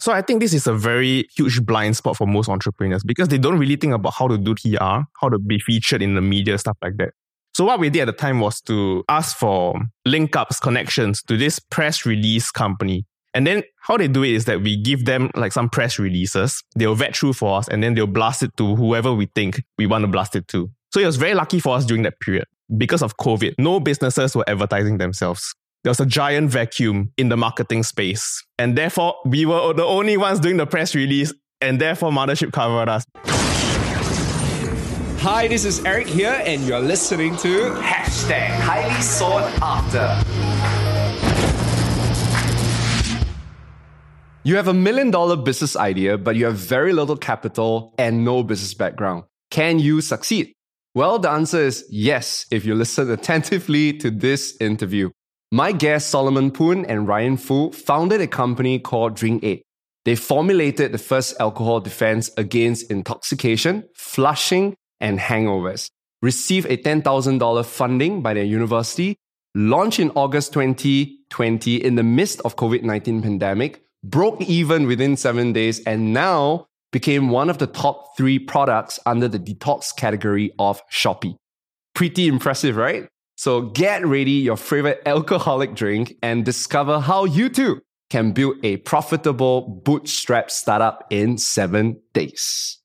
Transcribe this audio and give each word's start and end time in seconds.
So 0.00 0.12
I 0.12 0.22
think 0.22 0.40
this 0.40 0.54
is 0.54 0.66
a 0.66 0.72
very 0.72 1.28
huge 1.36 1.64
blind 1.64 1.94
spot 1.94 2.16
for 2.16 2.26
most 2.26 2.48
entrepreneurs 2.48 3.04
because 3.04 3.28
they 3.28 3.36
don't 3.36 3.58
really 3.58 3.76
think 3.76 3.92
about 3.92 4.14
how 4.14 4.28
to 4.28 4.38
do 4.38 4.54
PR, 4.54 5.02
how 5.20 5.28
to 5.28 5.38
be 5.38 5.58
featured 5.58 6.00
in 6.00 6.14
the 6.14 6.22
media, 6.22 6.56
stuff 6.56 6.78
like 6.82 6.96
that. 6.96 7.10
So 7.52 7.66
what 7.66 7.78
we 7.78 7.90
did 7.90 8.02
at 8.02 8.04
the 8.06 8.12
time 8.12 8.40
was 8.40 8.62
to 8.62 9.04
ask 9.10 9.36
for 9.36 9.78
link 10.06 10.34
ups, 10.36 10.58
connections 10.58 11.22
to 11.24 11.36
this 11.36 11.58
press 11.58 12.06
release 12.06 12.50
company. 12.50 13.04
And 13.34 13.46
then 13.46 13.62
how 13.82 13.98
they 13.98 14.08
do 14.08 14.22
it 14.22 14.30
is 14.30 14.46
that 14.46 14.62
we 14.62 14.80
give 14.80 15.04
them 15.04 15.30
like 15.34 15.52
some 15.52 15.68
press 15.68 15.98
releases. 15.98 16.62
They'll 16.74 16.94
vet 16.94 17.14
through 17.14 17.34
for 17.34 17.58
us 17.58 17.68
and 17.68 17.82
then 17.82 17.94
they'll 17.94 18.06
blast 18.06 18.42
it 18.42 18.56
to 18.56 18.76
whoever 18.76 19.12
we 19.12 19.26
think 19.34 19.62
we 19.76 19.86
want 19.86 20.02
to 20.02 20.08
blast 20.08 20.34
it 20.34 20.48
to. 20.48 20.70
So 20.94 21.00
it 21.00 21.06
was 21.06 21.16
very 21.16 21.34
lucky 21.34 21.60
for 21.60 21.76
us 21.76 21.84
during 21.84 22.04
that 22.04 22.18
period. 22.20 22.46
Because 22.76 23.02
of 23.02 23.18
COVID, 23.18 23.56
no 23.58 23.80
businesses 23.80 24.34
were 24.34 24.48
advertising 24.48 24.96
themselves 24.96 25.54
there 25.82 25.90
was 25.90 26.00
a 26.00 26.06
giant 26.06 26.50
vacuum 26.50 27.10
in 27.16 27.30
the 27.30 27.36
marketing 27.36 27.82
space. 27.82 28.44
And 28.58 28.76
therefore, 28.76 29.14
we 29.24 29.46
were 29.46 29.72
the 29.72 29.84
only 29.84 30.16
ones 30.18 30.38
doing 30.38 30.58
the 30.58 30.66
press 30.66 30.94
release, 30.94 31.32
and 31.62 31.80
therefore, 31.80 32.10
Mothership 32.10 32.52
covered 32.52 32.90
us. 32.90 33.04
Hi, 35.22 35.48
this 35.48 35.64
is 35.64 35.82
Eric 35.84 36.06
here, 36.06 36.42
and 36.44 36.62
you're 36.66 36.80
listening 36.80 37.34
to 37.38 37.70
Hashtag 37.80 38.48
Highly 38.60 39.02
Sought 39.02 39.50
After. 39.62 40.20
You 44.42 44.56
have 44.56 44.68
a 44.68 44.74
million 44.74 45.10
dollar 45.10 45.36
business 45.36 45.76
idea, 45.76 46.18
but 46.18 46.36
you 46.36 46.44
have 46.46 46.56
very 46.56 46.92
little 46.92 47.16
capital 47.16 47.94
and 47.98 48.24
no 48.24 48.42
business 48.42 48.74
background. 48.74 49.24
Can 49.50 49.78
you 49.78 50.00
succeed? 50.00 50.52
Well, 50.94 51.18
the 51.18 51.30
answer 51.30 51.60
is 51.62 51.86
yes, 51.90 52.46
if 52.50 52.64
you 52.66 52.74
listen 52.74 53.10
attentively 53.10 53.92
to 53.98 54.10
this 54.10 54.56
interview. 54.60 55.10
My 55.52 55.72
guests 55.72 56.08
Solomon 56.08 56.52
Poon 56.52 56.84
and 56.84 57.08
Ryan 57.08 57.36
Foo 57.36 57.72
founded 57.72 58.20
a 58.20 58.28
company 58.28 58.78
called 58.78 59.14
DrinkAid. 59.16 59.62
They 60.04 60.14
formulated 60.14 60.92
the 60.92 60.98
first 60.98 61.34
alcohol 61.40 61.80
defense 61.80 62.30
against 62.36 62.88
intoxication, 62.88 63.88
flushing, 63.96 64.76
and 65.00 65.18
hangovers. 65.18 65.88
Received 66.22 66.70
a 66.70 66.76
$10,000 66.76 67.64
funding 67.66 68.22
by 68.22 68.34
their 68.34 68.44
university, 68.44 69.16
launched 69.56 69.98
in 69.98 70.12
August 70.12 70.52
2020 70.52 71.84
in 71.84 71.96
the 71.96 72.04
midst 72.04 72.40
of 72.42 72.54
COVID-19 72.54 73.20
pandemic, 73.20 73.82
broke 74.04 74.40
even 74.42 74.86
within 74.86 75.16
seven 75.16 75.52
days, 75.52 75.80
and 75.80 76.12
now 76.12 76.66
became 76.92 77.28
one 77.28 77.50
of 77.50 77.58
the 77.58 77.66
top 77.66 78.16
three 78.16 78.38
products 78.38 79.00
under 79.04 79.26
the 79.26 79.40
detox 79.40 79.94
category 79.96 80.52
of 80.60 80.80
Shopee. 80.92 81.34
Pretty 81.92 82.28
impressive, 82.28 82.76
right? 82.76 83.08
So 83.40 83.62
get 83.62 84.06
ready 84.06 84.32
your 84.32 84.58
favorite 84.58 85.00
alcoholic 85.06 85.74
drink 85.74 86.14
and 86.22 86.44
discover 86.44 87.00
how 87.00 87.24
you 87.24 87.48
too 87.48 87.80
can 88.10 88.32
build 88.32 88.62
a 88.62 88.76
profitable 88.76 89.80
bootstrap 89.82 90.50
startup 90.50 91.06
in 91.08 91.38
seven 91.38 92.02
days. 92.12 92.80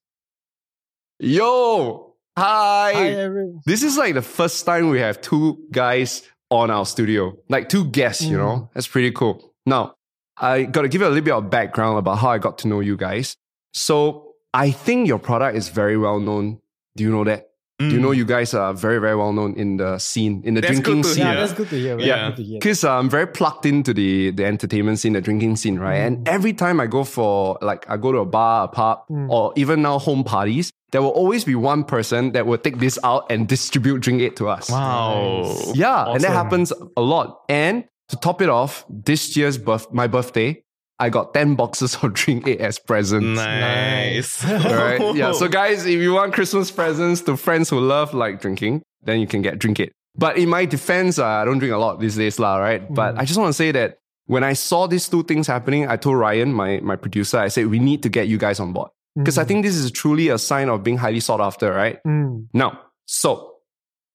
Yo, 1.20 2.16
hi. 2.38 2.94
Hi, 2.94 3.06
everyone. 3.10 3.60
This 3.66 3.84
is 3.84 3.98
like 3.98 4.14
the 4.14 4.22
first 4.22 4.66
time 4.66 4.88
we 4.88 5.00
have 5.02 5.20
two 5.20 5.58
guys 5.74 6.22
on 6.50 6.72
our 6.72 6.86
studio, 6.86 7.36
like 7.50 7.68
two 7.68 7.84
guests, 7.84 8.24
you 8.24 8.38
know? 8.38 8.56
Mm. 8.56 8.70
That's 8.76 8.88
pretty 8.88 9.12
cool. 9.12 9.54
Now, 9.66 9.96
I 10.38 10.64
got 10.64 10.84
to 10.84 10.88
give 10.88 11.02
you 11.02 11.08
a 11.08 11.10
little 11.10 11.22
bit 11.22 11.34
of 11.34 11.50
background 11.50 12.00
about 12.00 12.20
how 12.20 12.30
I 12.30 12.38
got 12.38 12.60
to 12.60 12.70
know 12.70 12.80
you 12.80 12.96
guys. 12.96 13.36
So, 13.74 14.36
I 14.54 14.72
think 14.72 15.10
your 15.10 15.20
product 15.20 15.58
is 15.58 15.68
very 15.68 15.98
well 15.98 16.22
known. 16.22 16.62
Do 16.96 17.04
you 17.04 17.12
know 17.12 17.26
that? 17.26 17.50
Do 17.78 17.90
you 17.90 18.00
know 18.00 18.12
you 18.12 18.24
guys 18.24 18.54
are 18.54 18.74
very, 18.74 19.00
very 19.00 19.18
well 19.18 19.34
known 19.34 19.54
in 19.56 19.78
the 19.78 20.00
scene, 20.00 20.42
in 20.46 20.54
the 20.54 20.62
That's 20.62 20.80
drinking 20.80 21.04
scene? 21.04 21.26
Yeah, 21.26 21.34
Yeah. 21.34 21.40
that's 21.42 21.54
good 21.54 21.70
to 21.70 21.76
hear. 21.78 21.96
Very 21.98 22.08
Yeah. 22.08 22.28
good 22.30 22.38
to 22.38 22.44
hear. 22.44 22.60
Because 22.60 22.84
I'm 22.86 23.00
um, 23.00 23.10
very 23.10 23.28
plugged 23.28 23.66
into 23.66 23.94
the 23.94 24.32
the 24.32 24.46
entertainment 24.46 25.00
scene, 25.00 25.14
the 25.14 25.22
drinking 25.22 25.58
scene, 25.58 25.78
right? 25.78 25.98
And 25.98 26.20
mm. 26.20 26.28
every 26.28 26.54
time 26.54 26.80
I 26.80 26.88
go 26.88 27.04
for 27.04 27.58
like 27.62 27.86
I 27.90 27.98
go 27.98 28.14
to 28.14 28.20
a 28.20 28.26
bar, 28.26 28.66
a 28.66 28.68
pub, 28.70 29.00
mm. 29.10 29.30
or 29.30 29.52
even 29.58 29.82
now 29.82 30.00
home 30.00 30.24
parties, 30.24 30.72
there 30.92 31.02
will 31.02 31.10
always 31.10 31.44
be 31.44 31.56
one 31.56 31.84
person 31.84 32.32
that 32.32 32.48
will 32.48 32.58
take 32.58 32.80
this 32.80 32.98
out 33.04 33.30
and 33.30 33.46
distribute 33.46 34.02
DrinkAid 34.02 34.38
to 34.38 34.48
us. 34.48 34.70
Wow. 34.70 35.44
Yeah, 35.74 36.14
and 36.14 36.24
that 36.24 36.32
happens 36.32 36.72
a 36.96 37.02
lot. 37.02 37.42
And 37.50 37.84
to 38.08 38.16
top 38.16 38.42
it 38.42 38.48
off, 38.48 38.86
this 38.90 39.36
year's 39.36 39.58
birth 39.58 39.92
my 39.92 40.08
birthday, 40.08 40.64
I 41.00 41.10
got 41.10 41.34
10 41.34 41.56
boxes 41.56 41.96
of 41.96 42.02
DrinkAid 42.14 42.58
as 42.58 42.80
presents. 42.80 43.26
Nice. 43.26 44.46
Alright. 44.50 45.16
Yeah. 45.16 45.34
So 45.34 45.48
guys, 45.48 45.86
if 45.86 46.00
you 46.00 46.14
want 46.14 46.34
Christmas 46.34 46.72
presents 46.72 47.22
to 47.22 47.38
friends 47.38 47.70
who 47.70 47.80
love 47.80 48.14
like 48.14 48.42
drinking, 48.42 48.82
then 49.04 49.20
you 49.20 49.28
can 49.28 49.42
get 49.42 49.60
DrinkAid. 49.60 49.92
But 50.18 50.38
in 50.38 50.50
my 50.50 50.66
defense, 50.66 51.20
uh, 51.20 51.26
I 51.26 51.46
don't 51.46 51.60
drink 51.60 51.74
a 51.74 51.78
lot 51.78 52.00
these 52.00 52.16
days, 52.16 52.40
lah, 52.40 52.58
right? 52.58 52.82
But 52.94 53.18
I 53.18 53.26
just 53.26 53.38
want 53.38 53.50
to 53.50 53.54
say 53.54 53.72
that 53.74 53.98
when 54.28 54.44
I 54.44 54.54
saw 54.54 54.88
these 54.88 55.10
two 55.10 55.24
things 55.24 55.46
happening, 55.46 55.88
I 55.88 55.98
told 55.98 56.18
Ryan, 56.18 56.54
my 56.54 56.80
my 56.80 56.96
producer, 56.96 57.38
I 57.38 57.50
said 57.50 57.68
we 57.68 57.80
need 57.80 58.02
to 58.04 58.10
get 58.10 58.28
you 58.28 58.38
guys 58.38 58.60
on 58.60 58.72
board. 58.72 58.90
Because 59.18 59.38
I 59.38 59.46
think 59.46 59.64
this 59.64 59.76
is 59.76 59.92
truly 59.92 60.28
a 60.28 60.38
sign 60.38 60.68
of 60.68 60.84
being 60.84 60.98
highly 60.98 61.22
sought 61.22 61.40
after, 61.40 61.72
right? 61.72 62.00
Mm. 62.06 62.48
Now, 62.54 62.82
so 63.06 63.54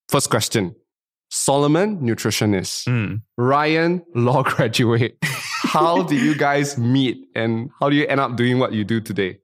first 0.08 0.28
question. 0.28 0.74
Solomon, 1.30 2.00
nutritionist. 2.00 2.86
Mm. 2.86 3.22
Ryan, 3.38 4.02
law 4.14 4.42
graduate. 4.56 5.16
How 5.72 6.02
did 6.02 6.20
you 6.20 6.34
guys 6.34 6.76
meet 6.76 7.28
and 7.34 7.70
how 7.78 7.90
do 7.90 7.96
you 7.96 8.06
end 8.06 8.20
up 8.20 8.36
doing 8.36 8.58
what 8.58 8.72
you 8.72 8.84
do 8.84 9.00
today? 9.00 9.38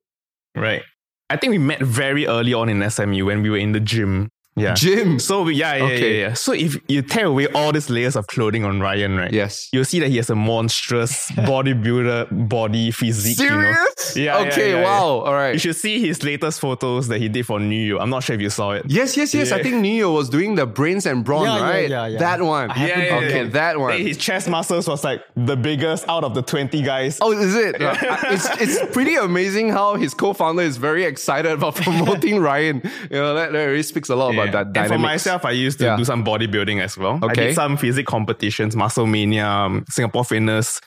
Right. 0.57 0.83
I 1.31 1.37
think 1.37 1.53
we 1.53 1.59
met 1.59 1.81
very 1.81 2.27
early 2.27 2.53
on 2.55 2.69
in 2.69 2.89
SMU 2.91 3.25
when 3.27 3.43
we 3.43 3.51
were 3.51 3.57
in 3.57 3.73
the 3.73 3.81
gym. 3.81 4.31
Yeah. 4.57 4.75
Gym. 4.75 5.19
So 5.19 5.49
yeah, 5.49 5.75
yeah, 5.77 5.85
Okay. 5.85 6.19
yeah, 6.21 6.29
yeah. 6.29 6.33
So 6.35 6.53
if 6.53 6.77
you 6.89 7.03
tear 7.03 7.27
away 7.27 7.47
all 7.49 7.73
these 7.73 7.91
layers 7.91 8.17
of 8.17 8.27
clothing 8.27 8.65
on 8.65 8.81
Ryan, 8.81 9.17
right? 9.17 9.33
Yes. 9.33 9.69
You'll 9.73 9.85
see 9.85 10.01
that 10.01 10.09
he 10.09 10.17
has 10.17 10.31
a 10.31 10.35
monstrous 10.35 11.31
bodybuilder 11.77 12.49
body 12.49 12.91
physique. 12.91 13.39
You 13.39 13.51
know? 13.51 13.61
Serious? 13.61 14.17
Yeah, 14.17 14.39
Okay, 14.47 14.71
yeah, 14.73 14.79
yeah. 14.79 14.85
wow. 14.85 15.07
All 15.27 15.33
right. 15.35 15.53
You 15.53 15.59
should 15.59 15.77
see 15.77 16.01
his 16.01 16.23
latest 16.23 16.61
photos 16.61 17.09
that 17.09 17.19
he 17.21 17.29
did 17.29 17.45
for 17.47 17.61
New 17.61 17.75
Year. 17.77 17.99
I'm 17.99 18.11
not 18.11 18.23
sure 18.25 18.35
if 18.35 18.41
you 18.43 18.51
saw 18.51 18.73
it. 18.73 18.85
Yes, 18.89 19.17
yes, 19.17 19.35
yes. 19.35 19.53
I 19.53 19.63
think 19.63 19.77
New 19.77 19.87
Neo 19.97 20.13
was 20.13 20.29
doing 20.29 20.55
the 20.55 20.67
brains 20.67 21.07
and 21.07 21.25
brawn, 21.25 21.45
right? 21.61 21.89
yeah, 21.89 22.07
yeah. 22.07 22.19
That 22.19 22.43
one. 22.43 22.71
Yeah, 22.77 22.87
yeah, 22.87 23.17
okay, 23.17 23.45
yeah. 23.45 23.51
that 23.51 23.79
one. 23.79 24.01
His 24.01 24.17
chest 24.17 24.49
muscles 24.49 24.89
was 24.89 25.05
like 25.05 25.23
the 25.37 25.57
biggest 25.57 26.09
out 26.09 26.25
of 26.25 26.35
the 26.35 26.43
20 26.43 26.83
guys. 26.83 27.19
Oh, 27.21 27.33
is 27.33 27.55
it? 27.55 27.81
Uh, 27.81 27.95
it's, 28.29 28.49
it's 28.61 28.93
pretty 28.93 29.15
amazing 29.17 29.69
how 29.71 29.95
his 29.97 30.15
co-founder 30.15 30.63
is 30.63 30.77
very 30.77 31.05
excited 31.05 31.53
about 31.53 31.75
promoting 31.87 32.41
Ryan. 32.41 32.81
You 33.11 33.17
know, 33.19 33.35
that, 33.35 33.53
that 33.53 33.59
really 33.65 33.83
speaks 33.83 34.09
a 34.09 34.17
lot 34.17 34.35
Yeah. 34.35 34.46
About 34.49 34.73
that 34.75 34.81
and 34.85 34.93
for 34.93 34.99
myself, 34.99 35.45
I 35.45 35.51
used 35.53 35.79
to 35.79 35.85
Yeah. 35.87 35.97
do 35.97 36.05
some 36.05 36.25
bodybuilding 36.25 36.81
as 36.83 36.97
well. 36.99 37.19
I 37.23 37.27
Okay. 37.27 37.47
did 37.49 37.55
some 37.55 37.77
physique 37.77 38.07
competitions, 38.07 38.75
Muscle 38.77 39.07
Mania, 39.07 39.47
um, 39.47 39.85
Singapore 39.89 40.25
Fitness, 40.25 40.81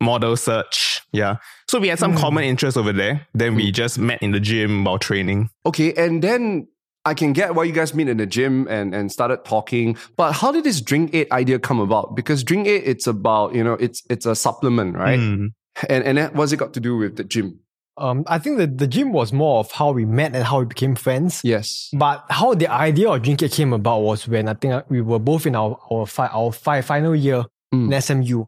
Model 0.00 0.36
Search. 0.36 1.00
Yeah. 1.12 1.36
So 1.68 1.78
we 1.78 1.88
had 1.88 1.98
some 1.98 2.16
common 2.16 2.44
interests 2.44 2.76
over 2.76 2.92
there. 2.92 3.26
Then 3.34 3.54
we 3.54 3.70
just 3.70 3.98
met 3.98 4.22
in 4.22 4.32
the 4.32 4.40
gym 4.40 4.84
while 4.84 4.98
training. 4.98 5.50
Okay, 5.64 5.92
and 5.94 6.22
then 6.22 6.66
I 7.04 7.14
can 7.14 7.32
get 7.32 7.54
why 7.54 7.64
you 7.64 7.72
guys 7.72 7.94
meet 7.94 8.08
in 8.08 8.16
the 8.18 8.26
gym 8.26 8.66
and, 8.68 8.94
and 8.94 9.10
started 9.10 9.44
talking. 9.44 9.96
But 10.16 10.32
how 10.32 10.52
did 10.52 10.64
this 10.64 10.80
DrinkAid 10.80 11.30
idea 11.30 11.58
come 11.58 11.80
about? 11.80 12.14
Because 12.14 12.44
DrinkAid, 12.44 12.82
it's 12.84 13.06
about, 13.06 13.54
you 13.54 13.64
know, 13.64 13.74
it's 13.74 14.02
it's 14.10 14.26
a 14.26 14.34
supplement, 14.34 14.96
right? 14.96 15.18
Mm. 15.18 15.48
And 15.88 16.04
and 16.04 16.18
that, 16.18 16.34
what's 16.34 16.52
it 16.52 16.58
got 16.58 16.74
to 16.74 16.80
do 16.80 16.96
with 16.96 17.16
the 17.16 17.24
gym? 17.24 17.58
Um, 17.98 18.24
I 18.26 18.38
think 18.38 18.56
that 18.58 18.78
the 18.78 18.86
gym 18.86 19.12
was 19.12 19.32
more 19.32 19.60
of 19.60 19.70
how 19.72 19.92
we 19.92 20.04
met 20.06 20.34
and 20.34 20.44
how 20.44 20.60
we 20.60 20.64
became 20.64 20.94
friends. 20.94 21.42
Yes. 21.44 21.90
But 21.92 22.24
how 22.30 22.54
the 22.54 22.68
idea 22.68 23.10
of 23.10 23.20
DrinkAid 23.22 23.52
came 23.52 23.72
about 23.74 24.00
was 24.00 24.26
when 24.26 24.48
I 24.48 24.54
think 24.54 24.84
we 24.88 25.02
were 25.02 25.18
both 25.18 25.44
in 25.46 25.54
our 25.54 25.78
our, 25.90 26.06
fi- 26.06 26.28
our 26.32 26.52
fi- 26.52 26.80
final 26.82 27.14
year 27.14 27.44
Mm. 27.74 27.92
in 27.94 28.00
SMU. 28.02 28.44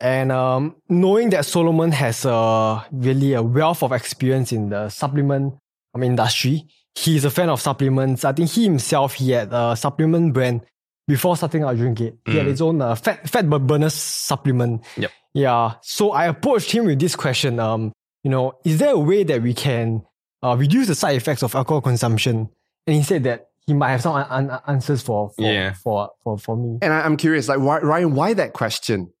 And 0.00 0.32
um, 0.32 0.76
knowing 0.88 1.30
that 1.30 1.44
Solomon 1.46 1.92
has 1.92 2.24
a 2.24 2.84
really 2.92 3.34
a 3.34 3.42
wealth 3.42 3.82
of 3.82 3.92
experience 3.92 4.52
in 4.52 4.70
the 4.70 4.88
supplement 4.88 5.54
um, 5.94 6.02
industry, 6.02 6.64
he's 6.94 7.24
a 7.24 7.30
fan 7.30 7.48
of 7.50 7.60
supplements. 7.60 8.24
I 8.24 8.32
think 8.32 8.50
he 8.50 8.64
himself 8.64 9.14
he 9.14 9.30
had 9.32 9.52
a 9.52 9.76
supplement 9.76 10.32
brand 10.32 10.62
before 11.06 11.36
starting 11.36 11.62
out 11.62 11.76
DrinkAid. 11.76 12.16
He 12.26 12.36
had 12.36 12.46
Mm. 12.46 12.50
his 12.50 12.60
own 12.62 12.80
uh, 12.82 12.94
fat 12.94 13.28
fat 13.28 13.48
burner 13.48 13.90
supplement. 13.90 14.82
Yep. 14.96 15.10
Yeah. 15.34 15.74
So 15.82 16.12
I 16.12 16.26
approached 16.26 16.70
him 16.70 16.86
with 16.86 16.98
this 17.00 17.16
question. 17.16 17.58
Um, 17.60 17.92
you 18.24 18.30
know, 18.30 18.58
is 18.64 18.78
there 18.78 18.90
a 18.94 18.98
way 18.98 19.22
that 19.22 19.40
we 19.42 19.54
can 19.54 20.02
uh, 20.42 20.56
reduce 20.58 20.88
the 20.88 20.94
side 20.96 21.14
effects 21.16 21.42
of 21.44 21.54
alcohol 21.54 21.80
consumption? 21.80 22.48
And 22.88 22.96
he 22.96 23.02
said 23.04 23.22
that 23.24 23.48
he 23.66 23.72
might 23.74 23.90
have 23.90 24.02
some 24.02 24.16
an- 24.16 24.50
an- 24.50 24.60
answers 24.66 25.00
for 25.02 25.30
for, 25.30 25.42
Yeah. 25.42 25.74
for 25.74 26.10
for 26.24 26.36
for 26.38 26.56
me. 26.56 26.78
And 26.82 26.92
I, 26.92 27.00
I'm 27.02 27.16
curious, 27.16 27.48
like 27.48 27.60
why, 27.60 27.78
Ryan, 27.78 28.14
why 28.16 28.34
that 28.34 28.52
question? 28.54 29.12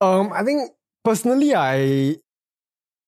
Um, 0.00 0.32
I 0.32 0.42
think 0.42 0.70
personally, 1.04 1.54
I 1.54 2.16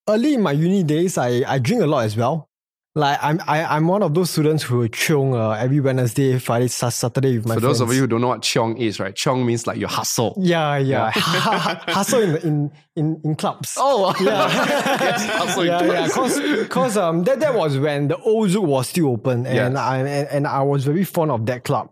early 0.09 0.35
in 0.35 0.41
my 0.41 0.51
uni 0.53 0.83
days, 0.83 1.17
I 1.17 1.43
I 1.47 1.59
drink 1.59 1.81
a 1.81 1.87
lot 1.87 2.05
as 2.05 2.15
well. 2.15 2.49
Like 2.95 3.17
I'm 3.23 3.39
I, 3.47 3.63
I'm 3.65 3.87
one 3.87 4.03
of 4.03 4.13
those 4.13 4.29
students 4.29 4.61
who 4.61 4.87
chiong 4.87 5.33
uh, 5.33 5.51
every 5.53 5.79
Wednesday, 5.79 6.37
Friday, 6.37 6.67
Saturday 6.67 7.37
with 7.37 7.47
my 7.47 7.55
For 7.55 7.59
friends. 7.61 7.79
those 7.79 7.89
of 7.89 7.91
you 7.95 8.01
who 8.01 8.07
don't 8.07 8.21
know 8.21 8.27
what 8.27 8.41
chiong 8.43 8.77
is, 8.79 8.99
right? 8.99 9.15
chiong 9.15 9.43
means 9.45 9.65
like 9.65 9.77
you 9.79 9.87
hustle. 9.87 10.35
yeah, 10.37 10.77
yeah, 10.77 11.09
hustle 11.15 12.21
in, 12.21 12.37
in 12.37 12.71
in 12.95 13.21
in 13.23 13.35
clubs. 13.35 13.73
Oh, 13.79 14.13
Yeah, 14.21 14.47
hustle 14.47 15.61
in 15.63 15.67
yeah, 15.69 15.83
yeah. 15.83 16.07
Cause, 16.09 16.39
cause 16.69 16.95
um, 16.97 17.23
that 17.23 17.39
that 17.39 17.55
was 17.55 17.79
when 17.79 18.09
the 18.09 18.17
old 18.17 18.49
Zouk 18.49 18.63
was 18.63 18.89
still 18.89 19.07
open, 19.07 19.47
and 19.47 19.55
Yes. 19.73 19.75
I 19.75 19.97
and, 19.97 20.27
and 20.29 20.47
I 20.47 20.61
was 20.61 20.85
very 20.85 21.03
fond 21.03 21.31
of 21.31 21.47
that 21.47 21.63
club. 21.63 21.89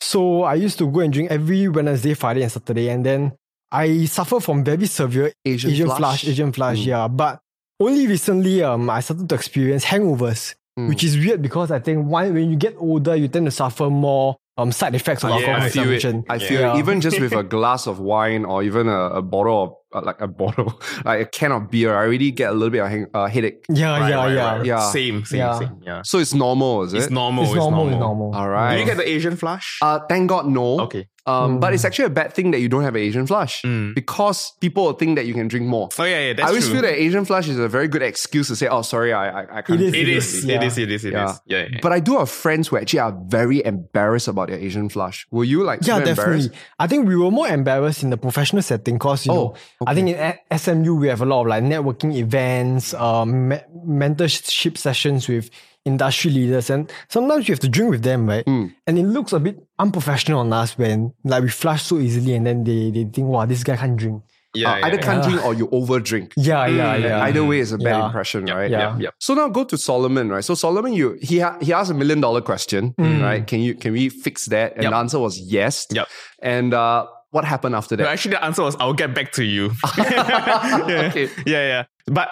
So 0.00 0.42
I 0.44 0.54
used 0.54 0.78
to 0.78 0.86
go 0.88 1.00
and 1.00 1.12
drink 1.12 1.32
every 1.32 1.66
Wednesday, 1.66 2.14
Friday, 2.14 2.42
and 2.42 2.52
Saturday, 2.52 2.90
and 2.90 3.04
then 3.04 3.32
I 3.72 4.04
suffer 4.04 4.38
from 4.38 4.62
very 4.62 4.86
severe 4.86 5.32
Asian, 5.44 5.72
Asian 5.72 5.86
flush. 5.86 5.98
flush, 5.98 6.28
Asian 6.28 6.52
flush, 6.52 6.78
Mm. 6.78 6.86
yeah. 6.86 7.08
But 7.08 7.40
only 7.80 8.06
recently 8.06 8.62
um 8.62 8.88
I 8.90 9.00
started 9.00 9.28
to 9.28 9.34
experience 9.34 9.84
hangovers, 9.84 10.54
Mm. 10.78 10.88
which 10.88 11.04
is 11.04 11.16
weird 11.16 11.40
because 11.40 11.70
I 11.70 11.78
think 11.78 12.04
one 12.06 12.34
when 12.34 12.50
you 12.50 12.56
get 12.56 12.74
older, 12.78 13.14
you 13.14 13.28
tend 13.28 13.46
to 13.46 13.52
suffer 13.52 13.88
more 13.90 14.36
um 14.58 14.72
side 14.72 14.94
effects 14.96 15.22
of 15.22 15.30
Yeah, 15.30 15.36
alcohol 15.36 15.60
I 15.62 15.68
feel 15.70 15.82
it. 15.84 15.86
consumption. 16.02 16.24
I 16.28 16.38
feel 16.38 16.60
Yeah. 16.60 16.74
it. 16.74 16.78
Even 16.80 17.00
just 17.00 17.20
with 17.20 17.32
a 17.32 17.42
glass 17.56 17.86
of 17.86 18.00
wine 18.00 18.44
or 18.44 18.62
even 18.64 18.88
a, 18.88 19.00
a 19.20 19.22
bottle 19.22 19.62
of 19.62 19.74
like 20.02 20.20
a 20.20 20.26
bottle, 20.28 20.80
like 21.04 21.20
a 21.20 21.26
can 21.26 21.52
of 21.52 21.70
beer, 21.70 21.94
I 21.94 22.04
already 22.06 22.30
get 22.32 22.50
a 22.50 22.52
little 22.52 22.70
bit 22.70 22.80
of 22.82 22.88
hang, 22.88 23.06
uh, 23.14 23.26
headache. 23.26 23.64
Yeah, 23.68 23.98
Right, 24.00 24.08
yeah, 24.10 24.16
right, 24.16 24.32
yeah. 24.34 24.44
right, 24.46 24.56
right. 24.58 24.66
Yeah. 24.66 24.90
Same, 24.90 25.24
same, 25.24 25.38
Yeah. 25.38 25.58
same. 25.58 25.76
Yeah. 25.82 26.02
So 26.04 26.18
it's 26.18 26.34
normal, 26.34 26.82
is 26.84 26.94
it? 26.94 26.98
It's 26.98 27.10
normal. 27.10 27.44
It's 27.44 27.54
normal, 27.54 27.88
it's 27.88 27.98
normal. 27.98 28.34
All 28.34 28.70
Do 28.72 28.78
you 28.80 28.84
get 28.86 28.96
the 28.96 29.08
Asian 29.08 29.36
flush? 29.36 29.78
uh, 29.82 30.00
thank 30.08 30.28
God, 30.28 30.46
no. 30.46 30.80
okay. 30.80 31.06
Um, 31.26 31.58
But 31.58 31.70
Mm. 31.70 31.74
it's 31.76 31.86
actually 31.86 32.04
a 32.04 32.10
bad 32.10 32.34
thing 32.34 32.50
that 32.50 32.60
you 32.60 32.68
don't 32.68 32.82
have 32.82 32.94
an 32.96 33.00
Asian 33.00 33.26
flush 33.26 33.62
Mm. 33.64 33.94
because 33.94 34.52
people 34.60 34.84
will 34.84 34.92
think 34.92 35.16
that 35.16 35.24
you 35.24 35.32
can 35.32 35.48
drink 35.48 35.64
more. 35.66 35.88
Oh 35.98 36.04
yeah, 36.04 36.20
yeah. 36.20 36.32
That's 36.34 36.44
I 36.44 36.48
always 36.48 36.64
true. 36.66 36.74
feel 36.74 36.82
that 36.82 37.00
Asian 37.00 37.24
flush 37.24 37.48
is 37.48 37.58
a 37.58 37.66
very 37.66 37.88
good 37.88 38.02
excuse 38.02 38.48
to 38.48 38.56
say, 38.56 38.66
"Oh, 38.68 38.82
sorry, 38.82 39.14
I 39.14 39.30
I, 39.40 39.58
I 39.58 39.62
can't." 39.62 39.80
It 39.80 39.86
is, 39.86 39.92
drink 39.92 40.08
It 40.08 40.14
this." 40.16 40.34
is, 40.34 40.44
Yeah. 40.44 40.56
it 40.56 40.62
is, 40.64 40.76
it 40.76 40.90
is, 40.92 41.04
it 41.06 41.14
is. 41.14 41.14
Yeah. 41.14 41.32
Yeah. 41.46 41.66
yeah. 41.72 41.78
But 41.80 41.92
I 41.94 42.00
do 42.00 42.18
have 42.18 42.28
friends 42.28 42.68
who 42.68 42.76
actually 42.76 43.00
are 43.00 43.16
very 43.28 43.64
embarrassed 43.64 44.28
about 44.28 44.48
their 44.48 44.58
Asian 44.58 44.90
flush. 44.90 45.24
Were 45.30 45.44
you 45.44 45.64
like 45.64 45.80
Yeah, 45.86 46.00
definitely. 46.00 46.50
I 46.78 46.86
think 46.88 47.08
we 47.08 47.16
were 47.16 47.30
more 47.30 47.48
embarrassed 47.48 48.02
in 48.02 48.10
the 48.10 48.18
professional 48.18 48.60
setting 48.62 48.96
because 48.96 49.24
you 49.24 49.32
Oh, 49.32 49.34
know 49.36 49.54
I 49.86 49.94
think 49.94 50.08
in 50.16 50.58
SMU 50.58 50.94
we 50.96 51.08
have 51.08 51.20
a 51.22 51.26
lot 51.26 51.42
of 51.42 51.46
like 51.48 51.62
networking 51.64 52.14
events, 52.16 52.94
um, 52.94 53.48
me- 53.48 53.60
mentorship 53.86 54.76
sessions 54.78 55.28
with 55.28 55.50
industry 55.84 56.30
leaders, 56.30 56.70
and 56.70 56.90
sometimes 57.08 57.48
you 57.48 57.52
have 57.52 57.60
to 57.60 57.68
drink 57.68 57.90
with 57.90 58.02
them, 58.02 58.26
right? 58.28 58.44
Mm. 58.46 58.72
And 58.86 58.98
it 58.98 59.04
looks 59.04 59.32
a 59.32 59.40
bit 59.40 59.62
unprofessional 59.78 60.40
on 60.40 60.52
us 60.52 60.78
when 60.78 61.12
like 61.24 61.42
we 61.42 61.48
flush 61.50 61.82
so 61.82 61.98
easily, 61.98 62.34
and 62.34 62.46
then 62.46 62.64
they 62.64 62.90
they 62.90 63.04
think, 63.04 63.28
wow, 63.28 63.44
this 63.46 63.62
guy 63.64 63.76
can't 63.76 63.96
drink. 63.96 64.22
yeah, 64.56 64.72
Uh, 64.72 64.76
yeah, 64.78 64.86
either 64.86 64.96
yeah. 64.96 65.02
can't 65.02 65.22
drink 65.24 65.44
or 65.44 65.52
you 65.54 65.68
over 65.72 65.98
drink. 66.00 66.32
Yeah, 66.36 66.66
yeah, 66.68 66.96
Mm, 66.96 67.02
yeah. 67.02 67.24
Either 67.26 67.44
way 67.44 67.58
is 67.58 67.72
a 67.72 67.78
bad 67.78 67.98
Yeah. 67.98 68.06
impression, 68.06 68.44
right? 68.46 68.70
Yeah. 68.70 68.96
Yep. 69.04 69.14
So 69.18 69.34
now 69.34 69.48
go 69.48 69.64
to 69.64 69.76
Solomon, 69.76 70.28
right? 70.30 70.44
So 70.44 70.54
Solomon, 70.54 70.92
you 70.92 71.18
he 71.20 71.40
ha- 71.40 71.58
he 71.60 71.72
asked 71.72 71.90
a 71.90 71.94
million 72.02 72.20
dollar 72.20 72.40
question, 72.40 72.94
right? 72.98 73.44
Can 73.46 73.60
you 73.66 73.74
can 73.74 73.92
we 73.92 74.08
fix 74.10 74.46
that? 74.54 74.74
And 74.74 74.84
Yep. 74.84 74.90
the 74.92 74.96
answer 74.96 75.18
was 75.18 75.34
yes. 75.40 75.86
Yep. 75.90 76.06
And 76.40 76.72
uh, 76.72 77.06
what 77.34 77.44
happened 77.44 77.74
after 77.74 77.96
No, 77.96 78.04
that? 78.04 78.12
actually, 78.12 78.32
the 78.36 78.44
answer 78.44 78.62
was 78.62 78.76
I'll 78.80 78.92
get 78.94 79.14
back 79.14 79.32
to 79.32 79.44
you. 79.44 79.72
yeah. 79.98 81.08
Okay. 81.10 81.28
Yeah, 81.44 81.66
yeah. 81.66 81.84
But 82.06 82.28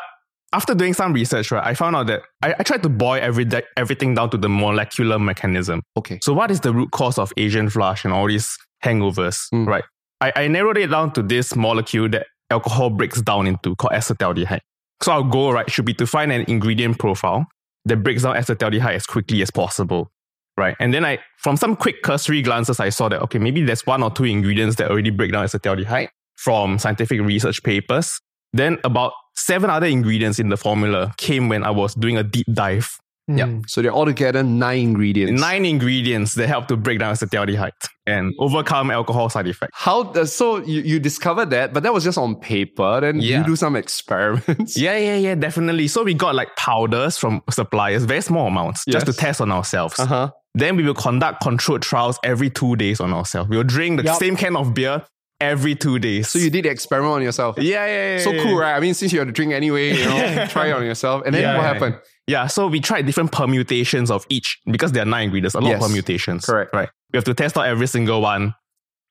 after 0.52 0.74
doing 0.74 0.94
some 0.94 1.12
research, 1.12 1.50
right, 1.50 1.66
I 1.66 1.74
found 1.74 1.96
out 1.96 2.06
that 2.06 2.22
I, 2.42 2.54
I 2.58 2.62
tried 2.62 2.82
to 2.84 2.88
boil 2.88 3.18
every 3.20 3.46
everything 3.76 4.14
down 4.14 4.30
to 4.30 4.36
the 4.38 4.48
molecular 4.48 5.18
mechanism. 5.18 5.82
Okay. 5.96 6.18
So, 6.22 6.32
what 6.32 6.50
is 6.50 6.60
the 6.60 6.72
root 6.72 6.90
cause 6.92 7.18
of 7.18 7.32
Asian 7.36 7.68
flush 7.68 8.04
and 8.04 8.12
all 8.14 8.28
these 8.28 8.56
hangovers, 8.84 9.46
Mm. 9.52 9.66
right? 9.66 9.84
I, 10.20 10.32
I 10.36 10.48
narrowed 10.48 10.78
it 10.78 10.88
down 10.88 11.12
to 11.14 11.22
this 11.22 11.56
molecule 11.56 12.08
that 12.10 12.26
alcohol 12.50 12.90
breaks 12.90 13.20
down 13.22 13.46
into 13.46 13.74
called 13.76 13.92
acetaldehyde. 13.92 14.60
So, 15.02 15.12
our 15.12 15.22
goal, 15.24 15.52
right, 15.52 15.68
should 15.70 15.84
be 15.84 15.94
to 15.94 16.06
find 16.06 16.30
an 16.30 16.44
ingredient 16.48 16.98
profile 16.98 17.46
that 17.86 17.96
breaks 18.04 18.22
down 18.22 18.36
acetaldehyde 18.36 18.94
as 18.94 19.06
quickly 19.06 19.42
as 19.42 19.50
possible, 19.50 20.12
right? 20.56 20.76
And 20.80 20.92
then 20.92 21.04
I, 21.04 21.18
from 21.38 21.56
some 21.56 21.76
quick 21.76 22.02
cursory 22.02 22.42
glances, 22.42 22.80
I 22.80 22.88
saw 22.90 23.08
that, 23.08 23.22
okay, 23.22 23.38
maybe 23.38 23.62
there's 23.62 23.86
one 23.86 24.02
or 24.02 24.10
two 24.10 24.24
ingredients 24.24 24.76
that 24.76 24.90
already 24.90 25.10
break 25.10 25.32
down 25.32 25.44
acetaldehyde 25.46 26.08
from 26.36 26.78
scientific 26.78 27.20
research 27.20 27.62
papers. 27.62 28.20
Then 28.52 28.78
about 28.84 29.12
seven 29.34 29.70
other 29.70 29.86
ingredients 29.86 30.38
in 30.38 30.48
the 30.48 30.56
formula 30.56 31.14
came 31.16 31.48
when 31.48 31.64
I 31.64 31.70
was 31.70 31.94
doing 31.94 32.16
a 32.16 32.22
deep 32.22 32.46
dive. 32.52 32.98
Yeah. 33.28 33.46
Mm. 33.46 33.70
So 33.70 33.80
they're 33.82 33.92
altogether 33.92 34.42
nine 34.42 34.80
ingredients. 34.80 35.40
Nine 35.40 35.64
ingredients 35.64 36.34
that 36.34 36.48
help 36.48 36.66
to 36.68 36.76
break 36.76 36.98
down 36.98 37.14
acetaldehyde 37.14 37.70
and 38.06 38.34
overcome 38.40 38.90
alcohol 38.90 39.28
side 39.28 39.46
effects. 39.46 39.70
How 39.74 40.02
does 40.02 40.34
so 40.34 40.58
you, 40.58 40.82
you 40.82 40.98
discovered 40.98 41.50
that, 41.50 41.72
but 41.72 41.84
that 41.84 41.94
was 41.94 42.02
just 42.02 42.18
on 42.18 42.34
paper. 42.34 43.00
Then 43.00 43.20
you 43.20 43.44
do 43.44 43.54
some 43.54 43.76
experiments. 43.76 44.76
Yeah, 44.76 44.98
yeah, 44.98 45.16
yeah, 45.16 45.34
definitely. 45.36 45.86
So 45.86 46.02
we 46.02 46.14
got 46.14 46.34
like 46.34 46.56
powders 46.56 47.16
from 47.16 47.42
suppliers, 47.48 48.04
very 48.04 48.22
small 48.22 48.48
amounts, 48.48 48.84
just 48.86 49.06
to 49.06 49.12
test 49.12 49.40
on 49.40 49.52
ourselves. 49.52 49.98
Uh 50.00 50.06
huh. 50.06 50.30
Then 50.54 50.76
we 50.76 50.82
will 50.82 50.94
conduct 50.94 51.42
controlled 51.42 51.82
trials 51.82 52.18
every 52.24 52.50
two 52.50 52.76
days 52.76 53.00
on 53.00 53.12
ourselves. 53.12 53.48
We'll 53.48 53.62
drink 53.64 53.98
the 53.98 54.04
Yup. 54.04 54.18
same 54.18 54.36
can 54.36 54.54
of 54.56 54.74
beer 54.74 55.04
every 55.40 55.74
two 55.74 55.98
days. 55.98 56.28
So 56.28 56.38
you 56.38 56.50
did 56.50 56.64
the 56.66 56.68
experiment 56.68 57.14
on 57.14 57.22
yourself. 57.22 57.56
yeah, 57.58 57.86
yeah, 57.86 58.16
yeah. 58.16 58.18
So 58.22 58.30
yeah, 58.32 58.42
cool, 58.42 58.52
yeah. 58.52 58.58
right? 58.58 58.76
I 58.76 58.80
mean, 58.80 58.94
since 58.94 59.12
you 59.12 59.18
have 59.18 59.28
to 59.28 59.32
drink 59.32 59.52
anyway, 59.52 59.96
you 59.96 60.04
know, 60.04 60.46
try 60.50 60.68
it 60.68 60.72
on 60.72 60.84
yourself. 60.84 61.22
And 61.24 61.34
then 61.34 61.42
Yeah, 61.42 61.56
what 61.56 61.62
yeah, 61.62 61.72
happened? 61.72 61.98
Yeah, 62.28 62.46
so 62.46 62.68
we 62.68 62.80
tried 62.80 63.06
different 63.06 63.32
permutations 63.32 64.10
of 64.10 64.24
each 64.28 64.58
because 64.70 64.92
there 64.92 65.02
are 65.02 65.06
nine 65.06 65.24
ingredients, 65.24 65.54
a 65.54 65.60
lot 65.60 65.70
Yes, 65.70 65.82
of 65.82 65.88
permutations. 65.90 66.44
correct. 66.44 66.72
Right. 66.74 66.88
We 67.12 67.16
have 67.16 67.24
to 67.24 67.34
test 67.34 67.56
out 67.58 67.66
every 67.66 67.86
single 67.88 68.20
one 68.20 68.54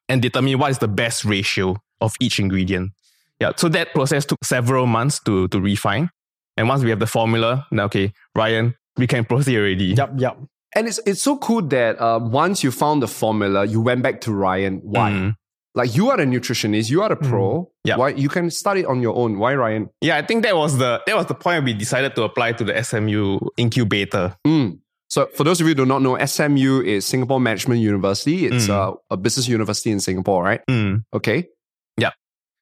and 0.07 0.21
determine 0.21 0.57
what 0.59 0.71
is 0.71 0.77
the 0.77 0.87
best 0.87 1.25
ratio 1.25 1.75
of 1.99 2.13
each 2.21 2.39
ingredient. 2.39 2.91
Yeah. 3.39 3.51
So 3.57 3.67
that 3.69 3.93
process 3.93 4.25
took 4.25 4.43
several 4.45 4.85
months 4.85 5.19
to 5.25 5.47
to 5.49 5.59
refine. 5.59 6.09
And 6.55 6.69
once 6.69 6.83
we 6.83 6.89
have 6.91 6.99
the 6.99 7.07
formula, 7.07 7.65
now 7.71 7.85
okay, 7.85 8.13
Ryan, 8.35 8.75
we 8.97 9.07
can 9.07 9.25
proceed 9.25 9.57
already. 9.57 9.85
Yup, 9.97 10.11
yup. 10.17 10.37
And 10.75 10.87
it's 10.87 10.99
it's 11.05 11.21
so 11.21 11.37
cool 11.37 11.61
that 11.63 11.99
um, 12.01 12.31
once 12.31 12.63
you 12.63 12.71
found 12.71 13.01
the 13.01 13.07
formula, 13.07 13.65
you 13.65 13.81
went 13.81 14.01
back 14.03 14.21
to 14.21 14.33
Ryan. 14.33 14.79
Why? 14.83 15.11
Mm. 15.11 15.35
Like 15.73 15.95
you 15.95 16.09
are 16.09 16.19
a 16.19 16.25
nutritionist, 16.25 16.89
you 16.89 17.01
are 17.01 17.11
a 17.11 17.15
pro. 17.15 17.71
Yeah. 17.85 17.95
Why 17.97 18.09
you 18.09 18.27
can 18.29 18.49
start 18.51 18.77
it 18.77 18.85
on 18.85 19.01
your 19.01 19.15
own? 19.15 19.37
Why 19.39 19.55
Ryan? 19.55 19.89
Yeah, 20.01 20.17
I 20.17 20.21
think 20.25 20.43
that 20.43 20.55
was 20.55 20.77
the 20.77 21.01
that 21.05 21.15
was 21.15 21.27
the 21.27 21.33
point 21.35 21.63
we 21.65 21.73
decided 21.73 22.15
to 22.15 22.23
apply 22.23 22.53
to 22.53 22.63
the 22.63 22.81
SMU 22.83 23.39
incubator. 23.57 24.35
Mm. 24.45 24.79
So 25.09 25.27
for 25.35 25.43
those 25.43 25.59
of 25.59 25.67
you 25.67 25.71
who 25.71 25.75
do 25.75 25.85
not 25.85 26.01
know, 26.01 26.17
SMU 26.25 26.81
is 26.81 27.05
Singapore 27.05 27.39
Management 27.41 27.81
University. 27.81 28.45
It's 28.47 28.67
Mm. 28.67 28.93
uh, 28.93 28.95
a 29.09 29.17
business 29.17 29.47
university 29.47 29.91
in 29.91 29.99
Singapore, 29.99 30.43
right? 30.43 30.61
Mm. 30.69 31.03
Okay. 31.13 31.47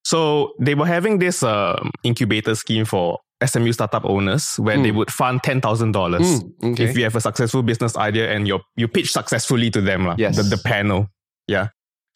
So 0.05 0.53
they 0.59 0.73
were 0.75 0.87
having 0.87 1.19
this 1.19 1.43
um, 1.43 1.91
incubator 2.03 2.55
scheme 2.55 2.85
for 2.85 3.19
SMU 3.45 3.71
startup 3.71 4.03
owners 4.05 4.55
where 4.57 4.77
they 4.77 4.91
Mm. 4.91 4.95
would 4.95 5.11
fund 5.11 5.41
ten 5.43 5.61
thousand 5.61 5.91
dollars 5.93 6.21
Mm, 6.43 6.73
okay. 6.73 6.83
if 6.85 6.97
you 6.97 7.03
have 7.03 7.15
a 7.15 7.21
successful 7.21 7.63
business 7.63 7.95
idea 7.97 8.31
and 8.33 8.47
you 8.47 8.59
you 8.75 8.87
pitch 8.87 9.11
successfully 9.11 9.69
to 9.71 9.81
them, 9.81 10.13
Yes. 10.17 10.35
the, 10.35 10.43
the 10.43 10.57
panel. 10.63 11.07
Yeah. 11.47 11.67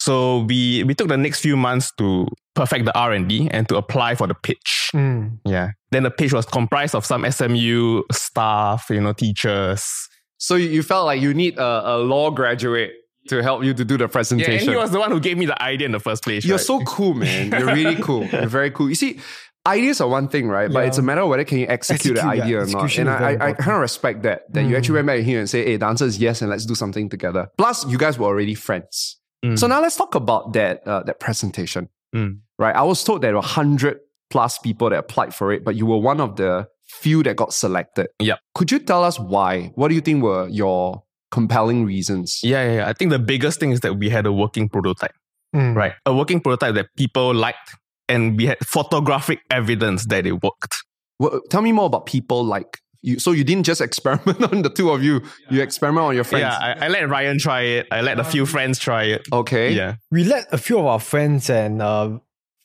So 0.01 0.39
we 0.49 0.83
we 0.83 0.93
took 0.95 1.07
the 1.07 1.17
next 1.17 1.39
few 1.39 1.55
months 1.55 1.91
to 1.97 2.27
perfect 2.55 2.85
the 2.85 2.95
R 2.97 3.13
and 3.13 3.27
D 3.29 3.47
and 3.51 3.67
to 3.69 3.77
apply 3.77 4.15
for 4.15 4.27
the 4.27 4.33
pitch. 4.35 4.89
Mm. 4.93 5.39
Yeah. 5.45 5.69
Then 5.91 6.03
the 6.03 6.11
pitch 6.11 6.33
was 6.33 6.45
comprised 6.45 6.93
of 6.95 7.05
some 7.05 7.23
SMU 7.25 8.03
staff, 8.11 8.87
you 8.89 8.99
know, 9.01 9.13
teachers. 9.13 10.09
so 10.37 10.55
you 10.55 10.83
felt 10.83 11.05
like 11.05 11.21
you 11.21 11.33
need 11.33 11.57
a, 11.57 11.95
a 11.95 11.95
law 11.97 12.29
graduate 12.31 12.91
to 13.29 13.41
help 13.41 13.63
you 13.63 13.73
to 13.73 13.85
do 13.85 13.95
the 13.97 14.01
Yeah, 14.01 14.05
and 14.05 14.11
presentation. 14.11 14.69
he 14.69 14.75
was 14.75 14.91
the 14.91 14.99
one 14.99 15.09
who 15.09 15.19
gave 15.21 15.37
me 15.37 15.45
the 15.45 15.55
idea 15.61 15.85
in 15.85 15.93
the 15.93 15.99
first 16.01 16.21
place. 16.23 16.43
You're 16.43 16.57
right? 16.57 16.65
so 16.65 16.81
cool, 16.83 17.13
man. 17.13 17.49
You're 17.51 17.73
really 17.73 17.95
cool. 17.95 18.25
You're 18.25 18.47
very 18.47 18.69
cool. 18.71 18.89
You 18.89 18.95
see, 18.95 19.19
ideas 19.67 20.01
are 20.01 20.07
one 20.09 20.27
thing, 20.27 20.47
right? 20.47 20.71
But 20.71 20.85
it's 20.87 20.97
a 20.97 21.01
matter 21.01 21.21
of 21.21 21.29
whether 21.29 21.43
can 21.43 21.57
you 21.59 21.67
execute, 21.67 22.15
the 22.15 22.21
Execute, 22.21 22.37
yeah. 22.37 22.43
idea 22.43 22.61
or 22.61 22.65
not. 22.67 22.97
And 22.97 23.09
I, 23.09 23.31
I, 23.31 23.47
I 23.49 23.53
kind 23.53 23.71
of 23.75 23.81
respect 23.81 24.23
that, 24.23 24.51
that 24.53 24.63
you 24.63 24.71
Mm. 24.75 24.77
actually 24.77 24.95
went 24.95 25.07
back 25.07 25.19
here 25.21 25.39
and 25.39 25.49
say, 25.49 25.63
hey, 25.63 25.77
the 25.77 25.85
answer 25.85 26.05
is 26.05 26.17
yes, 26.17 26.41
and 26.41 26.49
let's 26.49 26.65
do 26.65 26.75
something 26.75 27.09
together. 27.09 27.49
Plus, 27.57 27.85
you 27.87 27.97
guys 27.97 28.17
were 28.19 28.27
already 28.27 28.55
friends. 28.55 29.17
Mm. 29.45 29.57
So 29.57 29.67
now 29.67 29.81
let's 29.81 29.95
talk 29.95 30.15
about 30.15 30.53
that, 30.53 30.85
uh, 30.87 31.03
that 31.03 31.19
presentation, 31.19 31.89
Mm. 32.15 32.39
right? 32.59 32.75
I 32.75 32.83
was 32.83 33.03
told 33.03 33.21
there 33.21 33.33
were 33.33 33.39
100 33.39 33.99
plus 34.29 34.57
people 34.59 34.89
that 34.89 34.99
applied 34.99 35.33
for 35.33 35.51
it, 35.53 35.63
but 35.63 35.75
you 35.75 35.85
were 35.85 35.97
one 35.97 36.19
of 36.19 36.35
the 36.35 36.67
few 36.85 37.23
that 37.23 37.35
got 37.35 37.53
selected. 37.53 38.07
Yeah. 38.19 38.35
Could 38.55 38.71
you 38.71 38.79
tell 38.79 39.03
us 39.03 39.19
why? 39.19 39.71
What 39.75 39.87
do 39.89 39.95
you 39.95 40.01
think 40.01 40.23
were 40.23 40.47
your 40.49 41.03
compelling 41.31 41.85
reasons? 41.85 42.39
Yeah, 42.43 42.63
yeah, 42.65 42.75
yeah. 42.77 42.87
I 42.89 42.93
think 42.93 43.11
the 43.11 43.19
biggest 43.19 43.59
thing 43.59 43.71
is 43.71 43.79
that 43.81 43.95
we 43.97 44.09
had 44.09 44.25
a 44.25 44.31
working 44.33 44.69
prototype. 44.69 45.13
Mm. 45.55 45.75
right? 45.75 45.93
A 46.07 46.15
working 46.15 46.39
prototype 46.41 46.73
that 46.75 46.87
people 46.97 47.31
liked, 47.33 47.75
and 48.09 48.37
we 48.37 48.45
had 48.47 48.57
photographic 48.65 49.39
evidence 49.49 50.05
that 50.07 50.25
it 50.25 50.41
worked. 50.43 50.75
Well, 51.19 51.41
tell 51.49 51.61
me 51.61 51.71
more 51.71 51.85
about 51.85 52.05
people 52.05 52.43
like 52.43 52.79
you. 53.01 53.19
So 53.19 53.31
you 53.31 53.43
didn't 53.43 53.63
just 53.65 53.81
experiment 53.81 54.41
on 54.53 54.61
the 54.61 54.69
two 54.69 54.89
of 54.91 55.03
you; 55.03 55.21
you 55.49 55.61
experiment 55.61 56.05
on 56.05 56.15
your 56.15 56.23
friends. 56.23 56.43
Yeah, 56.59 56.75
I, 56.79 56.85
I 56.85 56.87
let 56.89 57.07
Ryan 57.09 57.37
try 57.39 57.61
it. 57.61 57.87
I 57.91 58.01
let 58.01 58.19
a 58.19 58.23
few 58.23 58.45
friends 58.45 58.79
try 58.79 59.03
it. 59.03 59.27
okay. 59.31 59.71
Yeah, 59.71 59.95
we 60.11 60.23
let 60.23 60.47
a 60.53 60.57
few 60.57 60.79
of 60.79 60.85
our 60.85 60.99
friends 60.99 61.49
and 61.49 61.81
uh, 61.81 62.17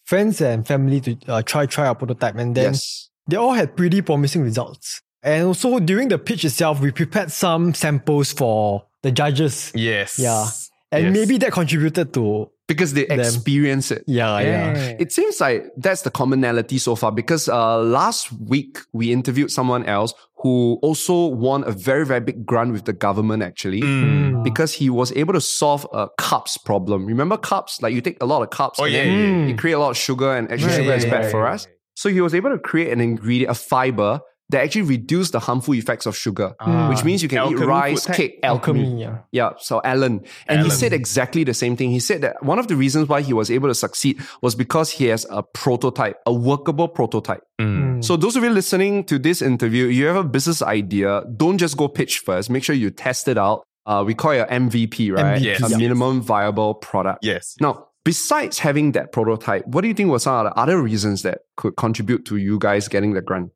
friends 0.04 0.40
and 0.40 0.66
family 0.66 1.00
to 1.00 1.16
uh, 1.28 1.42
try 1.42 1.66
try 1.66 1.87
our 1.88 1.95
prototype, 1.95 2.37
and 2.37 2.54
then 2.54 2.73
Yes. 2.73 3.11
they 3.26 3.37
all 3.37 3.52
had 3.52 3.76
pretty 3.76 4.00
promising 4.02 4.42
results. 4.42 5.02
And 5.23 5.45
also 5.47 5.80
during 5.80 6.09
the 6.09 6.18
pitch 6.18 6.45
itself, 6.45 6.80
we 6.80 6.92
prepared 6.92 7.33
some 7.33 7.75
samples 7.75 8.33
for 8.33 8.85
the 9.02 9.11
judges, 9.11 9.73
yes, 9.75 10.16
Yeah. 10.18 10.47
and 10.92 11.07
Yes. 11.07 11.12
maybe 11.14 11.38
that 11.38 11.52
contributed 11.52 12.14
to 12.14 12.50
Because 12.68 12.92
they 12.92 13.06
Them. 13.06 13.18
experience 13.20 13.90
it. 13.90 14.04
yeah, 14.06 14.38
yeah. 14.40 14.96
It 15.00 15.10
seems 15.10 15.40
like 15.40 15.64
that's 15.78 16.02
the 16.02 16.10
commonality 16.10 16.78
so 16.78 16.94
far 16.94 17.10
because 17.10 17.48
uh, 17.48 17.78
last 17.82 18.30
week 18.32 18.78
we 18.92 19.10
interviewed 19.10 19.50
someone 19.50 19.84
else 19.87 20.12
who 20.42 20.78
also 20.82 21.26
won 21.26 21.64
a 21.66 21.72
very, 21.72 22.04
very 22.06 22.20
big 22.20 22.44
grant 22.46 22.70
with 22.72 22.84
the 22.84 22.92
government 22.92 23.42
actually. 23.42 23.80
Mm. 23.80 24.44
Because 24.44 24.75
he 24.75 24.90
was 24.90 25.10
able 25.16 25.32
to 25.32 25.40
solve 25.40 25.87
a 25.94 26.08
carbs 26.20 26.62
problem. 26.62 27.06
Remember 27.06 27.37
carbs? 27.38 27.80
Like 27.82 27.94
you 27.94 28.00
take 28.02 28.22
a 28.22 28.26
lot 28.26 28.42
of 28.42 28.50
carbs 28.50 28.75
Oh, 28.78 28.84
and 28.84 28.92
yeah, 28.92 29.04
then 29.04 29.12
yeah, 29.12 29.37
yeah. 29.40 29.46
you 29.46 29.56
create 29.56 29.72
a 29.72 29.78
lot 29.80 29.90
of 29.90 29.96
sugar 29.96 30.30
and 30.37 30.52
extra 30.52 30.70
Right, 30.70 30.76
sugar 30.78 30.92
is 30.92 31.04
yeah, 31.04 31.10
bad 31.10 31.25
yeah, 31.25 31.30
for 31.30 31.44
yeah, 31.44 31.52
us. 31.54 31.66
So 31.94 32.10
he 32.10 32.20
was 32.20 32.34
able 32.34 32.50
to 32.50 32.58
create 32.58 32.92
an 32.92 33.00
ingredient, 33.00 33.50
a 33.50 33.54
fiber 33.54 34.20
that 34.50 34.62
actually 34.64 34.83
reduce 34.83 35.31
the 35.31 35.38
harmful 35.38 35.75
effects 35.75 36.07
of 36.07 36.17
sugar, 36.17 36.55
Ah. 36.61 36.88
which 36.88 37.05
means 37.05 37.23
you 37.23 37.28
can 37.28 37.38
Alchemy 37.38 37.61
eat 37.62 37.67
rice, 37.67 38.05
tech? 38.05 38.17
cake, 38.17 38.38
alchemy. 38.43 38.81
Alchemy, 38.85 39.00
yeah. 39.02 39.19
Yeah, 39.31 39.50
so 39.59 39.81
Alan. 39.85 40.23
And 40.49 40.62
he 40.62 40.71
said 40.71 40.93
exactly 40.95 41.45
the 41.45 41.52
same 41.55 41.76
thing. 41.76 41.90
He 41.90 42.00
said 42.00 42.23
that 42.23 42.43
one 42.43 42.59
of 42.59 42.67
the 42.69 42.75
reasons 42.76 43.09
why 43.09 43.21
he 43.21 43.33
was 43.35 43.50
able 43.50 43.69
to 43.69 43.75
succeed 43.75 44.21
was 44.40 44.55
because 44.55 44.90
he 44.90 45.05
has 45.07 45.26
a 45.31 45.43
prototype, 45.43 46.17
a 46.25 46.33
workable 46.33 46.88
prototype. 46.88 47.43
Mm. 47.61 48.02
So 48.02 48.17
those 48.17 48.37
of 48.37 48.43
you 48.45 48.50
listening 48.50 49.05
to 49.05 49.19
this 49.19 49.43
interview, 49.43 49.87
you 49.87 50.07
have 50.07 50.17
a 50.17 50.25
business 50.25 50.62
idea, 50.62 51.25
don't 51.37 51.59
just 51.59 51.76
go 51.76 51.88
pitch 51.88 52.21
first. 52.21 52.49
Make 52.49 52.64
sure 52.64 52.75
you 52.75 52.90
test 52.90 53.28
it 53.28 53.37
out. 53.37 53.64
Uh, 53.85 54.02
we 54.07 54.14
call 54.14 54.33
it 54.33 54.38
a 54.40 54.47
MVP, 54.47 55.11
right? 55.12 55.40
MVP, 55.40 55.45
Yes. 55.45 55.73
A 55.73 55.76
minimum 55.78 56.21
viable 56.23 56.75
product. 56.75 57.25
Yes. 57.25 57.55
Now, 57.61 57.88
besides 58.05 58.59
having 58.59 58.93
that 58.93 59.12
prototype, 59.12 59.67
what 59.67 59.81
do 59.83 59.88
you 59.88 59.95
think 59.95 60.11
were 60.11 60.19
some 60.19 60.47
of 60.47 60.52
the 60.52 60.59
other 60.61 60.81
reasons 60.81 61.23
that 61.23 61.40
could 61.57 61.76
contribute 61.76 62.25
to 62.26 62.37
you 62.37 62.59
guys 62.59 62.87
getting 62.88 63.12
the 63.14 63.21
grant? 63.23 63.50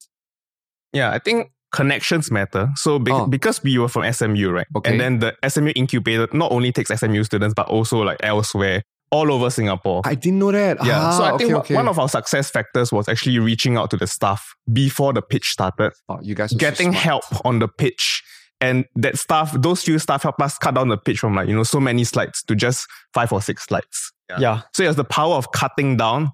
Yeah, 0.93 1.11
I 1.11 1.19
think 1.19 1.51
connections 1.73 2.31
matter. 2.31 2.69
So 2.77 2.99
be- 2.99 3.13
Oh. 3.13 3.27
because 3.27 3.63
we 3.63 3.79
were 3.79 3.89
from 3.89 4.05
SMU, 4.13 4.51
right? 4.51 4.67
Okay. 4.77 4.91
And 4.91 5.01
then 5.01 5.19
the 5.21 5.35
SMU 5.49 5.73
incubator 5.75 6.29
not 6.33 6.53
only 6.53 6.71
takes 6.73 6.91
SMU 6.91 7.25
students, 7.25 7.55
but 7.55 7.67
also 7.69 8.03
like 8.03 8.19
elsewhere, 8.23 8.83
all 9.11 9.33
over 9.33 9.49
Singapore. 9.51 10.03
I 10.05 10.15
didn't 10.15 10.39
know 10.39 10.53
that. 10.53 10.85
yeah. 10.85 11.01
Ah, 11.01 11.11
so 11.19 11.25
I 11.25 11.31
think 11.39 11.43
okay, 11.45 11.53
one- 11.53 11.61
okay. 11.63 11.75
one 11.75 11.89
of 11.89 11.99
our 11.99 12.09
success 12.09 12.51
factors 12.51 12.93
was 12.93 13.09
actually 13.09 13.39
reaching 13.39 13.77
out 13.77 13.91
to 13.91 13.97
the 13.97 14.07
staff 14.07 14.55
before 14.73 15.13
the 15.13 15.23
pitch 15.23 15.47
started, 15.51 15.93
Oh, 16.09 16.19
you 16.23 16.35
guys 16.35 16.51
are 16.53 16.55
so 16.55 16.59
getting 16.59 16.93
help 16.93 17.25
on 17.45 17.59
the 17.59 17.69
pitch. 17.69 18.23
And 18.61 18.85
that 18.97 19.19
staff, 19.19 19.53
those 19.61 19.83
few 19.83 19.99
staff 19.99 20.23
helped 20.23 20.41
us 20.41 20.57
cut 20.59 20.75
down 20.77 20.89
the 20.89 20.97
pitch 20.97 21.19
from 21.19 21.35
like, 21.35 21.49
you 21.49 21.55
know, 21.57 21.65
so 21.65 21.81
many 21.81 22.05
slides 22.05 22.43
to 22.45 22.55
just 22.55 22.87
five 23.13 23.33
or 23.33 23.43
six 23.43 23.65
slides. 23.65 24.13
Yeah. 24.39 24.61
So 24.73 24.83
it 24.85 24.87
has 24.87 24.97
the 24.97 25.05
power 25.05 25.35
of 25.35 25.51
cutting 25.53 25.97
down 25.97 26.31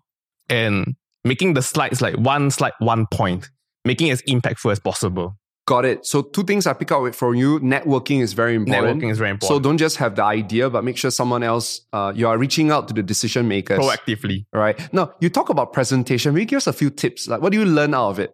and 0.51 0.95
making 1.25 1.55
the 1.55 1.63
slides 1.63 2.01
like 2.03 2.17
one 2.17 2.51
slide, 2.51 2.75
one 2.81 3.07
point, 3.11 3.49
making 3.89 4.07
it 4.09 4.13
as 4.13 4.23
impactful 4.35 4.71
as 4.71 4.79
possible. 4.79 5.37
Got 5.67 5.85
it. 5.85 6.07
So 6.07 6.23
two 6.23 6.45
things 6.45 6.67
I 6.67 6.73
pick 6.73 6.91
out 6.93 7.15
from 7.15 7.35
you: 7.35 7.61
networking 7.61 8.21
is 8.27 8.33
very 8.33 8.55
important. 8.55 9.03
Networking 9.03 9.11
is 9.11 9.19
very 9.19 9.31
important. 9.31 9.55
So 9.57 9.61
don't 9.67 9.77
just 9.87 9.97
have 9.99 10.13
the 10.17 10.25
idea, 10.25 10.71
but 10.71 10.83
make 10.89 10.97
sure 10.97 11.11
someone 11.11 11.43
else, 11.43 11.83
uh, 11.93 12.11
you 12.15 12.27
are 12.31 12.39
reaching 12.39 12.71
out 12.71 12.89
to 12.89 12.95
the 12.95 13.03
decision 13.03 13.49
makers. 13.49 13.79
proactively. 13.79 14.47
Right 14.53 14.77
Now, 14.95 15.13
you 15.21 15.29
talk 15.29 15.49
about 15.51 15.73
presentation. 15.75 16.33
Maybe 16.35 16.47
give 16.47 16.57
us 16.65 16.67
a 16.69 16.73
few 16.73 16.91
tips. 16.91 17.29
Like, 17.29 17.41
what 17.43 17.53
do 17.53 17.59
you 17.59 17.67
learn 17.67 17.93
out 17.93 18.09
of 18.11 18.19
it? 18.19 18.31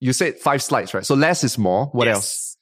You 0.00 0.12
said 0.14 0.38
five 0.38 0.62
slides, 0.62 0.94
right? 0.94 1.04
So 1.04 1.14
less 1.14 1.44
is 1.44 1.58
more. 1.58 1.86
What 1.92 2.06
Yes. 2.06 2.16
else? 2.16 2.56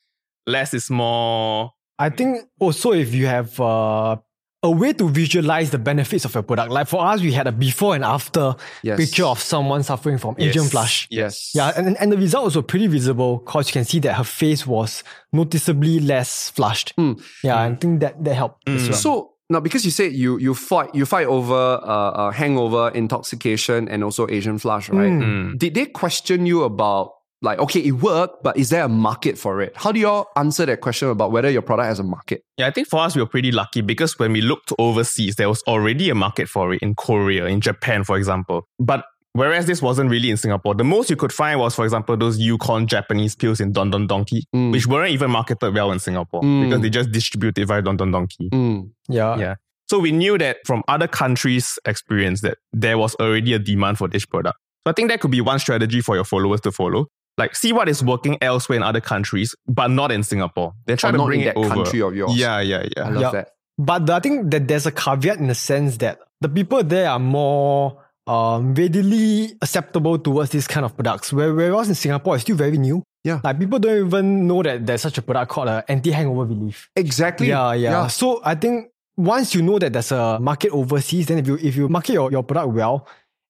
Less 0.47 0.75
is 0.75 0.91
more. 0.91 1.71
I 1.99 2.11
think 2.11 2.31
also 2.59 2.93
if 2.93 3.15
you 3.15 3.27
have 3.27 3.59
uh, 3.61 4.17
a 4.63 4.71
way 4.71 4.93
to 4.93 5.09
visualize 5.09 5.71
the 5.71 5.79
benefits 5.79 6.25
of 6.25 6.35
your 6.35 6.43
product. 6.43 6.71
Like 6.73 6.89
for 6.89 7.05
us, 7.05 7.21
we 7.21 7.33
had 7.33 7.47
a 7.47 7.53
before 7.53 7.95
and 7.95 8.03
after 8.05 8.55
Yes. 8.83 8.99
picture 8.99 9.25
of 9.25 9.39
someone 9.41 9.83
suffering 9.83 10.19
from 10.19 10.35
Asian 10.39 10.63
Yes. 10.63 10.71
flush. 10.71 11.07
Yes. 11.11 11.53
Yeah, 11.55 11.73
and, 11.77 11.97
and 12.01 12.11
the 12.11 12.17
result 12.17 12.45
was 12.47 12.57
pretty 12.65 12.87
visible 12.89 13.39
because 13.39 13.69
you 13.69 13.73
can 13.75 13.85
see 13.85 14.01
that 14.01 14.15
her 14.15 14.25
face 14.25 14.67
was 14.67 15.05
noticeably 15.33 16.01
less 16.01 16.51
flushed. 16.51 16.95
Mm. 16.99 17.21
Yeah, 17.45 17.61
I 17.61 17.75
think 17.75 18.01
that 18.01 18.23
that 18.25 18.35
helped 18.35 18.69
as 18.69 18.83
Mm. 18.83 18.89
well. 18.91 18.99
So 18.99 19.31
now, 19.49 19.61
because 19.61 19.85
you 19.85 19.91
said 19.93 20.13
you 20.13 20.39
you 20.39 20.55
fight 20.55 20.91
you 20.95 21.07
fight 21.07 21.27
over 21.29 21.55
uh, 21.55 22.11
uh, 22.11 22.31
hangover, 22.33 22.91
intoxication, 22.95 23.89
and 23.89 24.03
also 24.03 24.27
Asian 24.29 24.59
flush, 24.59 24.89
right? 24.89 25.13
Mm. 25.13 25.23
Mm. 25.53 25.59
Did 25.59 25.75
they 25.75 25.87
question 25.87 26.47
you 26.47 26.65
about 26.65 27.13
like 27.47 27.59
okay, 27.61 27.81
it 27.81 27.93
worked, 27.93 28.43
but 28.43 28.57
is 28.59 28.69
there 28.69 28.85
a 28.85 28.89
market 28.89 29.39
for 29.39 29.63
it? 29.63 29.73
How 29.77 29.91
do 29.93 29.99
you 30.01 30.09
all 30.09 30.29
answer 30.37 30.67
that 30.67 30.81
question 30.83 31.09
about 31.09 31.33
whether 31.33 31.49
your 31.51 31.63
product 31.63 31.87
has 31.87 31.99
a 31.99 32.03
market? 32.03 32.43
Yeah, 32.59 32.67
I 32.67 32.71
think 32.71 32.89
for 32.89 33.01
us, 33.01 33.15
we 33.17 33.23
were 33.23 33.29
pretty 33.29 33.53
lucky 33.53 33.81
because 33.81 34.19
when 34.19 34.33
we 34.33 34.41
looked 34.43 34.73
overseas, 34.79 35.37
there 35.37 35.49
was 35.49 35.63
already 35.67 36.11
a 36.11 36.15
market 36.15 36.49
for 36.49 36.75
it 36.75 36.83
in 36.83 36.95
Korea, 36.95 37.47
in 37.47 37.61
Japan, 37.61 38.05
for 38.05 38.17
example. 38.19 38.67
But 38.79 39.05
whereas 39.33 39.67
this 39.67 39.81
wasn't 39.81 40.11
really 40.11 40.31
in 40.31 40.37
Singapore, 40.37 40.75
the 40.75 40.85
most 40.85 41.09
you 41.11 41.17
could 41.17 41.33
find 41.33 41.59
was, 41.61 41.75
for 41.75 41.85
example, 41.85 42.17
those 42.17 42.39
Ukon 42.39 42.87
Japanese 42.87 43.35
pills 43.37 43.61
in 43.61 43.73
Don 43.73 43.91
Don 43.91 44.07
Donki, 44.09 44.43
Mm. 44.55 44.73
which 44.73 44.87
weren't 44.87 45.13
even 45.13 45.31
marketed 45.31 45.75
well 45.75 45.93
in 45.93 45.99
Singapore 45.99 46.43
Mm. 46.43 46.65
because 46.65 46.81
they 46.83 46.91
just 46.91 47.11
distribute 47.13 47.57
it 47.59 47.67
via 47.67 47.83
Don 47.83 47.97
Don 47.97 48.11
Donki. 48.11 48.51
Mm. 48.53 48.91
yeah. 49.09 49.37
Yeah. 49.39 49.55
So 49.89 50.01
we 50.01 50.11
knew 50.11 50.37
that 50.39 50.57
from 50.67 50.83
other 50.89 51.07
countries' 51.07 51.79
experience 51.87 52.41
that 52.41 52.59
there 52.73 52.99
was 52.99 53.15
already 53.21 53.53
a 53.55 53.59
demand 53.61 53.99
for 53.99 54.09
this 54.09 54.27
product. 54.27 54.59
So 54.85 54.91
I 54.91 54.93
think 54.95 55.11
that 55.11 55.21
could 55.21 55.31
be 55.31 55.41
one 55.41 55.59
strategy 55.61 56.01
for 56.01 56.17
your 56.17 56.25
followers 56.25 56.61
to 56.63 56.73
follow. 56.73 57.07
Like 57.39 57.55
see 57.55 57.73
what 57.73 57.89
is 57.89 58.03
working 58.03 58.39
elsewhere 58.41 58.77
in 58.77 58.83
other 58.83 59.01
countries, 59.01 59.55
but 59.69 59.89
not 59.91 60.11
in 60.11 60.23
Singapore. 60.23 60.73
Then 60.87 60.97
try 60.97 61.11
Or 61.11 61.13
to 61.13 61.19
not 61.19 61.27
bring 61.27 61.41
in 61.43 61.49
it 61.49 61.55
that 61.55 61.61
over. 61.61 61.69
country 61.75 62.01
of 62.01 62.15
yours. 62.17 62.37
Yeah, 62.37 62.61
yeah, 62.61 62.87
yeah. 62.97 63.07
I 63.07 63.11
love 63.11 63.23
Yeah. 63.23 63.31
that. 63.33 63.49
But 63.79 64.07
the- 64.07 64.15
I 64.15 64.21
think 64.21 64.51
that 64.53 64.69
there's 64.69 64.87
a 64.87 64.91
caveat 64.93 65.37
in 65.39 65.49
the 65.49 65.55
sense 65.55 65.99
that 65.99 66.19
the 66.41 66.49
people 66.49 66.83
there 66.83 67.11
are 67.11 67.19
more 67.19 67.99
um, 68.29 68.75
readily 68.75 69.53
acceptable 69.63 70.19
towards 70.19 70.51
this 70.51 70.67
kind 70.67 70.85
of 70.85 70.97
products. 70.97 71.33
Whereas 71.33 71.89
in 71.89 71.95
Singapore, 71.95 72.35
it's 72.35 72.43
still 72.43 72.57
very 72.57 72.77
new. 72.77 73.03
Yeah. 73.23 73.39
Like 73.45 73.59
people 73.61 73.79
don't 73.79 74.07
even 74.09 74.49
know 74.49 74.63
that 74.65 74.85
there's 74.85 75.03
such 75.03 75.17
a 75.19 75.23
product 75.23 75.51
called 75.53 75.69
an 75.69 75.85
anti-hangover 75.87 76.45
relief. 76.45 76.89
Exactly. 76.97 77.49
Yeah, 77.49 77.73
yeah, 77.75 78.09
So 78.09 78.41
I 78.45 78.57
think 78.57 78.89
once 79.17 79.55
you 79.55 79.63
know 79.63 79.79
that 79.79 79.93
there's 79.93 80.11
a 80.11 80.39
market 80.41 80.71
overseas, 80.73 81.27
then 81.27 81.39
if 81.39 81.47
you 81.47 81.57
if 81.63 81.77
you 81.77 81.89
market 81.89 82.15
your, 82.15 82.31
your 82.33 82.43
product 82.43 82.75
well 82.75 83.07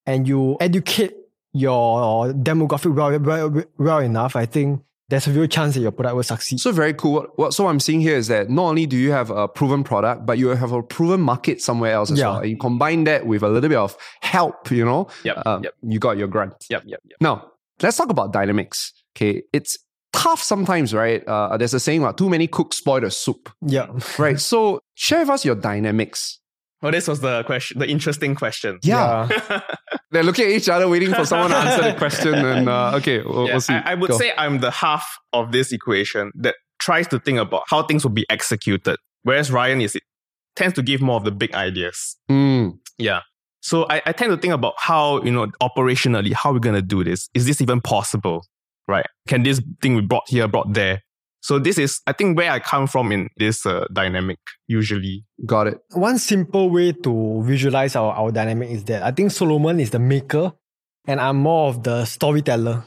and 0.07 0.29
you 0.29 0.59
educate 0.61 1.15
your 1.57 2.33
demographic 2.33 2.95
well, 2.95 3.19
well, 3.19 3.65
well 3.79 3.99
enough, 3.99 4.37
I 4.37 4.47
think 4.47 4.83
there's 5.09 5.27
a 5.29 5.31
real 5.33 5.47
chance 5.47 5.75
that 5.75 5.81
your 5.81 5.93
product 5.93 6.17
will 6.17 6.23
succeed. 6.25 6.59
So 6.61 6.73
very 6.73 6.93
cool. 6.93 7.13
What, 7.13 7.39
what 7.39 7.55
so 7.55 7.69
I'm 7.69 7.79
seeing 7.81 8.01
here 8.01 8.17
is 8.17 8.27
that 8.29 8.51
not 8.51 8.65
only 8.65 8.87
do 8.87 8.97
you 8.97 9.13
have 9.13 9.31
a 9.31 9.47
proven 9.47 9.85
product, 9.85 10.27
but 10.27 10.37
you 10.39 10.49
have 10.49 10.73
a 10.73 10.83
proven 10.83 11.21
market 11.21 11.63
somewhere 11.63 11.93
else 11.93 12.11
as 12.11 12.19
Yeah. 12.19 12.29
well. 12.31 12.39
And 12.41 12.51
you 12.51 12.57
combine 12.57 13.05
that 13.05 13.27
with 13.27 13.43
a 13.43 13.49
little 13.49 13.69
bit 13.69 13.79
of 13.79 13.97
help, 14.21 14.71
you 14.71 14.85
know, 14.85 15.07
Yep, 15.23 15.47
um, 15.47 15.63
yep. 15.65 15.75
you 15.83 15.99
got 16.01 16.17
your 16.17 16.27
grant. 16.29 16.55
Yep, 16.69 16.83
yep, 16.87 17.01
yep. 17.09 17.19
Now, 17.21 17.53
let's 17.83 17.97
talk 17.97 18.11
about 18.11 18.33
dynamics. 18.33 18.93
Okay. 19.17 19.43
It's 19.53 19.79
tough 20.13 20.43
sometimes, 20.43 20.93
right? 20.93 21.23
Uh, 21.27 21.57
there's 21.57 21.75
a 21.75 21.79
saying 21.81 22.03
about 22.03 22.19
too 22.19 22.29
many 22.29 22.47
cooks 22.49 22.79
spoil 22.79 23.01
the 23.01 23.11
soup, 23.11 23.49
yeah. 23.63 23.87
right? 24.19 24.41
so 24.53 24.81
share 24.95 25.21
with 25.21 25.31
us 25.31 25.45
your 25.45 25.55
dynamics. 25.55 26.41
Well, 26.83 26.93
this 26.93 27.09
was 27.09 27.21
the 27.21 27.43
question, 27.45 27.79
the 27.79 27.89
interesting 27.89 28.35
question. 28.35 28.79
Yeah. 28.83 29.29
They're 30.11 30.23
looking 30.23 30.45
at 30.47 30.51
each 30.53 30.69
other, 30.69 30.89
waiting 30.89 31.13
for 31.15 31.25
someone 31.25 31.51
to 31.51 31.57
answer 31.57 31.93
the 31.93 31.99
question. 31.99 32.35
And 32.35 32.69
uh, 32.69 32.93
okay, 32.97 33.23
we'll, 33.23 33.47
Yeah, 33.47 33.53
we'll 33.55 33.61
see. 33.61 33.73
I, 33.75 33.93
I 33.93 33.95
would 33.95 34.11
Go. 34.11 34.19
say 34.19 34.33
I'm 34.37 34.61
the 34.61 34.71
half 34.71 35.05
of 35.33 35.53
this 35.53 35.73
equation 35.73 36.33
that 36.37 36.55
tries 36.79 37.09
to 37.09 37.19
think 37.19 37.39
about 37.39 37.63
how 37.69 37.83
things 37.83 38.05
will 38.05 38.13
be 38.13 38.27
executed, 38.31 38.97
whereas 39.23 39.51
Ryan 39.51 39.81
is 39.81 39.97
tends 40.55 40.75
to 40.75 40.83
give 40.83 41.01
more 41.01 41.17
of 41.17 41.25
the 41.25 41.33
big 41.33 41.55
ideas. 41.55 42.17
Mm, 42.31 42.79
Yeah. 42.99 43.21
So 43.63 43.85
I, 43.91 44.01
I 44.07 44.13
tend 44.13 44.31
to 44.31 44.37
think 44.37 44.55
about 44.55 44.75
how, 44.79 45.21
you 45.23 45.31
know, 45.33 45.49
operationally, 45.61 46.33
how 46.33 46.53
we're 46.53 46.61
going 46.61 46.77
to 46.77 46.83
do 46.83 47.03
this. 47.03 47.29
Is 47.35 47.47
this 47.47 47.61
even 47.61 47.81
possible? 47.81 48.45
Right? 48.87 49.07
Can 49.27 49.43
this 49.43 49.61
thing 49.83 49.99
be 49.99 50.07
brought 50.07 50.23
here, 50.29 50.47
brought 50.47 50.73
there? 50.73 51.03
So 51.47 51.61
this 51.61 51.79
is, 51.79 52.01
I 52.09 52.13
think, 52.13 52.37
where 52.37 52.51
I 52.51 52.59
come 52.59 52.89
from 52.89 53.13
in 53.13 53.29
this 53.37 53.65
uh, 53.65 53.87
dynamic 53.93 54.41
usually. 54.67 55.25
got 55.47 55.69
it. 55.69 55.79
One 55.93 56.19
simple 56.19 56.71
way 56.71 56.91
to 56.91 57.41
visualize 57.45 57.95
our, 57.95 58.13
our 58.15 58.33
dynamic 58.33 58.71
is 58.71 58.83
that 58.87 59.05
I 59.05 59.13
think 59.13 59.31
Solomon 59.31 59.79
is 59.79 59.91
the 59.91 60.01
maker 60.01 60.53
and 61.07 61.21
I'm 61.21 61.37
more 61.37 61.69
of 61.69 61.85
the 61.85 62.05
storyteller. 62.05 62.83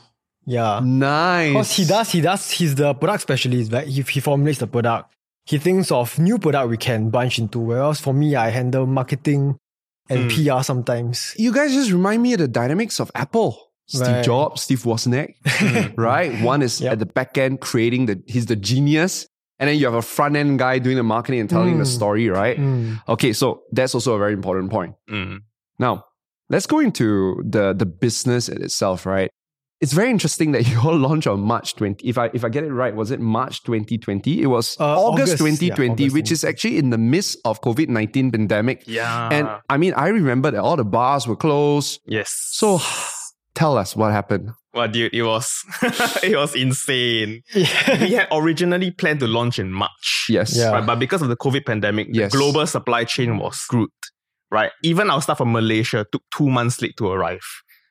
Yeah. 0.46 0.82
Nice. 0.84 1.52
Because 1.52 1.72
he 1.72 1.86
does, 1.86 2.12
he 2.12 2.20
does, 2.20 2.52
he's 2.52 2.76
the 2.76 2.94
product 2.96 3.22
specialist, 3.22 3.72
right? 3.72 3.88
He, 3.88 4.02
he 4.02 4.20
formulates 4.20 4.60
the 4.60 4.68
product. 4.68 5.16
He 5.46 5.58
thinks 5.58 5.90
of 5.90 6.20
new 6.20 6.38
product 6.38 6.70
we 6.70 6.76
can 6.76 7.10
branch 7.10 7.40
into. 7.40 7.60
Whereas 7.60 8.02
for 8.02 8.14
me, 8.14 8.36
I 8.36 8.50
handle 8.50 8.86
marketing 8.86 9.58
and 10.10 10.30
PR 10.30 10.64
sometimes. 10.64 11.34
You 11.38 11.54
guys 11.54 11.72
just 11.72 11.92
remind 11.92 12.22
me 12.22 12.34
of 12.34 12.40
the 12.40 12.50
dynamics 12.50 13.00
of 13.00 13.10
Apple. 13.16 13.69
Steve 13.90 14.08
Right. 14.08 14.24
Jobs, 14.24 14.62
Steve 14.62 14.84
Wozniak, 14.84 15.34
right? 15.98 16.32
One 16.44 16.62
is 16.62 16.80
Yep. 16.80 16.92
at 16.94 17.00
the 17.00 17.06
back 17.08 17.38
end 17.38 17.60
creating 17.60 18.06
the, 18.06 18.22
he's 18.28 18.46
the 18.46 18.56
genius. 18.56 19.28
And 19.60 19.68
then 19.68 19.78
you 19.78 19.86
have 19.86 19.94
a 19.96 20.02
front 20.02 20.36
end 20.38 20.58
guy 20.60 20.80
doing 20.80 20.96
the 20.96 21.04
marketing 21.04 21.42
and 21.42 21.50
telling 21.50 21.78
the 21.80 21.84
Mm. 21.84 21.96
story, 21.96 22.30
right? 22.30 22.58
Mm. 22.58 23.02
Okay, 23.10 23.34
so 23.34 23.64
that's 23.74 23.94
also 23.94 24.14
a 24.14 24.18
very 24.18 24.32
important 24.34 24.72
point. 24.72 24.94
Mm. 25.12 25.40
Now, 25.80 26.06
let's 26.50 26.66
go 26.66 26.80
into 26.80 27.42
the, 27.44 27.74
the 27.74 27.86
business 27.86 28.48
itself, 28.48 29.06
right? 29.06 29.30
It's 29.82 29.92
very 29.94 30.10
interesting 30.12 30.52
that 30.54 30.68
you 30.70 30.80
all 30.80 30.96
launched 30.96 31.28
on 31.28 31.42
March 31.42 31.76
20. 31.76 32.08
If 32.08 32.18
I 32.18 32.30
if 32.34 32.44
I 32.46 32.50
get 32.50 32.64
it 32.64 32.72
right, 32.72 32.96
was 32.96 33.12
it 33.12 33.20
March 33.20 33.64
2020? 33.64 34.42
It 34.42 34.48
was 34.48 34.78
Uh, 34.80 34.84
August, 35.00 35.34
August, 35.34 35.38
2020, 35.40 35.68
yeah, 35.68 35.92
August 36.08 36.14
which 36.16 36.32
is 36.32 36.44
actually 36.46 36.78
in 36.78 36.90
the 36.92 36.98
midst 36.98 37.38
of 37.44 37.60
COVID-19 37.62 38.32
pandemic. 38.32 38.84
Yeah. 38.88 39.30
And 39.32 39.48
I 39.70 39.78
mean, 39.78 39.94
I 39.96 40.08
remember 40.10 40.52
that 40.52 40.60
all 40.62 40.76
the 40.78 40.86
bars 40.86 41.28
were 41.28 41.36
closed. 41.38 42.00
yes. 42.08 42.30
So 42.52 42.80
tell 43.60 43.78
us 43.78 43.96
what 43.96 44.12
happened. 44.12 44.52
well, 44.74 44.88
dude, 44.88 45.14
it 45.14 45.24
was, 45.24 45.48
it 46.24 46.36
was 46.36 46.56
insane. 46.56 47.42
Yeah. 47.54 48.02
we 48.02 48.12
had 48.14 48.28
originally 48.32 48.92
planned 48.92 49.20
to 49.20 49.28
launch 49.28 49.60
in 49.60 49.72
March. 49.72 50.28
Yes. 50.30 50.56
Yeah. 50.56 50.72
Right, 50.72 50.86
but 50.86 50.98
because 51.00 51.22
of 51.22 51.28
the 51.30 51.36
COVID 51.38 51.66
pandemic, 51.66 52.08
Yes. 52.12 52.32
the 52.32 52.38
global 52.38 52.66
supply 52.68 53.04
chain 53.04 53.38
was 53.38 53.58
screwed. 53.60 53.90
Right. 54.52 54.72
Even 54.84 55.10
our 55.10 55.22
stuff 55.22 55.38
from 55.40 55.52
Malaysia 55.52 56.06
took 56.12 56.24
two 56.36 56.50
months 56.50 56.82
late 56.82 56.96
to 56.98 57.08
arrive. 57.10 57.46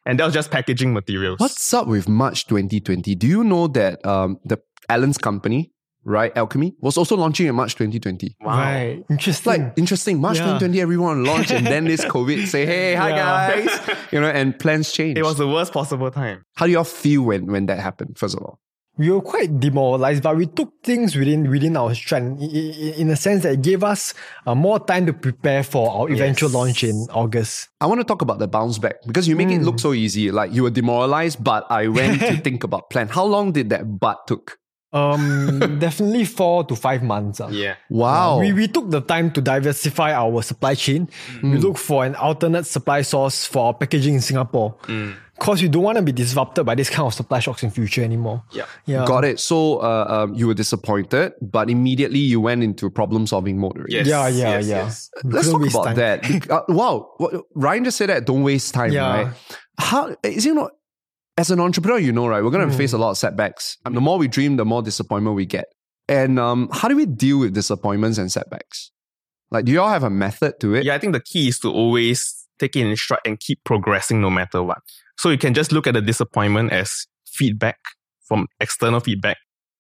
And 0.07 0.19
that 0.19 0.25
was 0.25 0.35
just 0.35 0.51
packaging 0.51 0.93
materials. 0.95 1.39
What's 1.39 1.73
up 1.75 1.87
with 1.87 2.09
March 2.09 2.47
2020? 2.47 3.15
Do 3.15 3.27
you 3.27 3.45
know 3.45 3.69
that 3.69 4.05
um, 4.07 4.39
the 4.45 4.59
Alan's 4.89 5.19
company, 5.19 5.71
right, 6.09 6.33
Alchemy, 6.37 6.75
was 6.81 6.97
also 6.97 7.17
launching 7.17 7.47
in 7.47 7.55
March 7.55 7.75
2020? 7.77 8.37
Wow. 8.41 8.57
Right. 8.59 9.05
Interesting. 9.11 9.53
Like 9.53 9.73
interesting. 9.77 10.21
March 10.21 10.39
Yeah. 10.39 10.45
2020, 10.59 10.81
everyone 10.81 11.25
launched, 11.25 11.51
and 11.53 11.67
then 11.67 11.85
this 11.85 12.05
COVID 12.05 12.47
say, 12.49 12.67
"Hey, 12.67 12.95
hi 12.95 13.11
Yeah. 13.11 13.65
guys," 13.65 13.81
you 14.13 14.21
know, 14.21 14.29
and 14.29 14.59
plans 14.59 14.91
change. 14.93 15.19
It 15.19 15.23
was 15.25 15.37
the 15.39 15.47
worst 15.47 15.73
possible 15.73 16.11
time. 16.11 16.43
How 16.57 16.67
do 16.67 16.73
y'all 16.73 16.85
feel 16.85 17.23
when 17.23 17.47
when 17.47 17.67
that 17.67 17.79
happened? 17.79 18.17
First 18.19 18.35
of 18.37 18.43
all, 18.43 18.59
we 18.97 19.11
were 19.11 19.21
quite 19.21 19.61
demoralized, 19.61 20.25
but 20.25 20.37
we 20.37 20.47
took 20.47 20.71
things 20.83 21.15
within 21.15 21.49
within 21.51 21.77
our 21.77 21.95
strength 21.95 22.43
in, 22.43 22.51
in, 22.51 22.95
in 23.03 23.11
a 23.11 23.17
sense 23.17 23.43
that 23.45 23.53
it 23.53 23.63
gave 23.63 23.85
us 23.85 24.13
uh, 24.47 24.55
more 24.57 24.81
time 24.81 25.07
to 25.07 25.13
prepare 25.13 25.63
for 25.63 25.85
our 25.91 26.11
eventual 26.11 26.49
Yes. 26.51 26.55
launch 26.55 26.83
in 26.85 27.07
August. 27.15 27.69
I 27.81 27.87
want 27.87 28.01
to 28.01 28.05
talk 28.05 28.23
about 28.23 28.39
the 28.41 28.49
bounce 28.49 28.79
back 28.79 28.97
because 29.07 29.29
you 29.29 29.37
make 29.37 29.51
it 29.51 29.63
look 29.63 29.79
so 29.79 29.93
easy. 29.93 30.33
Like 30.33 30.53
you 30.53 30.65
were 30.65 30.71
demoralized, 30.75 31.45
but 31.45 31.65
I 31.71 31.87
went 31.87 32.21
to 32.23 32.37
think 32.47 32.65
about 32.65 32.91
plan. 32.91 33.07
How 33.09 33.25
long 33.25 33.53
did 33.53 33.71
that 33.71 34.01
but 34.01 34.27
took? 34.27 34.59
Um, 34.93 35.79
definitely 35.79 36.25
four 36.25 36.65
to 36.65 36.75
five 36.77 37.03
months. 37.03 37.41
ah. 37.41 37.49
Yeah. 37.49 37.75
Wow. 37.91 38.41
We, 38.41 38.53
we 38.53 38.69
took 38.69 38.91
the 38.91 39.01
time 39.01 39.31
to 39.33 39.41
diversify 39.41 40.13
our 40.15 40.43
supply 40.43 40.75
chain. 40.75 41.09
We 41.43 41.59
look 41.59 41.77
for 41.79 42.05
an 42.05 42.15
alternate 42.15 42.65
supply 42.67 43.03
source 43.03 43.45
for 43.45 43.67
our 43.67 43.75
packaging 43.75 44.15
in 44.15 44.21
Singapore. 44.21 44.77
Because 45.39 45.63
we 45.63 45.69
don't 45.69 45.85
want 45.85 45.97
to 45.97 46.03
be 46.03 46.11
disrupted 46.11 46.67
by 46.67 46.75
this 46.75 46.91
kind 46.91 47.07
of 47.07 47.15
supply 47.15 47.39
shocks 47.39 47.63
in 47.63 47.71
future 47.71 48.03
anymore. 48.03 48.43
Yeah. 48.51 48.65
Yeah. 48.87 49.05
Got 49.07 49.25
it. 49.25 49.39
So 49.39 49.77
uh, 49.79 50.07
um, 50.09 50.35
you 50.35 50.49
were 50.49 50.55
disappointed, 50.55 51.33
but 51.41 51.71
immediately 51.71 52.19
you 52.19 52.41
went 52.41 52.65
into 52.65 52.91
problem 52.91 53.27
solving 53.27 53.59
mode. 53.59 53.77
Already. 53.77 53.95
Yes. 53.95 54.07
Yeah, 54.09 54.27
yeah, 54.29 54.49
yes, 54.59 54.67
yeah. 54.67 54.77
yes. 54.85 55.11
We 55.23 55.31
Let's 55.33 55.47
couldn't 55.49 55.69
talk 55.69 55.87
about 55.87 56.23
time. 56.23 56.41
that. 56.41 56.51
Uh, 56.51 56.63
wow, 56.69 57.11
Ryan 57.55 57.85
just 57.85 57.99
said 57.99 58.09
that. 58.09 58.25
Don't 58.25 58.43
waste 58.43 58.75
time, 58.75 58.91
Yeah. 58.93 59.25
right? 59.25 59.35
How 59.79 60.17
is 60.25 60.45
it 60.45 60.55
not? 60.55 60.73
As 61.39 61.53
an 61.53 61.61
entrepreneur, 61.61 61.99
you 61.99 62.11
know, 62.11 62.27
right? 62.27 62.43
We're 62.43 62.51
going 62.51 62.69
to 62.69 62.77
face 62.77 62.93
a 62.93 62.99
lot 62.99 63.11
of 63.11 63.17
setbacks. 63.17 63.79
And 63.87 63.97
the 63.97 64.01
more 64.01 64.19
we 64.19 64.27
dream, 64.27 64.57
the 64.57 64.65
more 64.65 64.83
disappointment 64.83 65.37
we 65.37 65.47
get. 65.47 65.67
And 66.09 66.37
um, 66.37 66.69
how 66.73 66.89
do 66.89 66.97
we 66.97 67.07
deal 67.07 67.39
with 67.39 67.55
disappointments 67.55 68.19
and 68.19 68.31
setbacks? 68.33 68.91
Like, 69.53 69.65
do 69.65 69.71
you 69.71 69.81
all 69.81 69.89
have 69.89 70.03
a 70.03 70.11
method 70.11 70.59
to 70.61 70.75
it? 70.75 70.85
Yeah, 70.85 70.97
I 70.97 70.99
think 70.99 71.13
the 71.13 71.21
key 71.21 71.47
is 71.47 71.61
to 71.61 71.71
always 71.71 72.45
take 72.59 72.75
it 72.75 72.85
in 72.85 72.97
stride 72.97 73.21
and 73.25 73.39
keep 73.39 73.63
progressing 73.63 74.21
no 74.21 74.31
matter 74.31 74.65
what. 74.65 74.79
So 75.17 75.31
you 75.31 75.39
can 75.39 75.55
just 75.55 75.71
look 75.71 75.87
at 75.87 75.95
the 75.95 76.03
disappointment 76.03 76.73
as 76.73 77.07
feedback 77.25 77.79
from 78.27 78.49
external 78.59 78.99
feedback 78.99 79.37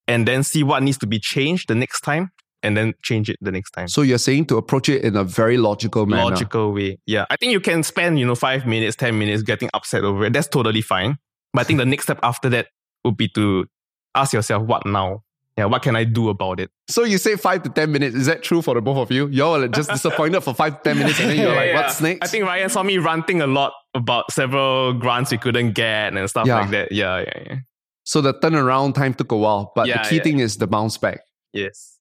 and 0.06 0.28
then 0.28 0.44
see 0.44 0.62
what 0.62 0.84
needs 0.84 0.98
to 0.98 1.08
be 1.08 1.18
changed 1.18 1.68
the 1.68 1.74
next 1.74 2.02
time 2.02 2.30
and 2.62 2.76
then 2.76 2.94
change 3.02 3.28
it 3.28 3.36
the 3.40 3.50
next 3.50 3.72
time. 3.72 3.88
So 3.88 4.02
you're 4.02 4.18
saying 4.18 4.46
to 4.46 4.58
approach 4.58 4.88
it 4.88 5.02
in 5.02 5.16
a 5.16 5.24
very 5.24 5.56
logical 5.56 6.06
manner. 6.06 6.30
Logical 6.30 6.72
way. 6.72 6.98
Yeah. 7.06 7.26
I 7.30 7.36
think 7.36 7.52
you 7.52 7.60
can 7.60 7.82
spend, 7.82 8.18
you 8.18 8.26
know, 8.26 8.34
five 8.34 8.66
minutes, 8.66 8.96
10 8.96 9.18
minutes 9.18 9.42
getting 9.42 9.70
upset 9.74 10.04
over 10.04 10.24
it. 10.24 10.32
That's 10.32 10.48
totally 10.48 10.82
fine. 10.82 11.18
But 11.52 11.60
I 11.60 11.64
think 11.64 11.78
the 11.78 11.86
next 11.86 12.04
step 12.04 12.18
after 12.22 12.48
that 12.50 12.68
would 13.04 13.16
be 13.16 13.28
to 13.30 13.66
ask 14.14 14.32
yourself, 14.32 14.62
what 14.64 14.84
now? 14.86 15.22
Yeah, 15.56 15.64
what 15.64 15.82
can 15.82 15.96
I 15.96 16.04
do 16.04 16.28
about 16.28 16.60
it? 16.60 16.70
So 16.88 17.02
you 17.02 17.18
say 17.18 17.34
five 17.34 17.64
to 17.64 17.68
ten 17.68 17.90
minutes. 17.90 18.14
Is 18.14 18.26
that 18.26 18.44
true 18.44 18.62
for 18.62 18.74
the 18.74 18.80
both 18.80 18.96
of 18.98 19.10
you? 19.10 19.26
Y'all 19.26 19.66
just 19.66 19.90
disappointed 19.90 20.40
for 20.42 20.54
five 20.54 20.76
to 20.76 20.88
ten 20.90 20.98
minutes, 20.98 21.18
and 21.18 21.30
then 21.30 21.36
you're 21.38 21.48
Yeah, 21.50 21.56
like, 21.56 21.68
yeah. 21.72 21.74
"What's 21.80 22.00
next?" 22.00 22.28
I 22.28 22.30
think 22.30 22.44
Ryan 22.44 22.68
saw 22.68 22.84
me 22.84 22.98
ranting 22.98 23.40
a 23.40 23.46
lot 23.48 23.72
about 23.92 24.30
several 24.30 24.92
grants 24.92 25.32
we 25.32 25.38
couldn't 25.38 25.72
get 25.72 26.16
and 26.16 26.30
stuff 26.30 26.46
Yeah. 26.46 26.60
like 26.60 26.70
that. 26.70 26.92
Yeah, 26.92 27.20
yeah, 27.26 27.42
yeah. 27.46 27.56
so. 28.04 28.20
The 28.20 28.34
turnaround 28.34 28.94
time 28.94 29.14
took 29.14 29.32
a 29.32 29.36
while, 29.36 29.72
but 29.74 29.86
the 29.88 29.98
key 30.08 30.20
thing 30.20 30.38
is 30.38 30.58
the 30.58 30.68
bounce 30.68 30.96
back. 30.96 31.20
Yes. 31.52 31.98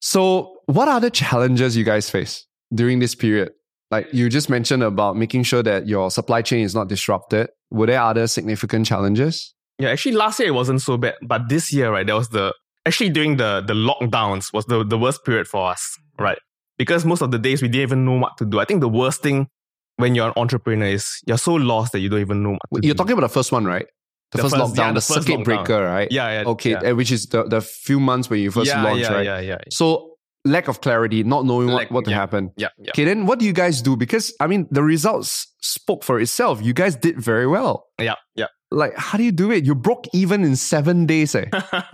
So, 0.00 0.58
what 0.66 0.88
other 0.88 1.08
challenges 1.08 1.76
you 1.78 1.84
guys 1.84 2.10
face 2.10 2.46
during 2.74 2.98
this 2.98 3.14
period? 3.14 3.52
Like 3.90 4.12
you 4.12 4.28
just 4.28 4.50
mentioned 4.50 4.82
about 4.82 5.16
making 5.16 5.44
sure 5.44 5.62
that 5.62 5.88
your 5.88 6.10
supply 6.10 6.42
chain 6.42 6.62
is 6.62 6.74
not 6.74 6.88
disrupted. 6.88 7.48
Were 7.70 7.86
there 7.86 8.00
other 8.02 8.26
significant 8.26 8.86
challenges? 8.86 9.54
Yeah, 9.78 9.90
actually 9.90 10.16
last 10.16 10.38
year 10.40 10.48
it 10.48 10.52
wasn't 10.52 10.82
so 10.82 10.96
bad, 10.96 11.14
but 11.22 11.48
this 11.48 11.72
year, 11.72 11.90
right, 11.92 12.06
there 12.06 12.16
was 12.16 12.28
the 12.30 12.52
actually 12.86 13.10
during 13.10 13.36
the 13.36 13.62
the 13.66 13.74
lockdowns 13.74 14.52
was 14.52 14.64
the, 14.66 14.84
the 14.84 14.98
worst 14.98 15.24
period 15.24 15.46
for 15.46 15.70
us, 15.70 15.96
right? 16.18 16.38
Because 16.78 17.04
most 17.04 17.22
of 17.22 17.30
the 17.30 17.38
days 17.38 17.60
we 17.62 17.68
didn't 17.68 17.82
even 17.82 18.04
know 18.04 18.18
what 18.18 18.36
to 18.38 18.44
do. 18.44 18.58
I 18.60 18.64
think 18.64 18.80
the 18.80 18.88
worst 18.88 19.22
thing 19.22 19.48
when 19.96 20.14
you're 20.14 20.28
an 20.28 20.32
entrepreneur 20.36 20.86
is 20.86 21.20
you're 21.26 21.38
so 21.38 21.54
lost 21.54 21.92
that 21.92 21.98
you 22.00 22.08
don't 22.08 22.20
even 22.20 22.42
know 22.42 22.56
what 22.70 22.82
to 22.82 22.86
You're 22.86 22.94
do. 22.94 22.98
talking 22.98 23.12
about 23.12 23.22
the 23.28 23.34
first 23.34 23.50
one, 23.52 23.64
right? 23.64 23.86
The, 24.30 24.38
The 24.38 24.42
first, 24.44 24.56
first- 24.56 24.74
lockdown, 24.74 24.76
yeah, 24.78 24.88
the, 24.88 24.94
the 24.94 25.00
first 25.00 25.26
circuit 25.26 25.40
lockdown. 25.40 25.44
breaker, 25.44 25.84
right? 25.84 26.08
Yeah, 26.12 26.42
yeah. 26.42 26.48
Okay, 26.48 26.70
yeah. 26.70 26.90
uh, 26.90 26.94
which 26.94 27.10
is 27.10 27.26
the, 27.26 27.44
the 27.44 27.60
few 27.60 27.98
months 27.98 28.30
when 28.30 28.40
you 28.40 28.50
first 28.50 28.68
yeah, 28.68 28.82
launched, 28.82 29.08
right? 29.10 29.24
Yeah, 29.24 29.40
yeah, 29.40 29.48
yeah. 29.48 29.58
So 29.70 30.07
lack 30.44 30.68
of 30.68 30.80
clarity, 30.80 31.22
not 31.24 31.44
knowing 31.44 31.68
Lack- 31.68 31.90
what, 31.90 31.96
what 31.96 32.04
to 32.06 32.12
happen. 32.14 32.52
Yeah, 32.56 32.68
yeah. 32.78 32.90
Okay, 32.90 33.04
then 33.04 33.26
what 33.26 33.38
do 33.38 33.44
you 33.44 33.52
guys 33.52 33.82
do? 33.82 33.96
Because 33.96 34.32
I 34.40 34.46
mean, 34.46 34.66
the 34.70 34.82
results 34.82 35.46
spoke 35.60 36.04
for 36.04 36.20
itself. 36.20 36.60
You 36.62 36.72
guys 36.72 36.96
did 36.96 37.18
very 37.20 37.46
well. 37.46 37.86
Yeah, 38.00 38.14
yeah. 38.34 38.46
Like, 38.70 38.94
how 38.96 39.16
do 39.18 39.24
you 39.24 39.32
do 39.32 39.50
it? 39.50 39.64
You 39.64 39.74
broke 39.74 40.06
even 40.12 40.44
in 40.44 40.54
seven 40.56 41.06
days, 41.06 41.34
eh? 41.34 41.46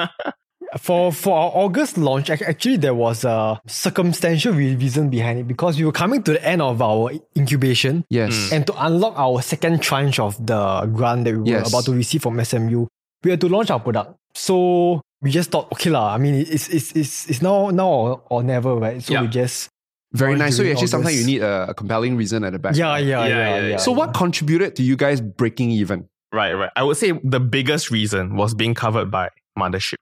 For 0.81 1.13
for 1.13 1.39
our 1.39 1.53
August 1.55 1.97
launch, 1.99 2.31
actually 2.31 2.79
there 2.79 2.95
was 2.95 3.23
a 3.25 3.61
circumstantial 3.69 4.53
reason 4.55 5.09
behind 5.09 5.39
it 5.39 5.47
because 5.47 5.79
we 5.79 5.85
were 5.85 5.93
coming 5.93 6.21
to 6.25 6.33
the 6.33 6.45
end 6.45 6.61
of 6.63 6.83
our 6.83 7.13
incubation. 7.37 8.05
yes. 8.11 8.51
And 8.51 8.67
to 8.67 8.75
unlock 8.85 9.15
our 9.17 9.41
second 9.41 9.83
tranche 9.83 10.19
of 10.19 10.35
the 10.45 10.87
grant 10.93 11.25
that 11.27 11.33
we 11.35 11.39
were 11.41 11.47
Yes. 11.47 11.69
about 11.69 11.85
to 11.85 11.93
receive 11.93 12.23
from 12.23 12.43
SMU, 12.43 12.87
we 13.23 13.31
had 13.31 13.41
to 13.43 13.49
launch 13.49 13.71
our 13.71 13.79
product. 13.79 14.17
So 14.35 15.01
we 15.25 15.31
just 15.33 15.51
thought, 15.51 15.73
okay 15.73 15.89
lah. 15.91 16.13
I 16.15 16.19
mean, 16.19 16.35
it's 16.37 16.69
it's 16.69 16.93
it's, 16.93 17.27
it's 17.31 17.41
now 17.43 17.71
now 17.73 17.89
or, 17.89 18.23
or 18.29 18.43
never, 18.45 18.77
right? 18.77 19.03
So 19.03 19.15
Yeah. 19.15 19.23
we 19.25 19.29
just 19.29 19.71
very 20.13 20.33
launched 20.37 20.41
nice. 20.45 20.57
So 20.57 20.63
you 20.63 20.67
during 20.69 20.77
actually 20.77 20.93
sometimes 20.93 21.17
you 21.19 21.27
need 21.27 21.43
a, 21.43 21.71
a 21.71 21.75
compelling 21.75 22.15
reason 22.21 22.45
at 22.45 22.53
the 22.53 22.59
back. 22.61 22.77
yeah 22.77 22.99
yeah 22.99 23.25
yeah 23.25 23.27
Yeah, 23.27 23.37
yeah. 23.37 23.57
yeah, 23.57 23.69
yeah. 23.75 23.77
So 23.81 23.91
what 23.91 24.13
contributed 24.15 24.77
to 24.77 24.83
you 24.85 24.97
guys 24.97 25.21
breaking 25.21 25.71
even? 25.73 26.07
right, 26.33 26.53
right. 26.53 26.71
I 26.77 26.83
would 26.83 26.97
say 26.99 27.13
the 27.25 27.41
biggest 27.41 27.91
reason 27.91 28.37
was 28.37 28.55
being 28.55 28.75
covered 28.75 29.11
by 29.11 29.31
Mothership. 29.59 29.97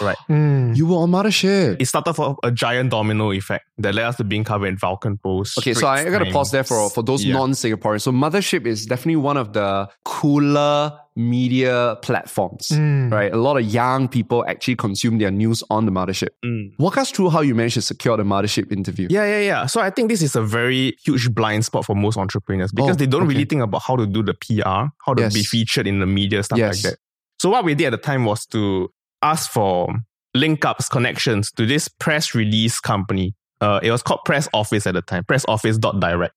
Right. 0.00 0.16
Mm. 0.28 0.76
You 0.76 0.86
were 0.86 0.96
on 0.96 1.10
Mothership. 1.10 1.76
It 1.80 1.86
started 1.86 2.14
for 2.14 2.36
a 2.42 2.50
giant 2.50 2.90
domino 2.90 3.30
effect 3.32 3.66
that 3.78 3.94
led 3.94 4.04
us 4.06 4.16
to 4.16 4.24
being 4.24 4.44
covered 4.44 4.66
in 4.66 4.76
Vulcan 4.76 5.18
Post. 5.18 5.58
Okay, 5.58 5.74
so 5.74 5.86
I 5.86 6.00
Straits 6.00 6.18
gotta 6.18 6.30
pause 6.32 6.50
there 6.50 6.64
for 6.64 6.90
for 6.90 7.02
those 7.02 7.24
Yeah. 7.24 7.34
non-Singaporeans. 7.34 8.02
So 8.02 8.12
Mothership 8.12 8.66
is 8.66 8.86
definitely 8.86 9.16
one 9.16 9.36
of 9.36 9.52
the 9.52 9.88
cooler 10.04 10.92
media 11.14 11.98
platforms, 12.02 12.68
Mm. 12.72 13.12
right? 13.12 13.30
A 13.32 13.36
lot 13.36 13.56
of 13.58 13.64
young 13.66 14.08
people 14.08 14.44
actually 14.48 14.76
consume 14.76 15.18
their 15.18 15.30
news 15.30 15.62
on 15.68 15.84
the 15.84 15.92
Mothership. 15.92 16.28
Mm. 16.44 16.72
Walk 16.78 16.96
us 16.96 17.10
through 17.10 17.28
how 17.30 17.42
you 17.42 17.54
managed 17.54 17.74
to 17.74 17.82
secure 17.82 18.16
the 18.16 18.22
Mothership 18.24 18.72
interview. 18.72 19.08
Yeah, 19.10 19.26
yeah, 19.26 19.40
yeah. 19.40 19.66
So 19.66 19.80
I 19.82 19.90
think 19.90 20.08
this 20.08 20.22
is 20.22 20.34
a 20.36 20.42
very 20.42 20.96
huge 21.04 21.34
blind 21.34 21.64
spot 21.66 21.84
for 21.84 21.94
most 21.94 22.16
entrepreneurs 22.16 22.72
because 22.72 22.92
Oh, 22.96 22.98
they 22.98 23.06
don't 23.06 23.22
okay. 23.24 23.34
really 23.34 23.44
think 23.44 23.62
about 23.62 23.82
how 23.82 23.96
to 23.96 24.06
do 24.06 24.22
the 24.22 24.32
PR, 24.34 24.90
how 25.04 25.12
to 25.14 25.22
Yes. 25.22 25.34
be 25.34 25.42
featured 25.42 25.86
in 25.86 26.00
the 26.00 26.06
media, 26.06 26.42
stuff 26.42 26.58
Yes. 26.58 26.82
like 26.82 26.92
that. 26.92 26.98
So 27.38 27.50
what 27.50 27.64
we 27.64 27.74
did 27.74 27.86
at 27.86 27.90
the 27.90 27.98
time 27.98 28.24
was 28.24 28.46
to 28.46 28.88
ask 29.22 29.50
for 29.50 29.88
link 30.34 30.64
ups, 30.64 30.88
connections 30.88 31.50
to 31.52 31.66
this 31.66 31.88
press 31.88 32.34
release 32.34 32.80
company. 32.80 33.34
Uh, 33.60 33.80
it 33.82 33.90
was 33.90 34.02
called 34.02 34.20
Press 34.24 34.48
Office 34.52 34.86
at 34.86 34.94
the 34.94 35.02
time, 35.02 35.24
pressoffice.direct. 35.24 36.34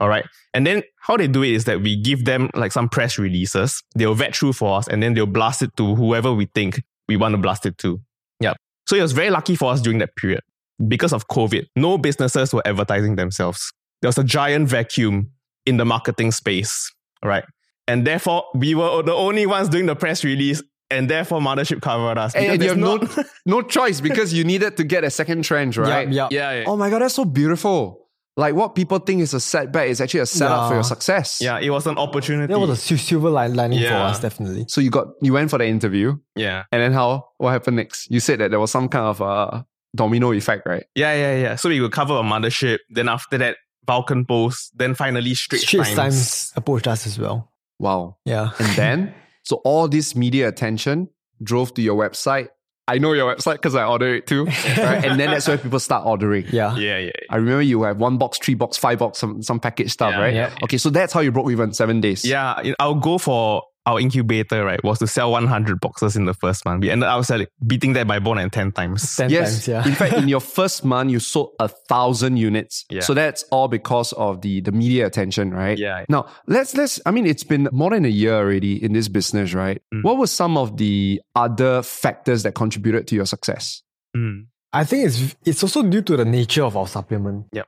All 0.00 0.08
right. 0.08 0.24
And 0.52 0.66
then 0.66 0.82
how 1.00 1.16
they 1.16 1.28
do 1.28 1.42
it 1.42 1.52
is 1.52 1.64
that 1.64 1.80
we 1.80 1.96
give 1.96 2.24
them 2.24 2.50
like 2.54 2.72
some 2.72 2.88
press 2.88 3.18
releases. 3.18 3.82
They'll 3.94 4.14
vet 4.14 4.34
through 4.34 4.54
for 4.54 4.76
us 4.78 4.88
and 4.88 5.02
then 5.02 5.14
they'll 5.14 5.26
blast 5.26 5.62
it 5.62 5.76
to 5.76 5.94
whoever 5.94 6.32
we 6.32 6.46
think 6.46 6.82
we 7.08 7.16
want 7.16 7.34
to 7.34 7.38
blast 7.38 7.66
it 7.66 7.78
to. 7.78 8.00
Yeah. 8.40 8.54
So 8.88 8.96
it 8.96 9.02
was 9.02 9.12
very 9.12 9.30
lucky 9.30 9.54
for 9.54 9.70
us 9.70 9.80
during 9.80 9.98
that 9.98 10.16
period. 10.16 10.40
Because 10.88 11.12
of 11.12 11.28
COVID, 11.28 11.66
no 11.76 11.98
businesses 11.98 12.52
were 12.52 12.66
advertising 12.66 13.14
themselves. 13.14 13.72
There 14.00 14.08
was 14.08 14.18
a 14.18 14.24
giant 14.24 14.68
vacuum 14.68 15.30
in 15.66 15.76
the 15.76 15.84
marketing 15.84 16.32
space. 16.32 16.92
Right. 17.24 17.44
And 17.86 18.04
therefore, 18.06 18.44
we 18.54 18.74
were 18.74 19.02
the 19.02 19.14
only 19.14 19.46
ones 19.46 19.68
doing 19.68 19.86
the 19.86 19.94
press 19.94 20.24
release 20.24 20.62
and 20.92 21.10
therefore 21.10 21.40
Mothership 21.40 21.80
covered 21.80 22.18
us. 22.18 22.34
And, 22.34 22.46
and 22.46 22.62
you 22.62 22.68
have 22.68 22.78
there's 22.78 23.16
no, 23.16 23.24
no 23.60 23.62
choice 23.62 24.00
because 24.00 24.32
you 24.32 24.44
needed 24.44 24.76
to 24.76 24.84
get 24.84 25.04
a 25.04 25.10
second 25.10 25.44
tranche, 25.44 25.76
right? 25.76 26.08
Yeah, 26.08 26.28
yeah. 26.30 26.52
yeah, 26.52 26.60
yeah. 26.60 26.64
Oh 26.66 26.76
my 26.76 26.90
god, 26.90 27.02
that's 27.02 27.14
so 27.14 27.24
beautiful. 27.24 27.98
Like 28.36 28.54
what 28.54 28.74
people 28.74 28.98
think 28.98 29.20
is 29.20 29.34
a 29.34 29.40
setback 29.40 29.88
is 29.88 30.00
actually 30.00 30.20
a 30.20 30.26
setup 30.26 30.68
for 30.68 30.74
your 30.74 30.84
success. 30.84 31.38
Yeah, 31.40 31.58
it 31.58 31.68
was 31.68 31.86
an 31.86 31.98
opportunity. 31.98 32.50
That 32.50 32.58
was 32.58 32.70
a 32.70 32.96
silver 32.96 33.28
line 33.28 33.54
lining 33.54 33.80
for 33.86 33.94
us, 33.94 34.20
definitely. 34.20 34.64
So 34.68 34.80
you 34.80 34.90
got 34.90 35.08
you 35.20 35.34
went 35.34 35.50
for 35.50 35.58
the 35.58 35.66
interview, 35.66 36.16
yeah. 36.34 36.64
and 36.72 36.80
then 36.80 36.92
how? 36.92 37.28
What 37.36 37.50
happened 37.50 37.76
next? 37.76 38.10
You 38.10 38.20
said 38.20 38.40
that 38.40 38.50
there 38.50 38.60
was 38.60 38.70
some 38.70 38.88
kind 38.88 39.04
of 39.04 39.20
uh, 39.20 39.62
domino 39.94 40.32
effect, 40.32 40.66
right? 40.66 40.84
Yeah, 40.94 41.12
yeah, 41.14 41.42
yeah. 41.42 41.56
So 41.56 41.68
we 41.68 41.80
would 41.80 41.92
cover 41.92 42.14
a 42.14 42.22
mothership. 42.22 42.78
Then 42.88 43.10
after 43.10 43.36
that, 43.36 43.58
Vulcan 43.86 44.24
Post. 44.24 44.78
Then 44.78 44.94
finally, 44.94 45.34
Straight, 45.34 45.62
Straits 45.62 45.94
Times. 45.94 45.96
Times 45.96 46.52
approached 46.56 46.88
us 46.88 47.06
as 47.06 47.18
well. 47.18 47.52
Wow. 47.78 48.16
Yeah. 48.24 48.50
And 48.58 48.76
then, 48.76 49.14
so 49.42 49.56
all 49.64 49.88
this 49.88 50.14
media 50.16 50.48
attention 50.48 51.08
drove 51.42 51.74
to 51.74 51.82
your 51.82 51.96
website. 51.96 52.48
I 52.88 52.98
know 52.98 53.12
your 53.12 53.32
website 53.34 53.54
because 53.54 53.74
I 53.76 53.84
order 53.84 54.16
it 54.16 54.26
too. 54.26 54.44
Right? 54.76 55.04
and 55.04 55.18
then 55.18 55.30
that's 55.30 55.46
where 55.46 55.56
people 55.56 55.78
start 55.78 56.04
ordering. 56.04 56.46
Yeah. 56.50 56.76
Yeah, 56.76 56.98
yeah. 56.98 57.10
I 57.30 57.36
remember 57.36 57.62
you 57.62 57.82
have 57.84 57.98
one 57.98 58.18
box, 58.18 58.38
three 58.38 58.54
box, 58.54 58.76
five 58.76 58.98
box, 58.98 59.18
some, 59.18 59.40
some 59.42 59.60
package 59.60 59.92
stuff, 59.92 60.10
Yeah, 60.12 60.20
right? 60.20 60.34
yeah. 60.34 60.54
Okay, 60.64 60.78
so 60.78 60.90
that's 60.90 61.12
how 61.12 61.20
you 61.20 61.30
broke 61.30 61.50
even 61.50 61.72
seven 61.72 62.00
days. 62.00 62.24
Yeah, 62.24 62.72
I'll 62.80 62.96
go 62.96 63.18
for 63.18 63.62
our 63.84 63.98
incubator, 63.98 64.64
right, 64.64 64.82
was 64.84 64.98
to 65.00 65.06
sell 65.06 65.32
100 65.32 65.80
boxes 65.80 66.14
in 66.14 66.24
the 66.24 66.34
first 66.34 66.64
month. 66.64 66.82
We 66.82 66.90
ended 66.90 67.08
up 67.08 67.24
selling, 67.24 67.48
beating 67.66 67.94
that 67.94 68.06
by 68.06 68.20
more 68.20 68.36
than 68.36 68.48
10 68.48 68.72
times. 68.72 69.16
10 69.16 69.30
Yes. 69.30 69.66
times, 69.66 69.68
yeah. 69.68 69.86
In 69.88 69.94
fact, 69.94 70.12
in 70.14 70.28
your 70.34 70.40
first 70.40 70.84
month, 70.84 71.10
you 71.10 71.18
sold 71.18 71.50
a 71.58 71.68
thousand 71.68 72.36
units. 72.36 72.84
Yeah. 72.90 73.00
So 73.00 73.12
that's 73.14 73.42
all 73.50 73.68
because 73.68 74.12
of 74.12 74.40
the 74.42 74.60
the 74.60 74.70
media 74.72 75.06
attention, 75.06 75.52
right? 75.52 75.76
Yeah. 75.76 76.04
Now 76.08 76.26
let's 76.46 76.76
let's. 76.76 77.00
I 77.06 77.10
mean, 77.10 77.26
it's 77.26 77.44
been 77.44 77.68
more 77.72 77.90
than 77.90 78.04
a 78.04 78.08
year 78.08 78.34
already 78.34 78.82
in 78.82 78.92
this 78.92 79.08
business, 79.08 79.52
right? 79.54 79.82
Mm. 79.92 80.04
What 80.04 80.16
were 80.18 80.26
some 80.28 80.56
of 80.56 80.76
the 80.76 81.20
other 81.34 81.82
factors 81.82 82.44
that 82.44 82.54
contributed 82.54 83.08
to 83.08 83.14
your 83.16 83.26
success? 83.26 83.82
Mm. 84.16 84.46
I 84.72 84.84
think 84.84 85.06
it's 85.06 85.36
it's 85.44 85.62
also 85.62 85.82
due 85.82 86.02
to 86.02 86.16
the 86.16 86.24
nature 86.24 86.62
of 86.64 86.76
our 86.76 86.86
supplement. 86.86 87.46
Yeah. 87.52 87.62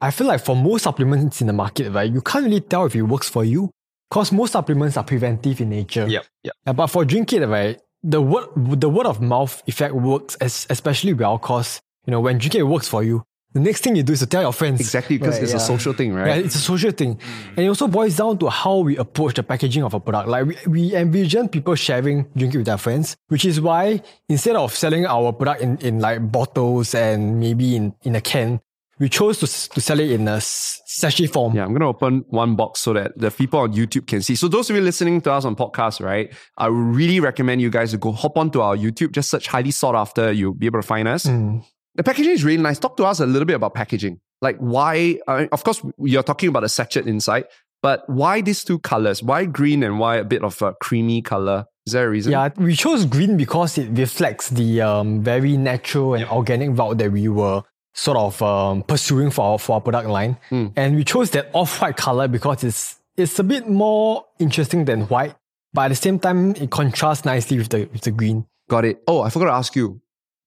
I 0.00 0.10
feel 0.10 0.26
like 0.26 0.42
for 0.44 0.56
most 0.56 0.82
supplements 0.84 1.40
in 1.42 1.46
the 1.46 1.52
market, 1.52 1.90
right, 1.92 2.10
you 2.10 2.22
can't 2.22 2.44
really 2.46 2.60
tell 2.62 2.86
if 2.86 2.96
it 2.96 3.02
works 3.02 3.28
for 3.28 3.44
you 3.44 3.70
because 4.10 4.32
most 4.32 4.52
supplements 4.52 4.96
are 4.96 5.04
preventive 5.04 5.60
in 5.60 5.70
nature. 5.70 6.06
Yep, 6.08 6.24
yep. 6.42 6.54
Yeah, 6.66 6.72
but 6.72 6.88
for 6.88 7.04
DrinkAid, 7.04 7.48
right, 7.48 7.80
the 8.02 8.20
word 8.20 8.46
the 8.80 8.88
word 8.88 9.06
of 9.06 9.20
mouth 9.20 9.62
effect 9.66 9.94
works 9.94 10.34
as, 10.36 10.66
especially 10.70 11.12
well 11.14 11.38
because 11.38 11.80
you 12.06 12.10
know 12.10 12.20
when 12.20 12.38
drinking 12.38 12.60
it 12.60 12.64
works 12.64 12.88
for 12.88 13.02
you. 13.02 13.22
The 13.52 13.58
next 13.58 13.82
thing 13.82 13.96
you 13.96 14.04
do 14.04 14.12
is 14.12 14.20
to 14.20 14.26
tell 14.26 14.42
your 14.42 14.52
friends. 14.52 14.78
Exactly, 14.78 15.18
because 15.18 15.34
Right, 15.34 15.42
it's 15.42 15.54
a 15.54 15.58
social 15.58 15.92
thing, 15.92 16.12
Yeah, 16.12 16.20
right? 16.20 16.44
it's 16.44 16.54
a 16.54 16.58
social 16.60 16.92
thing. 16.92 17.18
And 17.56 17.66
it 17.66 17.68
also 17.68 17.88
boils 17.88 18.14
down 18.14 18.38
to 18.38 18.48
how 18.48 18.78
we 18.78 18.96
approach 18.96 19.34
the 19.34 19.42
packaging 19.42 19.82
of 19.82 19.92
a 19.92 19.98
product. 19.98 20.28
Like 20.28 20.46
we, 20.46 20.56
we 20.68 20.94
envision 20.94 21.48
people 21.48 21.74
sharing 21.74 22.28
drinking 22.36 22.60
with 22.60 22.66
their 22.66 22.78
friends, 22.78 23.16
which 23.26 23.44
is 23.44 23.60
why 23.60 24.02
instead 24.28 24.54
of 24.54 24.72
selling 24.76 25.04
our 25.04 25.32
product 25.32 25.62
in, 25.62 25.78
in 25.78 25.98
like 25.98 26.30
bottles 26.30 26.94
and 26.94 27.40
maybe 27.40 27.74
in, 27.74 27.92
in 28.04 28.14
a 28.14 28.20
can, 28.20 28.60
we 29.00 29.08
chose 29.08 29.38
to, 29.38 29.46
to 29.70 29.80
sell 29.80 29.98
it 29.98 30.10
in 30.10 30.28
a 30.28 30.40
sachet 30.42 31.26
form. 31.26 31.56
Yeah, 31.56 31.64
I'm 31.64 31.70
going 31.70 31.80
to 31.80 31.86
open 31.86 32.22
one 32.28 32.54
box 32.54 32.80
so 32.80 32.92
that 32.92 33.18
the 33.18 33.30
people 33.30 33.58
on 33.58 33.72
YouTube 33.72 34.06
can 34.06 34.20
see. 34.20 34.36
So 34.36 34.46
those 34.46 34.68
of 34.68 34.76
you 34.76 34.82
listening 34.82 35.22
to 35.22 35.32
us 35.32 35.46
on 35.46 35.56
podcast, 35.56 36.04
right, 36.04 36.32
I 36.58 36.66
really 36.66 37.18
recommend 37.18 37.62
you 37.62 37.70
guys 37.70 37.92
to 37.92 37.98
go 37.98 38.12
hop 38.12 38.36
onto 38.36 38.60
our 38.60 38.76
YouTube, 38.76 39.12
just 39.12 39.30
search 39.30 39.48
highly 39.48 39.70
sought 39.70 39.94
after, 39.94 40.30
you'll 40.30 40.52
be 40.52 40.66
able 40.66 40.82
to 40.82 40.86
find 40.86 41.08
us. 41.08 41.24
Mm. 41.24 41.64
The 41.94 42.02
packaging 42.02 42.32
is 42.32 42.44
really 42.44 42.62
nice. 42.62 42.78
Talk 42.78 42.98
to 42.98 43.04
us 43.04 43.20
a 43.20 43.26
little 43.26 43.46
bit 43.46 43.54
about 43.54 43.74
packaging. 43.74 44.20
Like 44.42 44.58
why, 44.58 45.18
uh, 45.26 45.46
of 45.50 45.64
course, 45.64 45.82
you're 45.98 46.22
talking 46.22 46.50
about 46.50 46.60
the 46.60 46.68
sachet 46.68 47.06
inside, 47.06 47.44
but 47.82 48.08
why 48.08 48.42
these 48.42 48.62
two 48.64 48.78
colors? 48.78 49.22
Why 49.22 49.46
green 49.46 49.82
and 49.82 49.98
why 49.98 50.16
a 50.16 50.24
bit 50.24 50.44
of 50.44 50.60
a 50.60 50.74
creamy 50.74 51.22
color? 51.22 51.64
Is 51.86 51.94
there 51.94 52.06
a 52.06 52.10
reason? 52.10 52.32
Yeah, 52.32 52.50
we 52.56 52.76
chose 52.76 53.06
green 53.06 53.38
because 53.38 53.78
it 53.78 53.88
reflects 53.98 54.50
the 54.50 54.82
um, 54.82 55.22
very 55.22 55.56
natural 55.56 56.14
and 56.14 56.26
organic 56.26 56.76
route 56.76 56.98
that 56.98 57.10
we 57.10 57.28
were 57.28 57.62
sort 57.92 58.16
of 58.16 58.40
um, 58.42 58.82
pursuing 58.82 59.30
for 59.30 59.44
our, 59.52 59.58
for 59.58 59.74
our 59.74 59.80
product 59.80 60.08
line. 60.08 60.36
And 60.50 60.96
we 60.96 61.04
chose 61.04 61.30
that 61.30 61.50
off-white 61.52 61.96
color 61.96 62.28
because 62.28 62.64
it's 62.64 62.96
it's 63.16 63.38
a 63.38 63.44
bit 63.44 63.68
more 63.68 64.24
interesting 64.38 64.84
than 64.86 65.02
white, 65.02 65.34
but 65.74 65.82
at 65.82 65.88
the 65.88 65.94
same 65.96 66.18
time 66.18 66.54
it 66.56 66.70
contrasts 66.70 67.24
nicely 67.24 67.58
with 67.58 67.68
the 67.68 67.88
with 67.92 68.02
the 68.02 68.10
green. 68.10 68.46
Got 68.68 68.84
it. 68.84 69.02
Oh, 69.08 69.22
I 69.22 69.30
forgot 69.30 69.46
to 69.46 69.52
ask 69.52 69.74
you. 69.76 70.00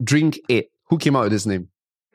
Drink 0.03 0.39
It. 0.49 0.71
Who 0.89 0.97
came 0.97 1.15
out 1.15 1.23
with 1.23 1.32
this 1.34 1.45
name? 1.45 1.69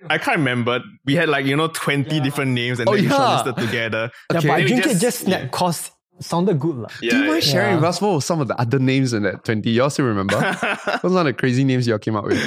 I 0.08 0.18
can't 0.18 0.38
remember. 0.38 0.80
We 1.04 1.14
had 1.16 1.28
like, 1.28 1.44
you 1.46 1.56
know, 1.56 1.68
20 1.68 2.20
different 2.20 2.52
names 2.52 2.78
and 2.80 2.88
Oh, 2.88 2.94
then 2.94 3.04
we 3.04 3.10
yeah. 3.10 3.16
shortlisted 3.44 3.56
together. 3.56 4.10
Yeah, 4.32 4.40
but 4.40 4.42
Then 4.42 4.56
we 4.56 4.66
drink 4.66 4.86
it 4.86 4.88
just- 4.90 5.00
just 5.02 5.18
snapped 5.20 5.50
cause 5.52 5.86
it 5.86 5.92
sounded 6.20 6.58
good. 6.58 6.76
lah. 6.76 6.88
Yeah, 7.00 7.10
Do 7.10 7.16
you 7.18 7.24
mind 7.30 7.44
yeah. 7.44 7.52
sharing 7.52 7.68
Yeah. 7.70 7.74
with 7.76 7.84
us 7.84 8.00
what 8.00 8.14
were 8.14 8.20
some 8.20 8.40
of 8.40 8.48
the 8.48 8.60
other 8.60 8.78
names 8.78 9.12
in 9.12 9.22
that 9.24 9.44
20? 9.44 9.68
You 9.70 9.82
all 9.82 9.90
still 9.90 10.06
remember? 10.06 10.36
what 10.36 11.02
was 11.02 11.12
one 11.12 11.26
of 11.26 11.26
the 11.26 11.32
crazy 11.34 11.64
names 11.64 11.86
you 11.86 11.92
all 11.94 11.98
came 11.98 12.16
up 12.16 12.24
with? 12.24 12.38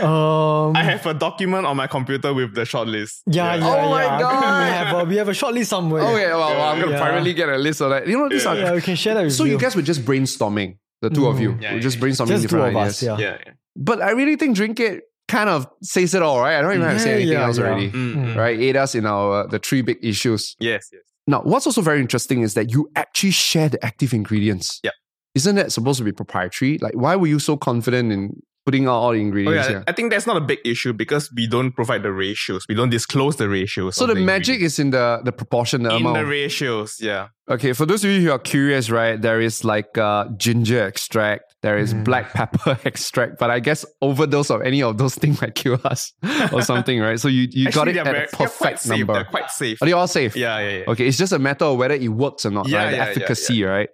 Um, 0.00 0.76
I 0.76 0.82
have 0.84 1.04
a 1.06 1.14
document 1.14 1.66
on 1.66 1.76
my 1.76 1.86
computer 1.86 2.32
with 2.32 2.54
the 2.54 2.62
shortlist. 2.62 3.22
yeah, 3.26 3.54
yeah, 3.56 3.66
Oh 3.66 3.90
my 3.90 4.04
yeah. 4.04 4.18
God. 4.20 4.64
We 4.64 4.70
have 4.70 4.96
a, 4.96 5.04
we 5.10 5.16
have 5.16 5.28
a 5.28 5.34
short 5.34 5.54
list 5.54 5.70
somewhere. 5.70 6.02
Okay, 6.02 6.26
well, 6.28 6.40
well, 6.40 6.62
I'm 6.70 6.78
going 6.78 6.90
to 6.90 6.94
Yeah. 6.96 7.00
privately 7.02 7.34
get 7.34 7.48
a 7.48 7.56
list 7.58 7.80
of 7.80 7.90
that. 7.90 8.06
You 8.06 8.16
know, 8.18 8.28
these 8.28 8.46
are. 8.46 8.56
Yeah, 8.56 8.72
we 8.74 8.80
can 8.80 8.96
share 8.96 9.14
that 9.14 9.24
with 9.24 9.32
So 9.34 9.44
you. 9.44 9.52
you 9.52 9.58
guys 9.58 9.74
were 9.76 9.82
just 9.82 10.04
brainstorming, 10.04 10.76
the 11.02 11.10
two 11.10 11.26
of 11.26 11.40
you. 11.40 11.56
Yeah, 11.60 11.70
We're 11.72 11.76
yeah, 11.76 11.80
just 11.82 11.96
yeah. 11.98 12.02
brainstorming 12.04 12.28
just 12.28 12.42
two 12.42 12.48
different 12.48 12.76
of 12.76 12.76
ideas. 12.76 12.94
us, 12.94 13.02
yeah. 13.02 13.18
Yeah, 13.18 13.36
yeah. 13.46 13.52
But 13.76 14.02
I 14.02 14.10
really 14.12 14.36
think 14.36 14.56
DrinkAid 14.56 15.00
kind 15.28 15.48
of 15.48 15.66
says 15.82 16.14
it 16.14 16.22
all, 16.22 16.40
right? 16.40 16.56
I 16.58 16.62
don't 16.62 16.72
even 16.72 16.82
have 16.86 16.94
to 16.96 17.02
say 17.02 17.14
anything 17.14 17.32
yeah, 17.34 17.46
else 17.46 17.58
yeah. 17.58 17.64
already. 17.66 17.90
Mm, 17.90 18.14
mm. 18.16 18.36
Right? 18.36 18.58
Aid 18.58 18.76
us 18.76 18.94
in 18.94 19.06
our 19.06 19.44
uh, 19.44 19.46
the 19.46 19.58
three 19.58 19.82
big 19.82 19.98
issues. 20.02 20.56
Yes, 20.58 20.88
yes. 20.92 21.02
Now, 21.30 21.42
what's 21.42 21.64
also 21.64 21.80
very 21.80 22.00
interesting 22.00 22.42
is 22.42 22.54
that 22.54 22.72
you 22.72 22.90
actually 22.96 23.30
share 23.30 23.68
the 23.68 23.82
active 23.84 24.12
ingredients. 24.12 24.80
Yep. 24.82 24.94
Isn't 25.36 25.54
that 25.54 25.70
supposed 25.70 25.98
to 25.98 26.04
be 26.04 26.10
proprietary? 26.10 26.78
Like, 26.78 26.94
why 26.94 27.14
were 27.14 27.28
you 27.28 27.38
so 27.38 27.56
confident 27.56 28.10
in 28.10 28.42
putting 28.66 28.86
out 28.86 28.92
all 28.92 29.12
the 29.12 29.18
Oh, 29.18 29.22
ingredients 29.22 29.68
yeah. 29.68 29.76
here? 29.76 29.84
I 29.86 29.92
think 29.92 30.10
that's 30.12 30.26
not 30.26 30.36
a 30.36 30.40
big 30.40 30.58
issue 30.64 30.92
because 30.92 31.30
we 31.34 31.46
don't 31.46 31.72
provide 31.72 32.02
the 32.02 32.12
ratios. 32.12 32.64
We 32.68 32.74
don't 32.74 32.90
disclose 32.90 33.36
the 33.36 33.48
ratios. 33.48 33.96
So 33.96 34.04
of 34.04 34.14
the 34.16 34.22
magic 34.24 34.60
is 34.60 34.78
in 34.78 34.90
the 34.90 35.20
the 35.24 35.32
proportion, 35.32 35.82
the 35.82 35.90
in 35.90 35.96
amount. 36.02 36.16
the 36.18 36.26
ratios. 36.26 36.98
Yeah. 37.00 37.28
Okay, 37.50 37.72
for 37.72 37.84
those 37.84 38.04
of 38.04 38.10
you 38.10 38.20
who 38.20 38.30
are 38.30 38.38
curious, 38.38 38.90
right, 38.90 39.20
there 39.20 39.40
is 39.40 39.64
like 39.64 39.98
uh, 39.98 40.26
ginger 40.36 40.84
extract, 40.86 41.44
there 41.62 41.78
is 41.78 41.92
Mm. 41.94 42.04
black 42.04 42.32
pepper 42.32 42.78
extract, 42.84 43.38
but 43.40 43.50
I 43.50 43.58
guess 43.58 43.84
overdose 44.00 44.50
of 44.50 44.62
any 44.62 44.82
of 44.84 44.98
those 44.98 45.14
things 45.20 45.40
might 45.40 45.56
kill 45.56 45.80
us 45.84 46.12
or 46.52 46.62
something, 46.62 47.00
right? 47.00 47.18
So 47.18 47.26
you, 47.26 47.48
you 47.50 47.64
got 47.72 47.88
Actually, 47.88 47.92
it 47.92 47.96
at 47.98 48.04
very- 48.04 48.16
a 48.18 48.20
they're 48.20 48.28
quite 48.36 48.48
perfect 48.50 48.80
safe. 48.82 48.98
number. 48.98 49.14
They're 49.14 49.24
quite 49.24 49.50
safe. 49.50 49.82
Are 49.82 49.86
they 49.86 49.92
all 49.92 50.06
safe? 50.06 50.36
Yeah, 50.36 50.58
yeah, 50.60 50.78
yeah. 50.78 50.84
Okay, 50.92 51.06
it's 51.08 51.18
just 51.18 51.32
a 51.32 51.38
matter 51.40 51.64
of 51.64 51.76
whether 51.78 51.94
it 51.94 52.08
works 52.08 52.46
or 52.46 52.50
not, 52.52 52.68
Yeah, 52.68 52.84
right? 52.84 52.90
The 52.90 52.96
yeah, 52.96 53.04
yeah, 53.04 53.10
efficacy, 53.10 53.64
right? 53.64 53.88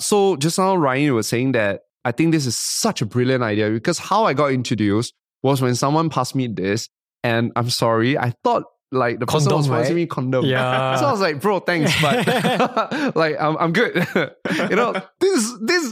So 0.00 0.36
just 0.36 0.58
now, 0.58 0.74
Ryan 0.76 1.14
was 1.14 1.26
saying 1.28 1.52
that 1.52 1.82
I 2.08 2.12
think 2.12 2.32
this 2.32 2.46
is 2.46 2.56
such 2.58 2.98
a 3.02 3.06
brilliant 3.06 3.42
idea 3.52 3.68
because 3.70 3.98
how 4.10 4.20
I 4.24 4.32
got 4.34 4.50
introduced 4.60 5.12
was 5.42 5.60
when 5.60 5.74
someone 5.74 6.08
passed 6.10 6.34
me 6.34 6.46
this, 6.48 6.88
and 7.22 7.52
I'm 7.54 7.70
sorry, 7.70 8.16
I 8.16 8.32
thought 8.44 8.64
like 8.90 9.18
the 9.20 9.26
person 9.26 9.52
was 9.54 9.68
right? 9.68 9.94
me 9.94 10.06
condom. 10.06 10.44
Yeah. 10.46 10.96
So 11.00 11.04
I 11.06 11.12
was 11.12 11.20
like, 11.20 11.40
bro, 11.42 11.60
thanks, 11.60 11.92
but 12.00 12.16
like 13.22 13.36
I'm, 13.38 13.56
I'm 13.62 13.72
good. 13.72 13.92
you 14.70 14.76
know, 14.80 14.90
this 15.20 15.40
this 15.70 15.84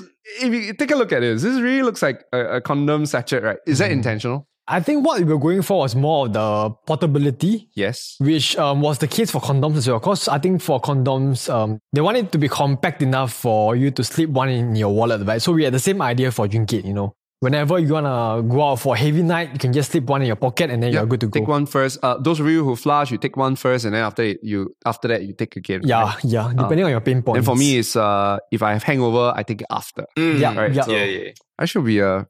if 0.42 0.50
you 0.52 0.72
take 0.74 0.90
a 0.90 0.96
look 0.96 1.12
at 1.12 1.20
this, 1.20 1.42
this 1.42 1.60
really 1.60 1.82
looks 1.82 2.02
like 2.02 2.24
a, 2.32 2.56
a 2.56 2.60
condom 2.60 3.04
sachet, 3.06 3.40
right? 3.42 3.58
Is 3.66 3.78
Mm-hmm. 3.78 3.88
that 3.88 3.92
intentional? 3.92 4.48
I 4.68 4.80
think 4.80 5.06
what 5.06 5.18
we 5.20 5.24
were 5.24 5.38
going 5.38 5.62
for 5.62 5.78
was 5.78 5.94
more 5.94 6.26
of 6.26 6.32
the 6.32 6.70
portability, 6.86 7.68
Yes. 7.74 8.16
which 8.18 8.56
um, 8.58 8.80
was 8.80 8.98
the 8.98 9.06
case 9.06 9.30
for 9.30 9.40
condoms 9.40 9.76
as 9.76 9.88
well. 9.88 9.98
Because 10.00 10.26
I 10.28 10.38
think 10.38 10.60
for 10.60 10.80
condoms, 10.80 11.48
um, 11.52 11.78
they 11.92 12.00
want 12.00 12.16
it 12.16 12.32
to 12.32 12.38
be 12.38 12.48
compact 12.48 13.00
enough 13.02 13.32
for 13.32 13.76
you 13.76 13.90
to 13.92 14.02
slip 14.02 14.30
one 14.30 14.48
in 14.48 14.74
your 14.74 14.92
wallet, 14.92 15.24
right? 15.26 15.40
So 15.40 15.52
we 15.52 15.64
had 15.64 15.72
the 15.72 15.78
same 15.78 16.02
idea 16.02 16.32
for 16.32 16.48
DrinkAid, 16.48 16.84
you 16.84 16.94
know. 16.94 17.14
Whenever 17.40 17.78
you 17.78 17.92
wanna 17.92 18.42
go 18.42 18.62
out 18.70 18.76
for 18.80 18.94
a 18.94 18.98
heavy 18.98 19.22
night, 19.22 19.50
you 19.52 19.58
can 19.58 19.72
just 19.72 19.92
slip 19.92 20.04
one 20.04 20.22
in 20.22 20.26
your 20.26 20.36
pocket 20.36 20.70
and 20.70 20.82
then 20.82 20.90
Yeah, 20.92 21.00
you're 21.00 21.06
good 21.06 21.20
to 21.20 21.26
go. 21.28 21.38
Take 21.40 21.48
one 21.48 21.66
first. 21.66 21.98
Uh, 22.02 22.16
those 22.18 22.40
of 22.40 22.46
you 22.48 22.64
who 22.64 22.74
flush, 22.76 23.10
you 23.12 23.18
take 23.18 23.36
one 23.36 23.56
first, 23.56 23.84
and 23.84 23.94
then 23.94 24.02
after 24.02 24.22
it, 24.22 24.38
you 24.42 24.74
after 24.86 25.06
that 25.08 25.22
you 25.22 25.34
take 25.34 25.54
again. 25.54 25.82
Yeah, 25.84 26.02
right? 26.04 26.24
yeah, 26.24 26.48
depending 26.56 26.86
on 26.86 26.90
your 26.90 27.02
pain 27.02 27.20
points. 27.22 27.36
And 27.36 27.44
for 27.44 27.54
me, 27.54 27.76
it's 27.78 27.94
uh, 27.94 28.38
if 28.50 28.62
I 28.62 28.72
have 28.72 28.82
hangover, 28.82 29.32
I 29.36 29.42
take 29.42 29.60
it 29.60 29.66
after. 29.70 30.06
Mm, 30.16 30.40
Yeah, 30.40 30.54
right, 30.58 30.72
yeah. 30.72 30.82
so- 30.82 30.92
yeah, 30.92 31.04
yeah. 31.04 31.30
I 31.58 31.66
should 31.66 31.84
be 31.84 31.98
a 32.00 32.26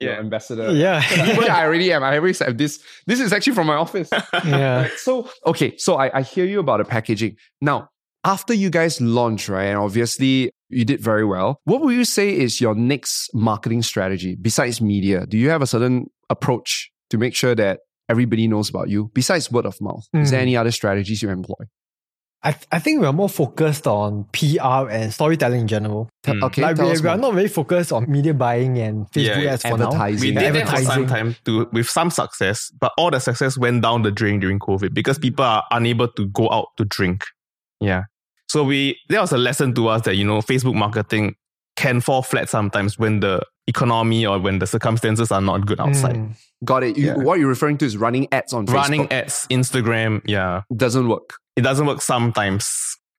Yeah. 0.00 0.18
ambassador. 0.18 0.72
yeah, 0.72 1.00
Which 1.38 1.48
I 1.48 1.64
already 1.64 1.92
am. 1.92 2.02
I 2.02 2.16
always 2.18 2.38
have 2.40 2.58
this. 2.58 2.82
This 3.06 3.20
is 3.20 3.32
actually 3.32 3.54
from 3.54 3.66
my 3.68 3.76
office. 3.76 4.10
yeah. 4.44 4.88
So 4.96 5.28
okay, 5.46 5.76
so 5.76 5.96
I, 5.96 6.18
I 6.18 6.22
hear 6.22 6.44
you 6.44 6.60
about 6.60 6.78
the 6.78 6.84
packaging. 6.84 7.36
Now, 7.60 7.88
after 8.24 8.52
you 8.54 8.70
guys 8.70 9.00
launch, 9.00 9.48
right, 9.48 9.64
and 9.66 9.78
obviously 9.78 10.50
you 10.68 10.84
did 10.84 11.00
very 11.00 11.24
well. 11.24 11.60
What 11.64 11.80
would 11.82 11.94
you 11.94 12.04
say 12.04 12.36
is 12.36 12.60
your 12.60 12.74
next 12.74 13.30
marketing 13.34 13.82
strategy 13.82 14.36
besides 14.40 14.80
media? 14.80 15.26
Do 15.26 15.38
you 15.38 15.50
have 15.50 15.62
a 15.62 15.66
certain 15.66 16.06
approach 16.30 16.90
to 17.10 17.18
make 17.18 17.34
sure 17.34 17.54
that 17.54 17.80
everybody 18.08 18.48
knows 18.48 18.68
about 18.70 18.88
you 18.88 19.10
besides 19.14 19.50
word 19.52 19.66
of 19.66 19.80
mouth? 19.80 20.06
Is 20.14 20.30
there 20.30 20.40
Mm. 20.40 20.42
any 20.42 20.56
other 20.56 20.70
strategies 20.72 21.22
you 21.22 21.30
employ? 21.30 21.64
I, 22.44 22.52
th- 22.52 22.66
I 22.70 22.78
think 22.78 23.00
we're 23.00 23.12
more 23.12 23.28
focused 23.28 23.86
on 23.86 24.24
PR 24.32 24.90
and 24.90 25.12
storytelling 25.12 25.62
in 25.62 25.66
general. 25.66 26.10
Mm. 26.24 26.42
Okay, 26.44 26.60
like 26.62 26.76
we, 26.76 27.00
we 27.00 27.08
are 27.08 27.16
not 27.16 27.32
very 27.32 27.48
focused 27.48 27.90
on 27.90 28.10
media 28.10 28.34
buying 28.34 28.78
and 28.78 29.06
Facebook 29.10 29.28
Yeah, 29.28 29.38
yeah. 29.40 29.52
ads 29.54 29.62
for 29.62 29.78
now. 29.78 29.86
Advertising. 29.86 30.34
We 30.34 30.34
Yeah, 30.42 30.52
did 30.52 30.66
that 30.66 30.76
for 30.76 30.82
some 30.84 31.06
time 31.06 31.36
to 31.46 31.68
with 31.72 31.88
some 31.88 32.10
success, 32.10 32.70
but 32.78 32.92
all 32.98 33.10
the 33.10 33.18
success 33.18 33.56
went 33.56 33.82
down 33.82 34.02
the 34.02 34.10
drain 34.10 34.40
during 34.40 34.58
COVID 34.58 34.92
because 34.92 35.18
people 35.18 35.44
are 35.44 35.64
unable 35.70 36.06
to 36.08 36.26
go 36.28 36.50
out 36.50 36.68
to 36.76 36.84
drink. 36.84 37.24
Yeah. 37.80 38.04
So 38.48 38.62
we 38.62 38.98
that 39.08 39.20
was 39.22 39.32
a 39.32 39.38
lesson 39.38 39.74
to 39.74 39.88
us 39.88 40.02
that 40.02 40.16
you 40.16 40.24
know 40.24 40.38
Facebook 40.40 40.74
marketing 40.74 41.34
can 41.76 42.00
fall 42.00 42.22
flat 42.22 42.48
sometimes 42.48 42.98
when 42.98 43.20
the 43.20 43.40
economy 43.66 44.26
or 44.26 44.38
when 44.38 44.58
the 44.58 44.66
circumstances 44.66 45.32
are 45.32 45.40
not 45.40 45.66
good 45.66 45.80
outside. 45.80 46.16
Mm. 46.16 46.36
Got 46.64 46.82
it. 46.84 46.96
You, 46.96 47.06
Yeah. 47.06 47.14
What 47.16 47.38
you're 47.38 47.48
referring 47.48 47.78
to 47.78 47.84
is 47.86 47.96
running 47.96 48.28
ads 48.32 48.52
on 48.52 48.66
Running 48.66 49.04
Facebook. 49.08 49.12
ads, 49.12 49.46
Instagram, 49.50 50.20
yeah. 50.26 50.62
doesn't 50.76 51.08
work. 51.08 51.34
It 51.56 51.62
doesn't 51.62 51.86
work 51.86 52.00
sometimes. 52.02 52.68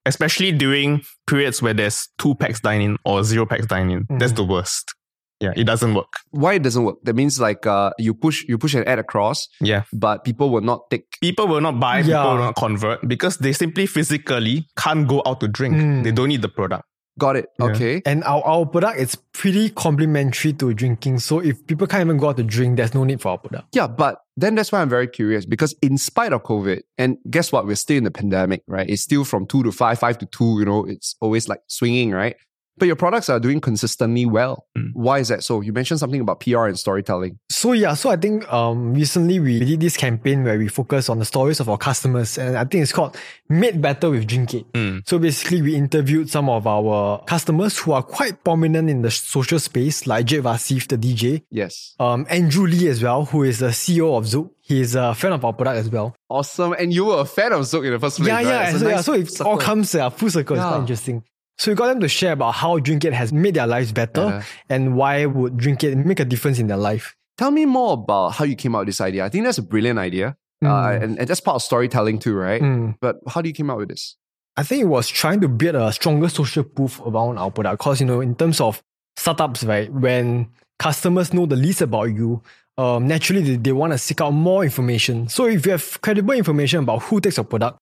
Especially 0.06 0.52
during 0.52 1.02
periods 1.28 1.62
where 1.64 1.74
there's 1.74 2.08
two 2.20 2.36
pax 2.36 2.60
dining 2.62 2.98
or 3.06 3.24
zero 3.24 3.46
pax 3.48 3.66
dining. 3.66 4.06
That's 4.10 4.34
Mhm. 4.34 4.36
the 4.36 4.44
worst. 4.44 4.94
Yeah, 5.42 5.52
it 5.56 5.66
doesn't 5.66 5.94
work. 5.96 6.14
Why 6.32 6.54
it 6.54 6.64
doesn't 6.64 6.84
work? 6.86 6.98
That 7.04 7.16
means 7.16 7.40
like 7.42 7.66
uh, 7.66 7.90
you 7.98 8.14
push 8.14 8.44
you 8.48 8.58
push 8.58 8.74
an 8.76 8.88
ad 8.88 9.00
across, 9.00 9.48
Yeah. 9.60 9.84
but 9.92 10.24
people 10.24 10.50
will 10.50 10.62
not 10.62 10.90
take. 10.90 11.06
people 11.22 11.48
will 11.48 11.60
not 11.60 11.78
buy, 11.80 12.04
people 12.04 12.12
Yeah. 12.12 12.24
will 12.32 12.38
not 12.38 12.56
convert 12.56 13.06
because 13.08 13.38
they 13.38 13.52
simply 13.52 13.86
physically 13.88 14.68
can't 14.78 15.08
go 15.08 15.22
out 15.26 15.40
to 15.42 15.48
drink. 15.50 15.76
Mm. 15.76 16.04
They 16.04 16.12
don't 16.12 16.30
need 16.30 16.42
the 16.44 16.50
product. 16.50 16.84
Got 17.18 17.38
it. 17.38 17.50
Yeah. 17.60 17.66
Okay. 17.68 18.02
And 18.06 18.24
our, 18.26 18.44
our 18.44 18.66
product 18.66 19.00
is 19.00 19.16
pretty 19.32 19.70
complementary 19.70 20.52
to 20.54 20.74
drinking. 20.74 21.20
So 21.20 21.40
if 21.40 21.66
people 21.66 21.88
can't 21.88 22.06
even 22.06 22.18
go 22.18 22.30
out 22.30 22.38
to 22.38 22.44
drink, 22.44 22.78
there's 22.78 22.94
no 22.94 23.04
need 23.06 23.22
for 23.22 23.30
our 23.30 23.38
product. 23.38 23.70
Yeah, 23.74 23.88
but 23.88 24.20
then 24.36 24.56
that's 24.56 24.72
why 24.72 24.82
I'm 24.82 24.90
very 24.90 25.08
curious 25.08 25.46
because 25.46 25.74
in 25.82 25.98
spite 25.98 26.34
of 26.34 26.44
COVID, 26.44 26.82
and 26.98 27.18
guess 27.30 27.52
what? 27.52 27.66
We're 27.66 27.76
still 27.76 27.98
in 27.98 28.04
the 28.04 28.12
pandemic, 28.12 28.64
right? 28.68 28.90
It's 28.90 29.02
still 29.02 29.24
from 29.24 29.48
two 29.48 29.64
to 29.64 29.72
five, 29.72 29.98
five 30.00 30.18
to 30.18 30.26
two. 30.26 30.60
You 30.60 30.66
know, 30.66 30.86
it's 30.86 31.16
always 31.22 31.48
like 31.48 31.62
swinging, 31.68 32.12
right? 32.12 32.36
But 32.78 32.88
your 32.88 32.96
products 32.98 33.30
are 33.30 33.40
doing 33.40 33.62
consistently 33.62 34.26
well. 34.26 34.66
Mm. 34.78 34.90
Why 34.94 35.20
is 35.20 35.30
that 35.30 35.44
so? 35.44 35.62
You 35.62 35.72
mentioned 35.72 36.00
something 36.00 36.20
about 36.20 36.42
PR 36.42 36.66
and 36.66 36.78
storytelling. 36.78 37.40
So 37.50 37.72
yeah, 37.72 37.94
so 37.94 38.10
I 38.10 38.18
think 38.18 38.52
um 38.52 38.94
recently 38.94 39.40
we 39.40 39.60
did 39.60 39.80
this 39.80 39.96
campaign 39.96 40.44
where 40.44 40.58
we 40.58 40.68
focus 40.68 41.10
on 41.10 41.20
the 41.20 41.26
stories 41.26 41.60
of 41.62 41.70
our 41.70 41.78
customers 41.78 42.38
and 42.38 42.58
I 42.58 42.66
think 42.66 42.84
it's 42.84 42.92
called 42.92 43.16
Made 43.48 43.82
Better 43.82 44.10
with 44.10 44.28
DrinkAid. 44.28 44.66
Mm. 44.74 45.08
So 45.08 45.20
basically 45.20 45.62
we 45.62 45.76
interviewed 45.76 46.30
some 46.30 46.50
of 46.50 46.68
our 46.68 47.24
customers 47.26 47.78
who 47.80 47.94
are 47.94 48.04
quite 48.04 48.44
prominent 48.44 48.90
in 48.90 49.02
the 49.04 49.12
social 49.12 49.60
space, 49.60 50.06
like 50.06 50.26
Jade 50.26 50.44
Rasif, 50.44 50.88
the 50.90 50.98
DJ, 50.98 51.44
Yes. 51.52 51.96
um, 52.00 52.26
Andrew 52.30 52.66
Li 52.68 52.88
as 52.90 53.02
well, 53.02 53.26
who 53.26 53.44
is 53.44 53.60
the 53.60 53.68
CEO 53.70 54.18
of 54.18 54.26
Zouk. 54.26 54.50
He's 54.62 54.96
a 54.96 55.14
fan 55.16 55.32
of 55.32 55.46
our 55.46 55.54
product 55.54 55.78
as 55.78 55.90
well. 55.90 56.16
Awesome. 56.28 56.74
And 56.74 56.92
you 56.92 57.06
were 57.06 57.20
a 57.22 57.26
fan 57.26 57.54
of 57.54 57.62
Zouk 57.62 57.86
in 57.86 57.94
the 57.94 58.00
first 58.00 58.18
place. 58.18 58.28
yeah, 58.28 58.36
right? 58.36 58.46
yeah. 58.46 58.78
So, 58.78 58.88
yeah, 58.90 59.02
so 59.02 59.14
it 59.14 59.42
all 59.42 59.58
comes 59.58 59.94
uh, 59.96 60.10
full 60.10 60.30
circle. 60.32 60.56
It's 60.58 60.66
quite 60.66 60.80
interesting. 60.80 61.24
So 61.58 61.72
we 61.72 61.76
got 61.76 61.88
them 61.88 62.00
to 62.02 62.08
share 62.08 62.34
about 62.34 62.54
how 62.56 62.80
DrinkAid 62.80 63.14
has 63.14 63.32
made 63.32 63.54
their 63.56 63.68
lives 63.68 63.92
better 63.92 64.26
Better. 64.26 64.46
and 64.70 64.96
why 64.98 65.26
would 65.26 65.58
DrinkAid 65.58 66.06
make 66.06 66.20
a 66.20 66.26
difference 66.26 66.60
in 66.60 66.68
their 66.68 66.78
life. 66.78 67.16
Tell 67.38 67.52
me 67.52 67.66
more 67.66 67.94
about 67.94 68.30
how 68.34 68.46
you 68.46 68.56
came 68.56 68.76
out 68.76 68.80
with 68.80 68.88
this 68.90 69.02
idea. 69.02 69.24
I 69.26 69.30
think 69.30 69.46
that's 69.46 69.58
a 69.58 69.62
brilliant 69.64 70.00
idea. 70.00 70.36
Uh, 70.64 70.68
Mm. 70.68 71.04
and, 71.04 71.20
and 71.20 71.28
that's 71.28 71.42
part 71.42 71.56
of 71.56 71.62
storytelling 71.62 72.18
too, 72.20 72.34
right? 72.34 72.62
Mm. 72.62 72.96
But 73.02 73.18
how 73.28 73.42
do 73.42 73.50
you 73.50 73.54
came 73.54 73.70
out 73.70 73.78
with 73.78 73.90
this? 73.90 74.16
I 74.58 74.64
think 74.64 74.82
it 74.82 74.86
was 74.88 75.08
trying 75.10 75.42
to 75.42 75.50
build 75.50 75.76
a 75.76 75.92
stronger 75.92 76.30
social 76.30 76.64
proof 76.64 77.00
around 77.02 77.38
our 77.38 77.52
product. 77.52 77.78
Because, 77.80 78.00
you 78.00 78.06
know, 78.06 78.22
in 78.22 78.36
terms 78.36 78.62
of 78.62 78.82
startups, 79.18 79.64
right, 79.66 79.92
when 79.92 80.48
customers 80.80 81.34
know 81.34 81.46
the 81.46 81.58
least 81.58 81.82
about 81.82 82.06
you, 82.06 82.42
um, 82.78 83.06
naturally 83.08 83.42
they, 83.44 83.56
they 83.58 83.72
want 83.74 83.92
to 83.94 83.98
seek 83.98 84.22
out 84.22 84.32
more 84.32 84.64
information. 84.64 85.28
So 85.28 85.46
if 85.46 85.66
you 85.66 85.74
have 85.74 86.00
credible 86.02 86.34
information 86.34 86.80
about 86.84 87.04
who 87.04 87.20
takes 87.20 87.36
your 87.38 87.44
product, 87.44 87.78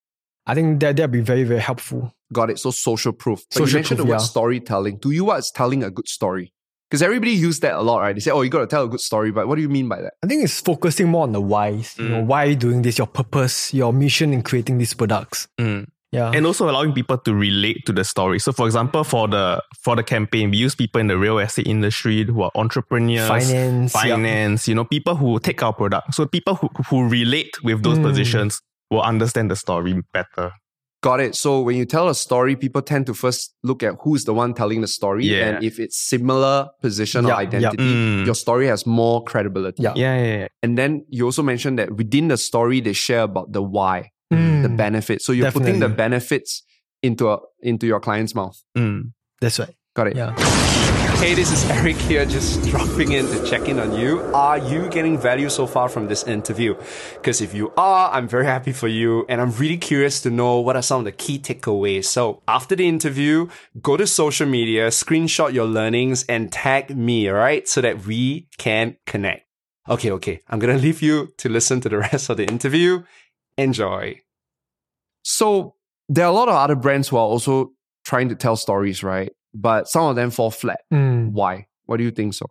I 0.48 0.56
think 0.56 0.80
that 0.82 0.96
that'd 0.98 1.12
be 1.12 1.22
very, 1.22 1.44
very 1.44 1.60
helpful. 1.62 2.14
Got 2.34 2.50
it. 2.50 2.60
So 2.60 2.72
social 2.72 3.14
proof. 3.14 3.42
But 3.54 3.60
you 3.68 3.74
mentioned 3.74 3.98
proof, 3.98 3.98
the 4.00 4.06
word 4.06 4.14
yeah. 4.16 4.18
storytelling. 4.34 5.00
To 5.00 5.12
you, 5.12 5.26
what's 5.26 5.52
telling 5.52 5.84
a 5.84 5.90
good 5.92 6.08
story? 6.08 6.54
Because 6.90 7.02
everybody 7.02 7.32
use 7.32 7.60
that 7.62 7.74
a 7.74 7.82
lot, 7.82 8.00
right? 8.02 8.14
They 8.14 8.20
say, 8.20 8.30
oh, 8.32 8.42
you 8.42 8.50
got 8.52 8.60
to 8.60 8.68
tell 8.68 8.84
a 8.84 8.88
good 8.88 9.00
story. 9.00 9.32
But 9.32 9.48
what 9.48 9.56
do 9.56 9.62
you 9.64 9.70
mean 9.70 9.88
by 9.88 10.02
that? 10.02 10.14
I 10.24 10.28
think 10.28 10.44
it's 10.44 10.60
focusing 10.62 11.08
more 11.08 11.24
on 11.24 11.32
the 11.32 11.42
whys. 11.42 11.96
You 11.98 12.10
know, 12.10 12.22
why 12.24 12.44
are 12.46 12.50
you 12.50 12.56
doing 12.56 12.84
this? 12.84 13.00
Your 13.00 13.08
purpose, 13.08 13.74
your 13.74 13.92
mission 13.94 14.32
in 14.34 14.44
creating 14.44 14.78
these 14.78 14.94
products. 14.94 15.48
Mm. 15.60 15.88
Yeah. 16.12 16.30
and 16.32 16.46
also 16.46 16.70
allowing 16.70 16.94
people 16.94 17.18
to 17.18 17.34
relate 17.34 17.88
to 17.88 17.92
the 17.92 18.04
story. 18.04 18.38
So, 18.38 18.52
for 18.52 18.68
example, 18.68 19.04
for 19.04 19.28
the 19.28 19.64
for 19.84 19.96
the 19.96 20.04
campaign, 20.04 20.52
we 20.52 20.58
use 20.58 20.76
people 20.76 21.02
in 21.02 21.08
the 21.08 21.18
real 21.18 21.40
estate 21.40 21.66
industry 21.66 22.24
who 22.24 22.44
are 22.44 22.52
entrepreneurs, 22.54 23.28
Finance, 23.28 23.96
yeah. 23.96 24.02
finance. 24.16 24.68
You 24.68 24.76
know, 24.76 24.86
people 24.86 25.16
who 25.16 25.40
take 25.40 25.64
our 25.64 25.74
product. 25.74 26.14
So, 26.14 26.28
people 26.28 26.54
who 26.54 26.70
who 26.88 27.10
relate 27.10 27.50
with 27.64 27.82
those 27.82 27.98
Mm. 27.98 28.04
positions 28.04 28.62
will 28.92 29.02
understand 29.02 29.50
the 29.50 29.56
story 29.56 30.00
better. 30.14 30.52
Got 31.04 31.20
it. 31.20 31.36
So 31.36 31.60
when 31.60 31.76
you 31.76 31.86
tell 31.86 32.08
a 32.08 32.16
story, 32.16 32.56
people 32.56 32.82
tend 32.82 33.06
to 33.08 33.14
first 33.14 33.54
look 33.62 33.84
at 33.84 33.96
who's 34.04 34.24
the 34.24 34.34
one 34.34 34.54
telling 34.54 34.80
the 34.80 34.88
story. 34.88 35.26
Yeah. 35.26 35.50
And 35.50 35.64
if 35.64 35.78
it's 35.78 35.98
similar 35.98 36.70
position 36.82 37.26
or 37.26 37.34
identity, 37.34 37.84
Mm. 37.84 38.26
your 38.26 38.36
story 38.36 38.68
has 38.68 38.86
more 38.88 39.22
credibility. 39.26 39.84
Yeah. 39.84 39.92
Yeah, 39.98 40.16
yeah, 40.24 40.38
yeah. 40.44 40.48
And 40.64 40.78
then 40.78 41.06
you 41.10 41.26
also 41.26 41.44
mentioned 41.44 41.78
that 41.80 41.92
within 41.98 42.30
the 42.30 42.38
story, 42.38 42.80
they 42.80 42.94
share 42.94 43.24
about 43.24 43.52
the 43.52 43.62
why, 43.62 44.12
the 44.32 44.38
Mm, 44.38 44.78
benefits. 44.78 45.26
So 45.26 45.34
you're 45.34 45.52
putting 45.52 45.80
the 45.80 45.90
benefits 45.90 46.64
into 47.02 47.30
a, 47.30 47.38
into 47.62 47.86
your 47.86 48.00
client's 48.00 48.34
mouth. 48.34 48.58
Mm. 48.78 49.12
That's 49.42 49.60
right. 49.60 49.76
Got 49.96 50.08
it. 50.08 50.16
Yeah. 50.16 50.92
Hey, 51.24 51.36
this 51.36 51.54
is 51.54 51.64
Eric 51.72 51.96
here, 51.96 52.26
just 52.26 52.62
dropping 52.70 53.14
in 53.14 53.26
to 53.28 53.46
check 53.46 53.70
in 53.70 53.80
on 53.80 53.98
you. 53.98 54.20
Are 54.34 54.58
you 54.58 54.90
getting 54.90 55.18
value 55.18 55.48
so 55.48 55.66
far 55.66 55.88
from 55.88 56.10
this 56.10 56.26
interview? 56.26 56.76
Because 57.14 57.40
if 57.40 57.54
you 57.54 57.72
are, 57.78 58.12
I'm 58.12 58.28
very 58.28 58.44
happy 58.44 58.74
for 58.74 58.90
you, 58.90 59.26
and 59.30 59.40
I'm 59.40 59.52
really 59.52 59.78
curious 59.78 60.20
to 60.24 60.30
know 60.30 60.60
what 60.60 60.76
are 60.76 60.82
some 60.82 61.00
of 61.00 61.06
the 61.06 61.14
key 61.14 61.40
takeaways. 61.40 62.04
So, 62.04 62.44
after 62.46 62.76
the 62.76 62.90
interview, 62.90 63.48
go 63.82 63.96
to 63.96 64.06
social 64.06 64.46
media, 64.46 64.90
screenshot 64.90 65.54
your 65.54 65.66
learnings, 65.66 66.26
and 66.28 66.52
tag 66.52 66.94
me, 66.94 67.32
alright, 67.32 67.70
so 67.70 67.80
that 67.80 68.06
we 68.06 68.50
can 68.58 68.98
connect. 69.06 69.48
Okay, 69.88 70.12
okay, 70.12 70.42
I'm 70.50 70.60
gonna 70.60 70.78
leave 70.78 71.02
you 71.02 71.32
to 71.38 71.48
listen 71.48 71.80
to 71.80 71.88
the 71.88 71.98
rest 72.12 72.30
of 72.30 72.36
the 72.36 72.46
interview. 72.46 73.02
Enjoy. 73.58 74.20
So, 75.22 75.76
there 76.10 76.26
are 76.26 76.32
a 76.32 76.36
lot 76.36 76.50
of 76.50 76.56
other 76.56 76.76
brands 76.76 77.08
who 77.08 77.16
are 77.16 77.22
also 77.22 77.72
trying 78.04 78.28
to 78.28 78.36
tell 78.36 78.58
stories, 78.58 79.04
right? 79.04 79.32
But 79.54 79.88
some 79.88 80.06
of 80.06 80.16
them 80.16 80.32
fall 80.32 80.52
flat. 80.52 80.82
Mm. 80.92 81.32
Why? 81.32 81.68
Why 81.86 81.98
do 81.98 82.04
you 82.04 82.12
think 82.12 82.34
so? 82.34 82.48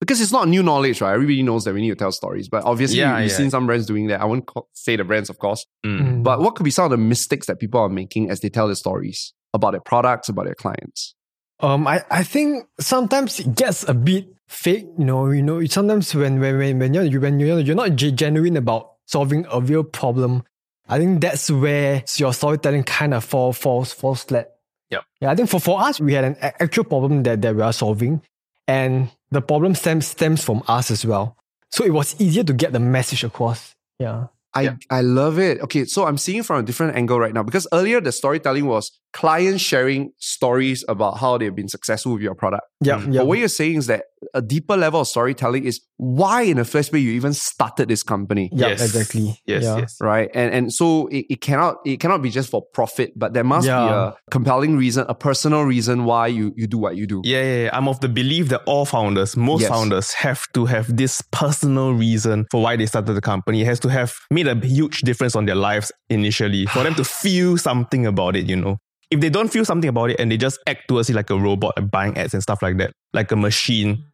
Because 0.00 0.20
it's 0.20 0.32
not 0.32 0.48
new 0.48 0.62
knowledge, 0.62 1.00
right? 1.00 1.14
Everybody 1.14 1.42
knows 1.42 1.64
that 1.64 1.72
we 1.74 1.80
need 1.80 1.90
to 1.90 1.96
tell 1.96 2.12
stories. 2.12 2.48
But 2.48 2.64
obviously, 2.64 2.98
Yeah, 2.98 3.18
you've 3.20 3.30
yeah. 3.30 3.36
seen 3.36 3.50
some 3.50 3.66
brands 3.66 3.86
doing 3.86 4.08
that. 4.08 4.20
I 4.20 4.24
won't 4.26 4.46
co- 4.46 4.68
say 4.72 4.96
the 4.96 5.04
brands, 5.04 5.30
of 5.30 5.38
course. 5.38 5.64
Mm. 5.84 6.00
Mm. 6.00 6.22
But 6.22 6.40
what 6.40 6.56
could 6.56 6.64
be 6.64 6.70
some 6.70 6.84
of 6.84 6.90
the 6.90 6.96
mistakes 6.98 7.46
that 7.46 7.58
people 7.58 7.80
are 7.80 7.88
making 7.88 8.30
as 8.30 8.40
they 8.40 8.50
tell 8.50 8.66
their 8.66 8.74
stories 8.74 9.32
about 9.54 9.70
their 9.70 9.80
products, 9.80 10.28
about 10.28 10.44
their 10.44 10.54
clients? 10.54 11.14
Um, 11.60 11.86
I, 11.86 12.02
I 12.10 12.22
think 12.22 12.66
sometimes 12.80 13.40
it 13.40 13.54
gets 13.54 13.88
a 13.88 13.94
bit 13.94 14.26
fake. 14.48 14.86
You 14.98 15.04
know, 15.04 15.30
you 15.30 15.42
know. 15.42 15.64
Sometimes 15.66 16.14
when 16.14 16.38
when 16.40 16.58
when, 16.58 16.78
when 16.80 16.92
you're 16.94 17.20
when 17.20 17.40
you're 17.40 17.60
you're 17.60 17.76
not 17.76 17.94
genuine 17.96 18.56
about 18.56 18.90
solving 19.06 19.46
a 19.50 19.60
real 19.60 19.84
problem, 19.84 20.42
I 20.88 20.98
think 20.98 21.22
that's 21.22 21.50
where 21.50 22.02
your 22.16 22.34
storytelling 22.34 22.82
kind 22.82 23.14
of 23.14 23.24
fall 23.24 23.52
falls 23.52 23.92
falls 23.92 24.24
flat. 24.24 24.50
Yep. 24.90 25.04
Yeah, 25.20 25.30
I 25.30 25.34
think 25.34 25.48
for, 25.50 25.60
for 25.60 25.80
us, 25.80 26.00
we 26.00 26.12
had 26.12 26.24
an 26.24 26.36
actual 26.40 26.84
problem 26.84 27.22
that, 27.24 27.42
that 27.42 27.56
we 27.56 27.62
are 27.62 27.72
solving, 27.72 28.22
and 28.68 29.10
the 29.30 29.40
problem 29.40 29.74
stems 29.74 30.06
stems 30.06 30.42
from 30.44 30.62
us 30.68 30.90
as 30.90 31.04
well. 31.04 31.36
So 31.70 31.84
it 31.84 31.92
was 31.92 32.14
easier 32.20 32.44
to 32.44 32.52
get 32.52 32.72
the 32.72 32.80
message 32.80 33.24
across. 33.24 33.74
Yeah. 33.98 34.26
I, 34.54 34.62
Yeah. 34.62 34.76
I 34.90 35.00
love 35.00 35.38
it. 35.38 35.60
Okay, 35.62 35.84
so 35.84 36.06
I'm 36.06 36.18
seeing 36.18 36.42
from 36.44 36.60
a 36.60 36.62
different 36.62 36.96
angle 36.96 37.18
right 37.18 37.34
now 37.34 37.42
because 37.42 37.66
earlier 37.72 38.00
the 38.00 38.12
storytelling 38.12 38.66
was 38.66 38.92
clients 39.14 39.62
sharing 39.62 40.10
stories 40.18 40.84
about 40.88 41.18
how 41.18 41.38
they've 41.38 41.54
been 41.54 41.68
successful 41.68 42.12
with 42.14 42.22
your 42.22 42.34
product. 42.34 42.64
Yeah. 42.80 42.98
Mm. 42.98 43.14
Yeah. 43.14 43.20
But 43.20 43.26
what 43.28 43.38
you're 43.38 43.48
saying 43.48 43.76
is 43.76 43.86
that 43.86 44.04
a 44.34 44.42
deeper 44.42 44.76
level 44.76 45.02
of 45.02 45.06
storytelling 45.06 45.64
is 45.64 45.80
why 45.98 46.42
in 46.42 46.56
the 46.56 46.64
first 46.64 46.90
place 46.90 47.02
you 47.04 47.12
even 47.12 47.32
started 47.32 47.88
this 47.88 48.02
company. 48.02 48.50
yeah. 48.52 48.68
Yes. 48.68 48.82
Exactly. 48.82 49.40
Yes, 49.46 49.62
yeah. 49.62 49.76
yes. 49.78 49.96
right 50.00 50.28
and 50.34 50.52
and 50.52 50.72
so 50.72 51.06
it, 51.08 51.26
it 51.30 51.40
cannot 51.40 51.76
it 51.86 52.00
cannot 52.00 52.22
be 52.22 52.30
just 52.30 52.50
for 52.50 52.62
profit 52.72 53.12
but 53.16 53.32
there 53.34 53.44
must 53.44 53.66
be 53.66 53.70
a 53.70 54.14
compelling 54.30 54.76
reason 54.76 55.04
a 55.08 55.14
personal 55.14 55.62
reason 55.62 56.04
why 56.04 56.26
you 56.26 56.52
you 56.56 56.66
do 56.66 56.78
what 56.78 56.96
you 56.96 57.06
do 57.06 57.20
Yeah, 57.24 57.42
yeah, 57.42 57.62
yeah. 57.64 57.70
I'm 57.72 57.86
of 57.88 58.00
the 58.00 58.08
belief 58.08 58.48
that 58.48 58.62
all 58.66 58.84
founders, 58.84 59.36
most 59.36 59.60
Yes. 59.62 59.70
founders, 59.70 60.12
have 60.14 60.42
to 60.54 60.64
have 60.66 60.96
this 60.96 61.22
personal 61.30 61.92
reason 61.94 62.46
for 62.50 62.60
why 62.62 62.76
they 62.76 62.86
started 62.86 63.12
the 63.14 63.20
company. 63.20 63.62
It 63.62 63.66
has 63.66 63.78
to 63.80 63.88
have 63.88 64.14
made 64.30 64.48
a 64.48 64.56
huge 64.56 65.02
difference 65.02 65.36
on 65.36 65.44
their 65.46 65.54
lives 65.68 65.92
initially 66.08 66.66
for 66.66 66.82
them 66.82 66.94
to 66.96 67.04
feel 67.04 67.56
something 67.58 68.06
about 68.06 68.34
it, 68.36 68.46
you 68.48 68.56
know. 68.56 68.78
If 69.14 69.20
they 69.20 69.30
don't 69.30 69.48
feel 69.54 69.64
something 69.64 69.88
about 69.94 70.10
it 70.12 70.18
and 70.20 70.30
they 70.30 70.36
just 70.46 70.58
act 70.66 70.82
towards 70.88 71.08
it 71.10 71.16
like 71.20 71.30
a 71.30 71.38
robot, 71.38 71.72
like 71.76 71.90
buying 71.90 72.16
ads 72.18 72.34
and 72.34 72.42
stuff 72.42 72.60
like 72.66 72.76
that, 72.78 72.90
like 73.12 73.30
a 73.32 73.36
machine, 73.36 74.04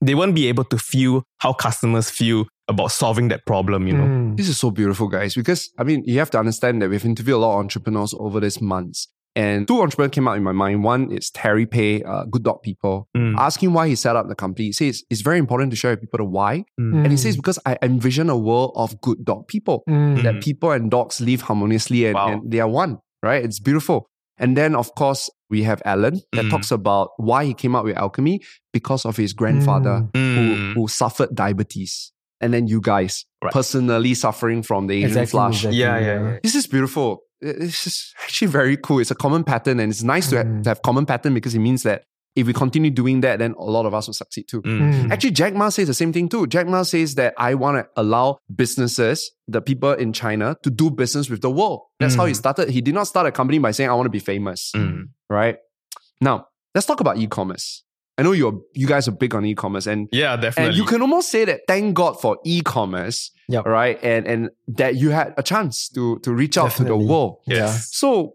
they 0.00 0.14
won't 0.14 0.34
be 0.34 0.46
able 0.52 0.64
to 0.64 0.78
feel 0.78 1.22
how 1.38 1.52
customers 1.52 2.10
feel 2.10 2.46
about 2.68 2.90
solving 2.92 3.28
that 3.28 3.42
problem, 3.46 3.86
you 3.88 3.94
know. 3.98 4.04
Mm. 4.04 4.36
this 4.36 4.48
is 4.48 4.58
so 4.64 4.70
beautiful 4.70 5.08
guys 5.08 5.34
because 5.34 5.62
i 5.80 5.82
mean 5.88 6.02
you 6.06 6.18
have 6.22 6.30
to 6.34 6.38
understand 6.38 6.80
that 6.80 6.88
we've 6.92 7.04
interviewed 7.12 7.36
a 7.36 7.38
lot 7.44 7.54
of 7.54 7.60
entrepreneurs 7.64 8.14
over 8.26 8.38
these 8.44 8.60
months 8.72 9.08
and 9.36 9.66
two 9.68 9.78
entrepreneurs 9.82 10.12
came 10.16 10.26
out 10.28 10.36
in 10.36 10.44
my 10.50 10.52
mind 10.52 10.84
one 10.84 11.02
is 11.16 11.30
terry 11.30 11.66
pay 11.66 11.90
uh, 12.12 12.24
good 12.34 12.44
dog 12.48 12.58
people 12.68 13.08
Mm. 13.16 13.34
asking 13.48 13.72
why 13.76 13.84
he 13.88 13.96
set 14.04 14.14
up 14.16 14.28
the 14.28 14.38
company 14.44 14.66
he 14.66 14.72
says 14.72 15.02
it's 15.10 15.20
very 15.28 15.38
important 15.44 15.68
to 15.72 15.76
share 15.82 15.92
with 15.94 16.00
people 16.04 16.18
the 16.18 16.28
why 16.38 16.52
Mm. 16.80 17.02
and 17.02 17.08
he 17.14 17.18
says 17.24 17.34
because 17.40 17.58
i 17.66 17.76
envision 17.82 18.30
a 18.30 18.38
world 18.48 18.70
of 18.84 18.88
good 19.06 19.18
dog 19.30 19.40
people 19.54 19.82
Mm. 19.88 20.22
that 20.26 20.40
people 20.48 20.70
and 20.76 20.90
dogs 20.96 21.20
live 21.20 21.40
harmoniously 21.48 22.00
and, 22.06 22.14
Wow. 22.14 22.28
and 22.32 22.50
they 22.52 22.60
are 22.60 22.68
one, 22.84 22.92
right? 23.28 23.42
It's 23.44 23.58
beautiful. 23.58 23.98
And 24.40 24.56
then, 24.56 24.74
of 24.74 24.94
course, 24.94 25.30
we 25.50 25.62
have 25.64 25.80
Alan 25.84 26.20
that 26.32 26.46
Mm. 26.46 26.50
talks 26.50 26.70
about 26.72 27.10
why 27.18 27.44
he 27.44 27.54
came 27.54 27.76
up 27.76 27.84
with 27.84 27.96
alchemy 27.96 28.40
because 28.72 29.04
of 29.04 29.16
his 29.16 29.32
grandfather 29.34 30.08
Mm. 30.14 30.34
who, 30.74 30.80
who 30.80 30.88
suffered 30.88 31.34
diabetes. 31.34 32.12
And 32.40 32.54
then 32.54 32.66
you 32.66 32.80
guys 32.80 33.26
Right. 33.44 33.52
personally 33.52 34.14
suffering 34.14 34.62
from 34.62 34.86
the 34.86 34.94
Asian 34.94 35.08
Exactly, 35.10 35.30
flush. 35.30 35.56
exactly, 35.64 35.78
Yeah, 35.78 35.98
yeah, 35.98 36.22
yeah. 36.24 36.38
This 36.42 36.54
is 36.54 36.66
beautiful. 36.66 37.20
This 37.42 37.86
is 37.86 38.14
actually 38.24 38.48
very 38.48 38.76
cool. 38.76 38.98
It's 39.00 39.10
a 39.10 39.14
common 39.14 39.44
pattern 39.44 39.78
and 39.80 39.90
it's 39.92 40.02
nice 40.02 40.28
to, 40.30 40.36
have, 40.38 40.46
Mm. 40.46 40.62
to 40.64 40.68
have 40.70 40.82
common 40.82 41.04
pattern 41.06 41.34
because 41.34 41.54
it 41.54 41.58
means 41.60 41.82
that 41.84 42.04
if 42.36 42.46
we 42.46 42.52
continue 42.52 42.90
doing 42.90 43.20
that, 43.22 43.38
then 43.40 43.54
a 43.58 43.64
lot 43.64 43.86
of 43.86 43.94
us 43.94 44.06
will 44.06 44.14
succeed 44.14 44.46
too. 44.48 44.62
Mm. 44.62 44.80
Mm. 45.06 45.10
Actually, 45.12 45.32
Jack 45.32 45.54
Ma 45.54 45.68
says 45.68 45.88
the 45.88 45.94
same 45.94 46.12
thing 46.12 46.28
too. 46.28 46.46
Jack 46.46 46.66
Ma 46.68 46.82
says 46.84 47.16
that 47.16 47.34
I 47.36 47.54
want 47.54 47.78
to 47.78 47.88
allow 48.00 48.38
businesses, 48.54 49.32
the 49.48 49.60
people 49.60 49.92
in 49.92 50.12
China, 50.12 50.56
to 50.62 50.70
do 50.70 50.90
business 50.90 51.28
with 51.28 51.40
the 51.42 51.50
world. 51.50 51.80
That's 51.98 52.14
how 52.14 52.26
he 52.26 52.32
Mm. 52.32 52.36
started. 52.36 52.70
He 52.70 52.80
did 52.80 52.94
not 52.94 53.08
start 53.08 53.26
a 53.26 53.32
company 53.32 53.58
by 53.58 53.72
saying, 53.72 53.90
I 53.90 53.94
want 53.94 54.06
to 54.06 54.10
be 54.10 54.20
famous, 54.20 54.70
Mm. 54.76 55.08
right? 55.28 55.56
Now, 56.20 56.46
let's 56.74 56.86
talk 56.86 57.00
about 57.00 57.18
e-commerce. 57.18 57.82
I 58.16 58.22
know 58.22 58.32
you're, 58.32 58.60
you 58.74 58.86
guys 58.86 59.08
are 59.08 59.12
big 59.12 59.34
on 59.34 59.44
e-commerce 59.46 59.86
and, 59.86 60.06
Yeah, 60.12 60.36
definitely. 60.36 60.68
and 60.68 60.76
you 60.76 60.84
can 60.84 61.00
almost 61.00 61.30
say 61.30 61.44
that 61.46 61.62
thank 61.66 61.94
God 61.94 62.20
for 62.20 62.36
e-commerce, 62.44 63.30
Yep. 63.48 63.64
right? 63.64 63.98
And, 64.04 64.26
and 64.26 64.50
that 64.68 64.96
you 64.96 65.10
had 65.10 65.32
a 65.38 65.42
chance 65.42 65.88
to, 65.94 66.18
to 66.20 66.32
reach 66.32 66.56
out 66.58 66.72
to 66.72 66.84
the 66.84 66.96
world. 66.96 67.38
Yeah. 67.46 67.70
So, 67.72 68.34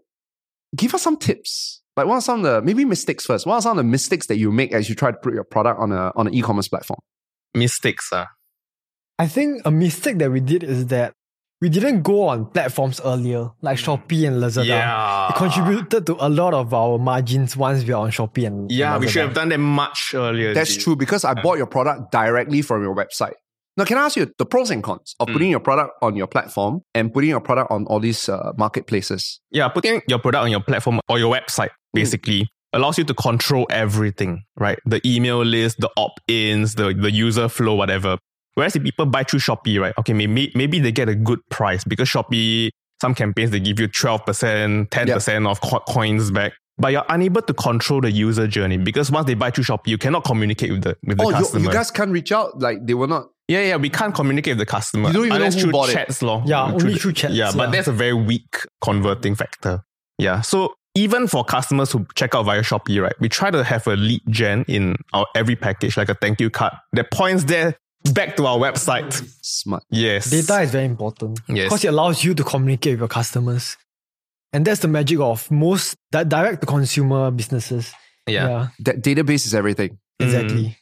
give 0.76 0.92
us 0.94 1.02
some 1.02 1.16
tips. 1.16 1.82
Like, 1.96 2.06
what 2.06 2.16
are 2.16 2.20
some 2.20 2.44
of 2.44 2.52
the 2.52 2.62
maybe 2.62 2.84
mistakes 2.84 3.24
first? 3.24 3.46
What 3.46 3.54
are 3.54 3.62
some 3.62 3.78
of 3.78 3.84
the 3.84 3.90
mistakes 3.90 4.26
that 4.26 4.36
you 4.36 4.52
make 4.52 4.72
as 4.72 4.88
you 4.88 4.94
try 4.94 5.10
to 5.10 5.16
put 5.16 5.32
your 5.34 5.44
product 5.44 5.80
on 5.80 5.92
a 5.92 6.12
on 6.14 6.26
an 6.26 6.34
e-commerce 6.34 6.68
platform? 6.68 6.98
Mistakes, 7.54 8.12
uh. 8.12 8.26
I 9.18 9.26
think 9.28 9.62
a 9.64 9.70
mistake 9.70 10.18
that 10.18 10.30
we 10.30 10.40
did 10.40 10.62
is 10.62 10.88
that 10.88 11.14
we 11.62 11.70
didn't 11.70 12.02
go 12.02 12.28
on 12.28 12.50
platforms 12.50 13.00
earlier, 13.02 13.48
like 13.62 13.78
Shopee 13.78 14.28
and 14.28 14.42
Lazada. 14.42 14.66
Yeah. 14.66 15.30
It 15.30 15.36
contributed 15.36 16.04
to 16.06 16.16
a 16.20 16.28
lot 16.28 16.52
of 16.52 16.74
our 16.74 16.98
margins 16.98 17.56
once 17.56 17.82
we 17.82 17.94
are 17.94 18.02
on 18.02 18.10
Shopee 18.10 18.46
and 18.46 18.68
Lazada. 18.68 18.76
Yeah, 18.76 18.98
we 18.98 19.08
should 19.08 19.22
have 19.22 19.32
done 19.34 19.48
that 19.48 19.58
much 19.58 20.12
earlier. 20.14 20.52
That's 20.52 20.74
G. 20.74 20.82
true 20.82 20.96
because 20.96 21.24
I 21.24 21.32
bought 21.32 21.56
your 21.56 21.66
product 21.66 22.12
directly 22.12 22.60
from 22.60 22.82
your 22.82 22.94
website. 22.94 23.32
Now, 23.78 23.84
can 23.84 23.96
I 23.96 24.04
ask 24.04 24.16
you 24.16 24.30
the 24.38 24.44
pros 24.46 24.70
and 24.70 24.82
cons 24.82 25.14
of 25.20 25.28
Mm. 25.28 25.32
putting 25.32 25.50
your 25.50 25.60
product 25.60 25.92
on 26.02 26.14
your 26.16 26.26
platform 26.26 26.80
and 26.94 27.12
putting 27.12 27.30
your 27.30 27.40
product 27.40 27.70
on 27.70 27.86
all 27.86 28.00
these 28.00 28.28
uh, 28.28 28.52
marketplaces? 28.58 29.40
Yeah, 29.50 29.68
putting 29.68 30.02
your 30.08 30.18
product 30.18 30.44
on 30.44 30.50
your 30.50 30.60
platform 30.60 31.00
or 31.08 31.18
your 31.18 31.34
website 31.34 31.70
Hmm. 31.96 32.02
basically 32.02 32.48
allows 32.72 32.98
you 32.98 33.04
to 33.04 33.14
control 33.14 33.66
everything, 33.70 34.42
right? 34.56 34.78
The 34.84 35.00
email 35.06 35.42
list, 35.44 35.78
the 35.78 35.90
opt-ins, 35.96 36.74
the, 36.74 36.92
the 36.92 37.10
user 37.10 37.48
flow, 37.48 37.74
whatever. 37.74 38.18
Whereas 38.54 38.76
if 38.76 38.82
people 38.82 39.06
buy 39.06 39.22
through 39.22 39.40
Shopee, 39.40 39.80
right? 39.80 39.94
Okay, 39.98 40.12
maybe 40.12 40.52
maybe 40.54 40.78
they 40.78 40.92
get 40.92 41.08
a 41.08 41.14
good 41.14 41.40
price 41.50 41.84
because 41.84 42.08
Shopee, 42.08 42.70
some 43.00 43.14
campaigns 43.14 43.50
they 43.50 43.60
give 43.60 43.78
you 43.80 43.88
12%, 43.88 44.88
10% 44.88 45.50
of 45.50 45.60
co- 45.60 45.80
coins 45.88 46.30
back. 46.30 46.52
but 46.78 46.92
you're 46.92 47.04
unable 47.08 47.40
to 47.42 47.54
control 47.54 48.00
the 48.02 48.10
user 48.10 48.46
journey 48.46 48.76
because 48.76 49.10
once 49.10 49.26
they 49.26 49.34
buy 49.34 49.50
through 49.50 49.64
Shopee, 49.64 49.88
you 49.88 49.98
cannot 49.98 50.24
communicate 50.24 50.70
with 50.72 50.82
the 50.82 50.96
with 51.06 51.18
the 51.18 51.24
Oh, 51.24 51.30
customer. 51.30 51.64
you 51.64 51.70
guys 51.72 51.90
can't 51.90 52.10
reach 52.10 52.32
out. 52.32 52.58
Like 52.60 52.84
they 52.86 52.94
were 52.94 53.06
not. 53.06 53.28
yeah, 53.48 53.62
yeah, 53.62 53.76
we 53.76 53.88
can't 53.90 54.14
communicate 54.14 54.52
with 54.52 54.66
the 54.66 54.70
customer. 54.76 55.08
You 55.08 55.12
don't 55.14 55.26
even 55.26 55.28
know 55.30 55.36
unless 55.36 55.54
who 55.54 55.60
through 55.62 55.72
bought 55.72 55.88
it. 55.90 55.92
chats, 55.94 56.20
lor. 56.22 56.42
Yeah, 56.46 56.64
only 56.64 56.92
the- 56.94 56.98
through 56.98 57.12
chats, 57.12 57.34
Yeah, 57.34 57.52
but 57.56 57.72
that's 57.72 57.88
a 57.88 57.92
very 57.92 58.14
weak 58.14 58.56
converting 58.82 59.34
factor. 59.34 59.80
Yeah, 60.18 60.40
so 60.40 60.74
even 60.96 61.28
for 61.28 61.44
customers 61.44 61.92
who 61.92 62.06
check 62.14 62.34
out 62.34 62.44
via 62.44 62.62
Shopee, 62.62 63.00
right, 63.02 63.14
we 63.20 63.28
try 63.28 63.50
to 63.50 63.62
have 63.62 63.86
a 63.86 63.94
lead 63.96 64.22
gen 64.30 64.64
in 64.66 64.96
our 65.12 65.26
every 65.34 65.56
package, 65.56 65.96
like 65.96 66.08
a 66.08 66.14
thank 66.14 66.40
you 66.40 66.50
card 66.50 66.72
that 66.92 67.10
points 67.10 67.44
there 67.44 67.76
back 68.12 68.36
to 68.36 68.46
our 68.46 68.58
website. 68.58 69.12
Smart. 69.42 69.82
Yes, 69.90 70.30
Data 70.30 70.62
is 70.62 70.70
very 70.70 70.84
important. 70.86 71.40
Yes. 71.48 71.66
Because 71.66 71.84
it 71.84 71.88
allows 71.88 72.24
you 72.24 72.34
to 72.34 72.42
communicate 72.44 72.94
with 72.94 73.00
your 73.00 73.08
customers. 73.08 73.76
And 74.52 74.64
that's 74.64 74.80
the 74.80 74.88
magic 74.88 75.20
of 75.20 75.50
most 75.50 75.96
di- 76.10 76.24
direct 76.24 76.60
to 76.62 76.66
consumer 76.66 77.30
businesses. 77.30 77.92
Yeah. 78.26 78.68
That 78.80 79.02
database 79.02 79.46
is 79.46 79.54
everything. 79.54 79.98
exactly. 80.18 80.64
Mm. 80.64 80.76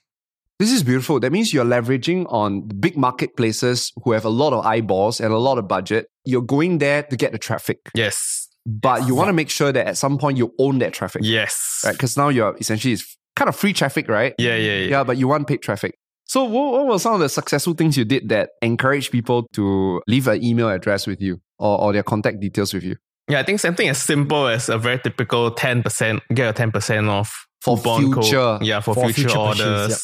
This 0.61 0.71
is 0.71 0.85
beautiful. 0.85 1.19
That 1.19 1.33
means 1.33 1.53
you're 1.53 1.65
leveraging 1.65 2.27
on 2.33 2.61
big 2.61 2.97
marketplaces 2.97 3.93
who 4.05 4.13
have 4.13 4.25
a 4.25 4.29
lot 4.29 4.53
of 4.53 4.65
eyeballs 4.65 5.21
and 5.21 5.33
a 5.33 5.39
lot 5.39 5.59
of 5.59 5.67
budget. 5.67 6.07
You're 6.25 6.43
going 6.43 6.79
there 6.79 7.03
to 7.03 7.17
get 7.17 7.33
the 7.33 7.39
traffic, 7.39 7.81
Yes, 7.95 8.44
but 8.67 9.07
you 9.07 9.15
want 9.15 9.29
to 9.29 9.33
make 9.33 9.51
sure 9.51 9.73
that 9.73 9.87
at 9.87 9.97
some 9.97 10.19
point 10.19 10.39
you 10.39 10.55
own 10.59 10.79
that 10.79 10.93
traffic, 10.93 11.23
yes, 11.25 11.83
right? 11.85 11.93
Because 11.93 12.17
now 12.17 12.29
you're 12.29 12.57
essentially 12.59 12.95
it's 12.95 13.17
kind 13.37 13.49
of 13.49 13.57
free 13.57 13.73
traffic, 13.73 14.09
right? 14.09 14.35
Yeah, 14.39 14.57
yeah, 14.57 14.79
yeah. 14.79 14.89
Yeah, 14.89 15.05
but 15.05 15.17
you 15.17 15.29
want 15.29 15.47
paid 15.47 15.63
traffic. 15.63 15.97
So, 16.27 16.45
what, 16.45 16.73
what 16.73 16.87
were 16.87 16.99
some 16.99 17.15
of 17.15 17.21
the 17.21 17.29
successful 17.29 17.75
things 17.75 17.97
you 17.99 18.05
did 18.05 18.29
that 18.31 18.51
encouraged 18.63 19.13
people 19.13 19.47
to 19.53 20.01
leave 20.07 20.27
an 20.27 20.43
email 20.43 20.71
address 20.71 21.07
with 21.07 21.21
you 21.21 21.41
or, 21.59 21.79
or 21.81 21.93
their 21.93 22.03
contact 22.03 22.41
details 22.41 22.73
with 22.73 22.83
you? 22.83 22.97
Yeah, 23.29 23.41
I 23.41 23.43
think 23.43 23.61
something 23.61 23.89
as 23.89 24.03
simple 24.03 24.47
as 24.49 24.69
a 24.69 24.79
very 24.79 24.99
typical 24.99 25.51
10%, 25.51 26.21
get 26.35 26.59
a 26.59 26.63
10% 26.63 27.09
off 27.09 27.47
For 27.63 27.77
coupon 27.77 28.13
code. 28.13 28.63
Yeah, 28.63 28.81
for, 28.81 28.95
for 28.95 29.05
future, 29.05 29.29
future 29.29 29.37
purchase, 29.37 29.61
orders. 29.61 29.91
yep. 29.91 29.99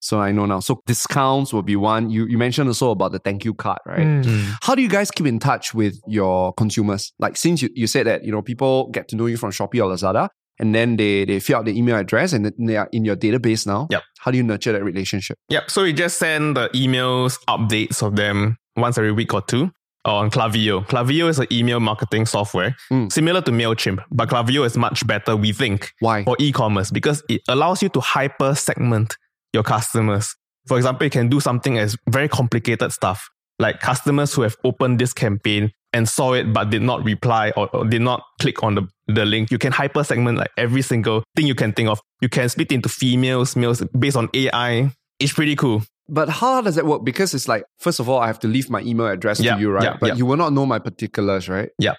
So 0.00 0.20
I 0.20 0.30
know 0.32 0.46
now. 0.46 0.60
So 0.60 0.80
discounts 0.86 1.52
will 1.52 1.62
be 1.62 1.76
one. 1.76 2.10
You 2.10 2.26
you 2.26 2.38
mentioned 2.38 2.68
also 2.68 2.90
about 2.90 3.12
the 3.12 3.18
thank 3.18 3.44
you 3.44 3.54
card, 3.54 3.78
right? 3.86 4.00
Mm. 4.06 4.54
How 4.62 4.74
do 4.74 4.82
you 4.82 4.88
guys 4.88 5.10
keep 5.10 5.26
in 5.26 5.38
touch 5.38 5.74
with 5.74 5.98
your 6.06 6.52
consumers? 6.54 7.12
Like 7.18 7.36
since 7.36 7.62
you, 7.62 7.70
you 7.74 7.86
said 7.86 8.06
that, 8.06 8.24
you 8.24 8.30
know, 8.32 8.42
people 8.42 8.88
get 8.90 9.08
to 9.08 9.16
know 9.16 9.26
you 9.26 9.36
from 9.36 9.50
Shopee 9.50 9.82
or 9.82 9.90
Lazada 9.92 10.28
and 10.58 10.74
then 10.74 10.96
they, 10.96 11.24
they 11.24 11.40
fill 11.40 11.58
out 11.58 11.64
the 11.64 11.76
email 11.76 11.96
address 11.96 12.32
and 12.32 12.52
they 12.58 12.76
are 12.76 12.88
in 12.92 13.04
your 13.04 13.16
database 13.16 13.66
now. 13.66 13.88
Yep. 13.90 14.02
How 14.20 14.30
do 14.30 14.36
you 14.36 14.42
nurture 14.44 14.72
that 14.72 14.84
relationship? 14.84 15.38
Yep. 15.48 15.70
So 15.70 15.82
we 15.82 15.92
just 15.92 16.18
send 16.18 16.56
the 16.56 16.68
emails, 16.74 17.38
updates 17.48 18.02
of 18.02 18.16
them 18.16 18.58
once 18.76 18.98
every 18.98 19.12
week 19.12 19.32
or 19.34 19.42
two 19.42 19.70
on 20.04 20.30
Klaviyo. 20.30 20.86
Klaviyo 20.86 21.28
is 21.28 21.38
an 21.40 21.46
email 21.50 21.80
marketing 21.80 22.26
software 22.26 22.76
Mm. 22.92 23.10
similar 23.10 23.40
to 23.42 23.50
MailChimp, 23.50 24.04
but 24.12 24.28
Klaviyo 24.28 24.64
is 24.64 24.76
much 24.76 25.04
better, 25.06 25.34
we 25.36 25.52
think, 25.52 25.90
Why? 26.00 26.22
for 26.22 26.36
e-commerce 26.38 26.90
because 26.92 27.22
it 27.28 27.42
allows 27.48 27.82
you 27.82 27.88
to 27.88 28.00
hyper 28.00 28.54
segment 28.54 29.16
your 29.52 29.62
customers. 29.62 30.34
For 30.66 30.76
example, 30.76 31.04
you 31.04 31.10
can 31.10 31.28
do 31.28 31.40
something 31.40 31.78
as 31.78 31.96
very 32.08 32.28
complicated 32.28 32.92
stuff 32.92 33.28
like 33.58 33.80
customers 33.80 34.34
who 34.34 34.42
have 34.42 34.56
opened 34.64 34.98
this 34.98 35.12
campaign 35.12 35.70
and 35.92 36.06
saw 36.08 36.34
it 36.34 36.52
but 36.52 36.68
did 36.70 36.82
not 36.82 37.02
reply 37.04 37.52
or, 37.56 37.74
or 37.74 37.84
did 37.86 38.02
not 38.02 38.22
click 38.40 38.62
on 38.62 38.74
the, 38.74 38.86
the 39.06 39.24
link. 39.24 39.50
You 39.50 39.58
can 39.58 39.72
hyper 39.72 40.04
segment 40.04 40.36
like 40.36 40.50
every 40.58 40.82
single 40.82 41.22
thing 41.34 41.46
you 41.46 41.54
can 41.54 41.72
think 41.72 41.88
of. 41.88 42.00
You 42.20 42.28
can 42.28 42.48
split 42.50 42.70
into 42.72 42.88
females, 42.88 43.56
males 43.56 43.82
based 43.98 44.16
on 44.16 44.28
AI. 44.34 44.90
It's 45.18 45.32
pretty 45.32 45.56
cool. 45.56 45.82
But 46.08 46.28
how 46.28 46.60
does 46.60 46.74
that 46.74 46.84
work? 46.86 47.02
Because 47.04 47.32
it's 47.32 47.48
like, 47.48 47.64
first 47.78 47.98
of 47.98 48.08
all, 48.08 48.18
I 48.18 48.26
have 48.26 48.38
to 48.40 48.48
leave 48.48 48.68
my 48.68 48.80
email 48.82 49.06
address 49.06 49.40
Yeah, 49.40 49.54
to 49.54 49.60
you, 49.60 49.70
right? 49.72 49.84
yeah, 49.84 49.96
but 49.98 50.06
yeah. 50.08 50.14
you 50.16 50.26
will 50.26 50.36
not 50.36 50.52
know 50.52 50.66
my 50.66 50.78
particulars, 50.78 51.48
right? 51.48 51.70
Yeah. 51.78 51.94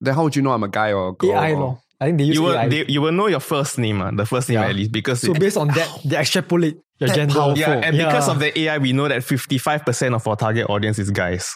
Then 0.00 0.14
how 0.14 0.22
would 0.22 0.36
you 0.36 0.42
know 0.42 0.52
I'm 0.52 0.62
a 0.62 0.68
guy 0.68 0.92
or 0.92 1.08
a 1.08 1.12
girl? 1.12 1.32
AI 1.32 1.52
or- 1.52 1.58
law. 1.60 1.82
I 2.00 2.06
think 2.06 2.18
they 2.18 2.24
use 2.24 2.36
You 2.36 2.42
will, 2.42 2.56
AI. 2.56 2.68
they, 2.68 2.86
you 2.86 3.00
will 3.02 3.12
know 3.12 3.26
your 3.26 3.40
first 3.40 3.78
name, 3.78 4.00
uh, 4.00 4.10
the 4.10 4.24
first 4.24 4.48
name 4.48 4.58
Yeah. 4.60 4.68
at 4.68 4.74
least, 4.74 4.90
because 4.92 5.20
so 5.20 5.32
it- 5.32 5.40
based 5.40 5.56
on 5.58 5.68
that, 5.68 6.00
they 6.04 6.16
extrapolate 6.16 6.78
your 6.98 7.08
That 7.08 7.14
gender. 7.16 7.34
powerful. 7.34 7.58
yeah, 7.58 7.72
and 7.84 7.96
because 7.96 8.28
of 8.28 8.38
the 8.38 8.58
AI, 8.58 8.78
we 8.78 8.92
know 8.92 9.06
that 9.08 9.22
55% 9.22 10.14
of 10.14 10.26
our 10.26 10.36
target 10.36 10.68
audience 10.70 10.98
is 10.98 11.10
guys. 11.10 11.54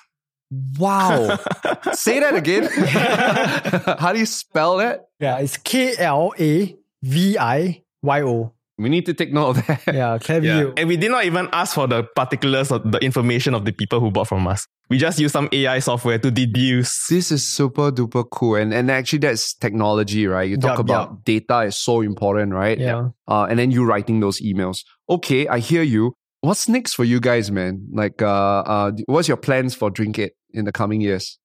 Wow. 0.78 1.38
Say 1.92 2.20
that 2.20 2.34
again. 2.34 2.64
how 3.98 4.12
do 4.12 4.18
you 4.18 4.26
spell 4.26 4.76
that? 4.78 5.06
Yeah, 5.18 5.38
it's 5.38 5.56
K 5.56 5.94
L 5.98 6.32
A 6.38 6.76
V 7.02 7.38
I 7.38 7.82
Y 8.02 8.22
O. 8.22 8.52
We 8.76 8.88
need 8.88 9.06
to 9.06 9.14
take 9.14 9.32
note 9.32 9.50
of 9.50 9.66
that. 9.66 9.82
Yeah, 9.86 10.18
clever 10.18 10.44
Yeah. 10.46 10.58
you. 10.58 10.72
And 10.76 10.88
we 10.88 10.96
did 10.96 11.10
not 11.10 11.24
even 11.24 11.48
ask 11.52 11.74
for 11.74 11.86
the 11.86 12.02
particulars 12.02 12.72
of 12.72 12.90
the 12.90 12.98
information 12.98 13.54
of 13.54 13.64
the 13.64 13.72
people 13.72 14.00
who 14.00 14.10
bought 14.10 14.26
from 14.28 14.46
us. 14.48 14.66
We 14.90 14.98
just 14.98 15.18
use 15.18 15.32
some 15.32 15.48
AI 15.52 15.78
software 15.78 16.18
to 16.18 16.30
deduce. 16.30 17.06
This 17.08 17.30
is 17.30 17.46
super 17.46 17.90
duper 17.92 18.24
cool. 18.30 18.56
And, 18.56 18.74
and 18.74 18.90
actually, 18.90 19.20
that's 19.20 19.54
technology, 19.54 20.26
right? 20.26 20.48
You 20.50 20.56
talk 20.56 20.78
Yup, 20.78 20.80
about 20.80 21.24
data 21.24 21.60
is 21.60 21.76
so 21.78 22.00
important, 22.00 22.52
right? 22.52 22.78
Yeah. 22.78 23.10
Uh, 23.28 23.44
and 23.44 23.58
then 23.58 23.70
you 23.70 23.84
writing 23.84 24.20
those 24.20 24.40
emails. 24.42 24.84
Okay, 25.08 25.46
I 25.48 25.60
hear 25.60 25.82
you. 25.82 26.12
What's 26.40 26.68
next 26.68 26.94
for 26.94 27.04
you 27.04 27.20
guys, 27.20 27.50
man? 27.50 27.86
Like, 27.92 28.20
uh, 28.20 28.26
uh, 28.26 28.92
what's 29.06 29.28
your 29.28 29.38
plans 29.38 29.74
for 29.74 29.90
DrinkAid 29.90 30.30
in 30.52 30.64
the 30.66 30.72
coming 30.72 31.00
years? 31.00 31.38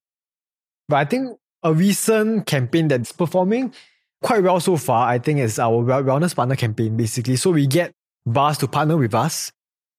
But 0.89 0.97
I 0.97 1.05
think 1.05 1.37
a 1.63 1.73
recent 1.73 2.45
campaign 2.47 2.87
that's 2.87 3.11
performing 3.11 3.73
quite 4.21 4.43
well 4.43 4.60
so 4.60 4.77
far, 4.77 5.08
I 5.08 5.19
think, 5.19 5.39
is 5.39 5.60
our 5.60 5.84
wellness 5.84 6.36
partner 6.36 6.55
campaign, 6.55 6.97
basically. 6.97 7.36
So 7.36 7.51
we 7.51 7.67
get 7.67 7.91
bars 8.25 8.58
to 8.60 8.67
partner 8.67 8.97
with 8.97 9.13
us 9.15 9.51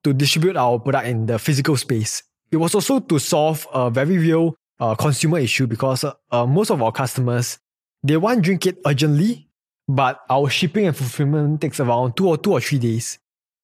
to 0.05 0.13
distribute 0.13 0.57
our 0.57 0.79
product 0.79 1.07
in 1.07 1.27
the 1.27 1.39
physical 1.39 1.77
space. 1.77 2.23
It 2.51 2.57
was 2.57 2.75
also 2.75 3.01
to 3.01 3.19
solve 3.19 3.67
a 3.73 3.91
very 3.91 4.19
real 4.19 4.55
uh, 4.81 4.95
consumer 4.95 5.39
issue 5.39 5.67
because 5.67 6.05
uh, 6.05 6.15
uh, 6.31 6.47
most 6.47 6.71
of 6.71 6.83
our 6.83 6.93
customers, 6.93 7.59
they 8.03 8.17
want 8.17 8.45
DrinkAid 8.45 8.79
urgently, 8.87 9.49
but 9.89 10.21
our 10.31 10.49
shipping 10.49 10.87
and 10.87 10.97
fulfillment 10.97 11.61
takes 11.61 11.81
around 11.81 12.17
two 12.17 12.29
or 12.29 12.39
two 12.39 12.53
or 12.53 12.61
three 12.61 12.79
days. 12.79 13.19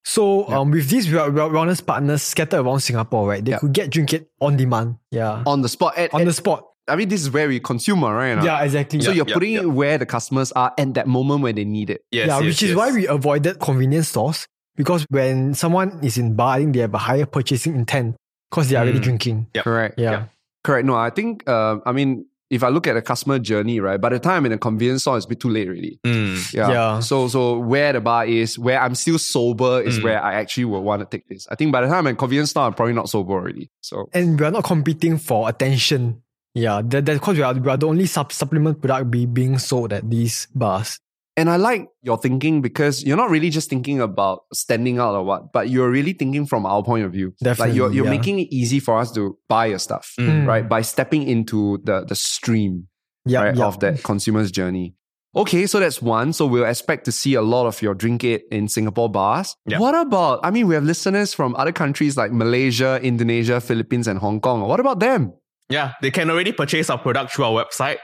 So 0.05 0.47
um, 0.47 0.71
with 0.71 0.89
these 0.89 1.11
wel- 1.11 1.31
wel- 1.31 1.49
wellness 1.49 1.85
partners 1.85 2.21
scattered 2.23 2.61
around 2.65 2.79
Singapore, 2.79 3.27
right, 3.27 3.43
they 3.43 3.51
Yeah. 3.51 3.57
could 3.59 3.73
get 3.73 3.89
DrinkAid 3.89 4.27
on 4.39 4.55
demand. 4.55 4.95
Yeah. 5.11 5.43
On 5.45 5.61
the 5.61 5.67
spot. 5.69 5.97
At, 5.97 6.13
On 6.13 6.23
the 6.23 6.31
spot. 6.33 6.65
I 6.87 6.95
mean, 6.95 7.09
this 7.09 7.21
is 7.21 7.31
where 7.31 7.47
we 7.47 7.59
consumer, 7.59 8.13
right? 8.15 8.41
Yeah, 8.43 8.63
exactly. 8.63 9.01
So 9.01 9.09
Yeah, 9.11 9.17
you're 9.17 9.27
yeah, 9.27 9.33
putting 9.33 9.53
yeah. 9.53 9.61
it 9.61 9.67
where 9.67 9.97
the 9.97 10.05
customers 10.05 10.51
are 10.53 10.73
at 10.77 10.93
that 10.93 11.07
moment 11.07 11.41
when 11.41 11.55
they 11.55 11.65
need 11.65 11.89
it. 11.89 12.01
Yes, 12.11 12.27
yeah, 12.27 12.37
yes, 12.39 12.43
which 12.45 12.63
is 12.63 12.75
why 12.75 12.91
we 12.91 13.07
avoided 13.07 13.59
convenience 13.59 14.09
stores 14.09 14.47
because 14.75 15.05
when 15.09 15.53
someone 15.53 15.99
is 16.03 16.17
in 16.17 16.35
bar, 16.35 16.55
I 16.55 16.59
think 16.59 16.73
they 16.75 16.81
have 16.81 16.93
a 16.93 16.97
higher 16.99 17.25
purchasing 17.25 17.75
intent 17.75 18.15
because 18.49 18.69
they 18.69 18.75
are 18.75 18.83
already 18.83 18.99
Mm. 18.99 19.03
drinking. 19.03 19.47
Yep. 19.55 19.63
Correct. 19.63 19.99
Yeah. 19.99 20.11
Yeah. 20.11 20.23
Correct. 20.63 20.85
No, 20.85 20.95
I 20.95 21.09
think, 21.09 21.43
uh, 21.47 21.77
I 21.85 21.91
mean, 21.91 22.25
if 22.49 22.63
I 22.63 22.69
look 22.69 22.87
at 22.87 22.93
the 22.93 23.01
customer 23.01 23.39
journey, 23.39 23.81
right, 23.81 23.99
by 23.99 24.07
the 24.07 24.19
time 24.19 24.37
I'm 24.37 24.45
in 24.45 24.51
a 24.53 24.57
convenience 24.57 25.01
store, 25.01 25.17
it's 25.17 25.25
a 25.25 25.29
bit 25.29 25.41
too 25.41 25.49
late 25.49 25.67
already. 25.67 25.99
Mm. 26.05 26.53
Yeah. 26.53 26.69
Yeah. 26.71 26.99
So, 27.01 27.27
so 27.27 27.57
where 27.59 27.91
the 27.91 27.99
bar 27.99 28.25
is, 28.25 28.57
where 28.57 28.79
I'm 28.79 28.95
still 28.95 29.17
sober, 29.19 29.81
is 29.81 29.99
Mm. 29.99 30.03
where 30.03 30.23
I 30.23 30.35
actually 30.35 30.63
would 30.65 30.79
want 30.79 31.01
to 31.01 31.05
take 31.17 31.27
this. 31.27 31.45
I 31.51 31.55
think 31.55 31.73
by 31.73 31.81
the 31.81 31.87
time 31.87 31.97
I'm 31.99 32.07
in 32.07 32.15
convenience 32.15 32.51
store, 32.51 32.63
I'm 32.63 32.73
probably 32.73 32.93
not 32.93 33.09
sober 33.09 33.33
already. 33.33 33.69
So, 33.81 34.07
And 34.13 34.39
we 34.39 34.45
are 34.45 34.51
not 34.51 34.63
competing 34.63 35.17
for 35.17 35.49
attention. 35.49 36.21
Yeah, 36.57 36.81
that, 36.89 37.05
that's 37.05 37.19
because 37.21 37.37
we 37.37 37.43
are, 37.45 37.53
we 37.53 37.69
are 37.69 37.77
the 37.77 37.85
only 37.87 38.07
sub- 38.09 38.33
supplement 38.33 38.81
product 38.81 39.11
be, 39.13 39.25
being 39.29 39.59
sold 39.61 39.93
at 39.93 40.09
these 40.09 40.47
bars. 40.57 40.97
and 41.37 41.51
I 41.53 41.57
like 41.61 41.85
your 42.01 42.17
thinking 42.17 42.65
because 42.65 43.05
you're 43.05 43.15
not 43.15 43.29
really 43.29 43.51
just 43.53 43.69
thinking 43.69 44.01
about 44.01 44.49
standing 44.57 44.97
out 44.97 45.13
or 45.13 45.21
what, 45.21 45.53
but 45.53 45.69
you're 45.69 45.91
really 45.93 46.13
thinking 46.17 46.47
from 46.49 46.65
our 46.65 46.81
point 46.81 47.05
of 47.05 47.13
view. 47.13 47.27
like 47.37 47.53
Definitely, 47.53 47.75
you're, 47.77 47.93
you're 47.93 48.05
yeah. 48.09 48.17
making 48.17 48.39
it 48.41 48.49
easy 48.49 48.79
for 48.81 48.97
us 48.97 49.11
to 49.13 49.37
buy 49.47 49.67
your 49.69 49.77
stuff, 49.77 50.15
Mm. 50.17 50.47
right? 50.49 50.65
By 50.67 50.81
stepping 50.81 51.29
into 51.29 51.77
the 51.85 52.01
the 52.09 52.15
stream. 52.17 52.89
Yeah, 53.29 53.43
right, 53.43 53.55
yeah. 53.55 53.67
of 53.69 53.77
that 53.85 54.01
consumer's 54.01 54.49
journey. 54.49 54.95
Okay, 55.35 55.67
so 55.67 55.77
that's 55.79 56.01
one. 56.01 56.33
So 56.33 56.47
we'll 56.49 56.65
expect 56.65 57.05
to 57.05 57.11
see 57.11 57.35
a 57.37 57.43
lot 57.45 57.67
of 57.69 57.77
your 57.85 57.93
DrinkAid 57.93 58.49
in 58.49 58.65
Singapore 58.67 59.11
bars. 59.11 59.53
Yeah. 59.69 59.77
What 59.77 59.93
about, 59.93 60.39
I 60.41 60.49
mean, 60.49 60.65
we 60.65 60.73
have 60.73 60.85
listeners 60.87 61.35
from 61.35 61.53
other 61.53 61.73
countries 61.75 62.17
like 62.17 62.31
Malaysia, 62.33 62.97
Indonesia, 63.03 63.61
Philippines, 63.61 64.07
and 64.09 64.17
Hong 64.17 64.41
Kong. 64.41 64.65
What 64.65 64.79
about 64.79 64.97
them? 64.99 65.36
Yeah, 65.69 65.93
they 66.01 66.11
can 66.11 66.29
already 66.29 66.51
purchase 66.51 66.89
our 66.89 66.97
product 66.97 67.33
through 67.33 67.45
our 67.45 67.63
website. 67.65 67.97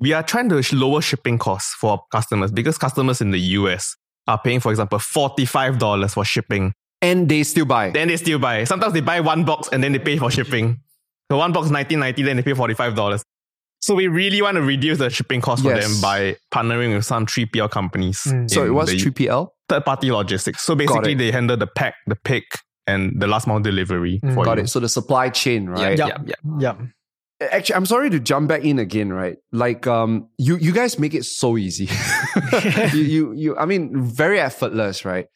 We 0.00 0.12
are 0.12 0.22
trying 0.22 0.48
to 0.48 0.62
lower 0.74 1.00
shipping 1.00 1.38
costs 1.38 1.74
for 1.74 2.02
customers 2.10 2.50
because 2.50 2.76
customers 2.78 3.20
in 3.20 3.30
the 3.30 3.38
US 3.58 3.96
are 4.26 4.38
paying, 4.42 4.60
for 4.60 4.70
example, 4.70 4.98
$45 4.98 6.12
for 6.14 6.24
shipping. 6.24 6.72
And 7.00 7.28
they 7.28 7.42
still 7.44 7.66
buy. 7.66 7.90
Then 7.90 8.08
they 8.08 8.16
still 8.16 8.38
buy. 8.38 8.64
Sometimes 8.64 8.94
they 8.94 9.00
buy 9.00 9.20
one 9.20 9.44
box 9.44 9.68
and 9.72 9.82
then 9.84 9.92
they 9.92 9.98
pay 9.98 10.16
for 10.18 10.30
shipping. 10.30 10.80
So 11.30 11.38
one 11.38 11.52
box 11.52 11.70
nineteen 11.70 12.00
ninety, 12.00 12.22
then 12.22 12.36
they 12.36 12.42
pay 12.42 12.52
$45. 12.52 13.22
So 13.80 13.94
we 13.94 14.08
really 14.08 14.40
want 14.40 14.56
to 14.56 14.62
reduce 14.62 14.98
the 14.98 15.10
shipping 15.10 15.40
cost 15.42 15.62
for 15.62 15.68
Yes. 15.74 15.84
them 15.86 16.00
by 16.00 16.36
partnering 16.52 16.94
with 16.94 17.04
some 17.04 17.26
3PL 17.26 17.70
companies. 17.70 18.22
Mm. 18.24 18.50
so 18.50 18.64
it 18.64 18.70
was 18.70 18.90
3PL? 18.90 19.48
third 19.68 19.84
party 19.84 20.10
logistics. 20.10 20.62
So 20.62 20.74
basically 20.74 21.14
they 21.14 21.30
handle 21.30 21.56
the 21.56 21.66
pack, 21.66 21.94
the 22.06 22.16
pick, 22.16 22.44
and 22.86 23.18
the 23.20 23.26
last 23.26 23.46
mile 23.46 23.60
delivery 23.60 24.20
Mm. 24.24 24.34
for 24.34 24.44
Got 24.44 24.58
you. 24.58 24.64
it. 24.64 24.68
So 24.68 24.80
the 24.80 24.88
supply 24.88 25.28
chain, 25.30 25.66
right? 25.68 25.98
Yeah, 25.98 26.06
Yeah. 26.06 26.16
yeah, 26.26 26.34
yeah. 26.60 26.74
Actually, 27.40 27.74
I'm 27.74 27.86
sorry 27.86 28.10
to 28.10 28.20
jump 28.20 28.48
back 28.48 28.64
in 28.64 28.78
again, 28.78 29.12
right? 29.12 29.36
Like, 29.52 29.86
um, 29.86 30.28
you 30.38 30.56
you 30.56 30.72
guys 30.72 30.98
make 30.98 31.14
it 31.14 31.24
so 31.24 31.56
easy. 31.56 31.88
you, 32.92 33.02
you 33.02 33.32
you 33.32 33.56
I 33.56 33.66
mean, 33.66 34.00
very 34.02 34.38
effortless, 34.40 35.04
right? 35.04 35.26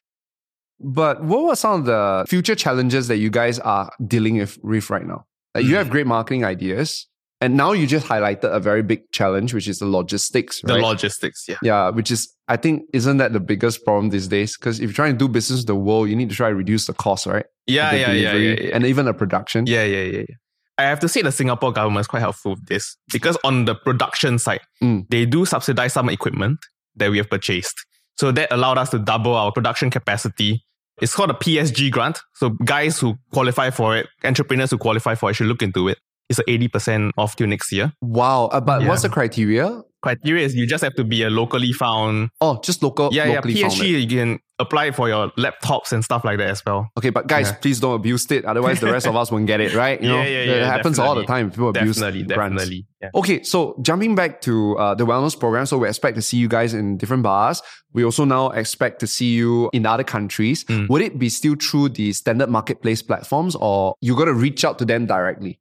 But 0.81 1.25
what 1.25 1.45
were 1.45 1.57
some 1.57 1.81
of 1.81 1.87
the 1.87 2.25
future 2.29 2.55
challenges 2.55 3.09
that 3.09 3.17
you 3.17 3.31
guys 3.31 3.59
are 3.59 3.91
dealing 4.07 4.39
with, 4.39 4.59
with 4.63 4.91
right 4.91 5.05
now? 5.05 5.27
Like, 5.55 5.65
you 5.65 5.75
have 5.75 5.91
great 5.91 6.07
marketing 6.07 6.45
ideas, 6.45 7.09
And 7.41 7.57
now 7.57 7.73
you 7.73 7.87
just 7.87 8.07
highlighted 8.07 8.45
a 8.45 8.59
very 8.59 8.83
big 8.83 9.11
challenge, 9.13 9.55
which 9.55 9.69
is 9.69 9.79
the 9.79 9.87
logistics, 9.87 10.61
The 10.63 10.79
logistics, 10.79 11.47
yeah. 11.49 11.57
yeah, 11.63 11.91
which 11.91 12.11
is 12.11 12.33
I 12.49 12.57
think 12.57 12.83
isn't 12.93 13.19
that 13.19 13.33
the 13.33 13.41
biggest 13.41 13.85
problem 13.85 14.11
these 14.11 14.27
days? 14.29 14.57
Because 14.57 14.79
if 14.81 14.85
you're 14.85 14.93
trying 14.93 15.13
to 15.15 15.19
do 15.19 15.29
business 15.29 15.61
in 15.61 15.67
the 15.67 15.77
world, 15.77 16.09
you 16.09 16.17
need 16.17 16.31
to 16.31 16.37
try 16.37 16.49
to 16.49 16.55
reduce 16.57 16.87
the 16.87 16.95
cost, 16.95 17.27
right? 17.27 17.47
Yeah, 17.67 17.93
yeah, 17.95 18.13
yeah, 18.13 18.33
yeah, 18.35 18.61
yeah. 18.61 18.75
and 18.75 18.85
even 18.87 19.07
the 19.07 19.15
production. 19.15 19.67
Yeah, 19.67 19.85
yeah, 19.85 20.03
yeah, 20.03 20.25
yeah. 20.29 20.35
I 20.79 20.83
have 20.85 21.01
to 21.01 21.09
say 21.09 21.23
the 21.23 21.33
Singapore 21.33 21.73
government 21.73 22.03
is 22.03 22.07
quite 22.07 22.21
helpful 22.21 22.53
with 22.53 22.67
this 22.67 22.97
because 23.13 23.37
on 23.45 23.65
the 23.65 23.75
production 23.75 24.39
side, 24.39 24.61
Mm. 24.83 25.07
they 25.11 25.27
do 25.27 25.45
subsidize 25.45 25.93
some 25.93 26.09
equipment 26.09 26.59
that 26.97 27.11
we 27.11 27.19
have 27.19 27.29
purchased. 27.29 27.85
So 28.17 28.31
that 28.33 28.53
allowed 28.53 28.79
us 28.79 28.91
to 28.91 28.99
double 28.99 29.35
our 29.35 29.51
production 29.53 29.91
capacity. 29.91 30.65
It's 31.01 31.15
called 31.15 31.31
a 31.31 31.35
PSG 31.35 31.91
grant. 31.91 32.21
So 32.35 32.51
guys 32.65 32.99
who 32.99 33.17
qualify 33.33 33.71
for 33.71 33.97
it, 33.97 34.09
entrepreneurs 34.25 34.71
who 34.71 34.79
qualify 34.79 35.15
for 35.15 35.31
it 35.31 35.35
should 35.35 35.47
look 35.47 35.63
into 35.63 35.89
it. 35.89 35.99
It's 36.29 36.39
a 36.39 36.45
80% 36.45 37.13
off 37.17 37.37
till 37.37 37.47
next 37.47 37.73
year. 37.73 37.93
Wow. 38.03 38.47
Uh, 38.47 38.61
but 38.61 38.83
Yeah. 38.83 38.89
what's 38.89 39.03
the 39.03 39.09
criteria? 39.09 39.83
Criteria 40.01 40.45
is 40.45 40.55
you 40.55 40.65
just 40.67 40.85
have 40.85 40.95
to 40.95 41.03
be 41.05 41.23
a 41.25 41.31
locally 41.31 41.73
found. 41.73 42.29
Oh, 42.41 42.61
just 42.63 42.83
local. 42.85 43.09
Yeah, 43.13 43.25
yeah. 43.27 43.41
founded. 43.41 43.83
you 43.83 44.07
can 44.07 44.39
apply 44.61 44.91
for 44.93 45.09
your 45.09 45.31
laptops 45.39 45.93
and 45.93 46.05
stuff 46.05 46.25
like 46.25 46.39
that 46.39 46.51
as 46.51 46.63
well. 46.65 46.89
Okay, 46.97 47.11
but 47.11 47.27
guys, 47.27 47.49
Yeah. 47.49 47.57
please 47.57 47.81
don't 47.81 47.95
abuse 47.95 48.31
it. 48.31 48.45
Otherwise, 48.45 48.79
the 48.81 48.93
rest 48.93 49.07
of 49.09 49.17
us 49.17 49.33
won't 49.33 49.47
get 49.47 49.61
it, 49.61 49.75
right? 49.75 50.01
You 50.01 50.09
know, 50.13 50.19
Yeah, 50.19 50.29
yeah, 50.29 50.39
it 50.39 50.47
yeah, 50.61 50.67
happens 50.71 50.99
all 51.01 51.15
the 51.17 51.25
time. 51.25 51.51
People 51.51 51.71
abuse 51.71 51.97
Definitely, 51.97 52.25
grants. 52.25 52.55
definitely. 52.57 52.87
Yeah. 53.03 53.11
Okay, 53.15 53.43
so 53.43 53.77
jumping 53.83 54.15
back 54.15 54.41
to 54.43 54.77
uh, 54.79 54.95
the 54.95 55.05
wellness 55.07 55.39
program, 55.39 55.67
so 55.67 55.79
we 55.79 55.89
expect 55.89 56.15
to 56.17 56.23
see 56.23 56.37
you 56.37 56.47
guys 56.49 56.75
in 56.75 56.97
different 56.97 57.23
bars. 57.25 57.61
We 57.93 58.05
also 58.05 58.25
now 58.25 58.51
expect 58.51 59.01
to 59.01 59.07
see 59.09 59.33
you 59.33 59.69
in 59.73 59.85
other 59.87 60.05
countries. 60.05 60.65
Mm. 60.65 60.89
Would 60.91 61.03
it 61.03 61.19
be 61.19 61.29
still 61.29 61.55
through 61.61 61.91
the 61.91 62.13
standard 62.13 62.51
marketplace 62.51 63.03
platforms, 63.03 63.57
or 63.57 63.95
you 64.01 64.15
got 64.17 64.27
to 64.27 64.35
reach 64.35 64.65
out 64.65 64.79
to 64.79 64.85
them 64.85 65.07
directly? 65.07 65.59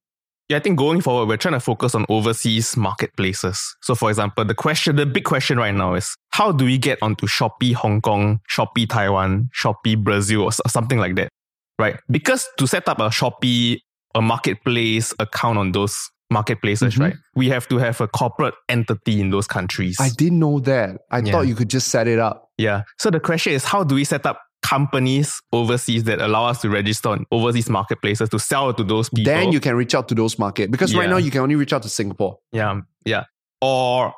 Yeah, 0.49 0.57
I 0.57 0.59
think 0.61 0.77
going 0.77 1.01
forward, 1.01 1.27
we're 1.27 1.35
trying 1.37 1.55
to 1.55 1.59
focus 1.59 1.93
on 1.93 2.05
overseas 2.07 2.77
marketplaces. 2.77 3.75
So, 3.81 3.95
for 3.95 4.09
example, 4.09 4.45
the 4.45 4.55
question, 4.55 4.95
the 4.95 5.05
big 5.05 5.25
question 5.25 5.57
right 5.57 5.73
now 5.75 5.93
is 5.95 6.15
how 6.31 6.53
do 6.53 6.63
we 6.63 6.77
get 6.77 6.99
onto 7.01 7.27
Shopee 7.27 7.73
Hong 7.73 7.99
Kong, 7.99 8.39
Shopee 8.49 8.87
Taiwan, 8.87 9.49
Shopee 9.53 10.01
Brazil, 10.01 10.43
or 10.43 10.51
something 10.51 10.99
like 10.99 11.15
that, 11.15 11.29
right? 11.77 11.99
Because 12.09 12.47
to 12.59 12.67
set 12.67 12.87
up 12.87 12.99
a 12.99 13.09
Shopee, 13.09 13.79
a 14.15 14.21
marketplace 14.21 15.13
account 15.19 15.57
on 15.57 15.73
those 15.73 16.09
marketplaces, 16.31 16.95
Mhm. 16.95 16.99
right, 17.01 17.15
we 17.35 17.49
have 17.49 17.67
to 17.67 17.77
have 17.77 17.99
a 17.99 18.07
corporate 18.07 18.53
entity 18.69 19.19
in 19.19 19.29
those 19.31 19.47
countries. 19.47 19.97
I 19.99 20.09
didn't 20.09 20.39
know 20.39 20.59
that. 20.61 21.01
I 21.11 21.19
Yeah. 21.19 21.31
thought 21.33 21.47
you 21.47 21.55
could 21.55 21.69
just 21.69 21.89
set 21.89 22.07
it 22.07 22.19
up. 22.19 22.45
yeah. 22.57 22.83
So 22.97 23.09
the 23.11 23.19
question 23.19 23.53
is 23.53 23.63
how 23.65 23.83
do 23.83 23.95
we 23.95 24.03
set 24.03 24.25
up 24.25 24.39
companies 24.61 25.41
overseas 25.53 26.03
that 26.05 26.19
allow 26.19 26.45
us 26.45 26.61
to 26.61 26.69
register 26.69 27.09
on 27.09 27.25
overseas 27.31 27.69
marketplaces 27.69 28.29
to 28.29 28.39
sell 28.39 28.73
to 28.73 28.83
those 28.83 29.09
people? 29.09 29.31
Then 29.33 29.51
you 29.51 29.59
can 29.59 29.75
reach 29.75 29.95
out 29.95 30.07
to 30.09 30.15
those 30.15 30.37
market 30.37 30.71
because 30.71 30.95
right 30.95 31.09
now 31.09 31.17
you 31.17 31.31
can 31.31 31.41
only 31.41 31.55
reach 31.55 31.73
out 31.73 31.83
to 31.83 31.89
Singapore. 31.89 32.37
Yeah, 32.51 32.81
yeah. 33.05 33.25
Or 33.61 34.13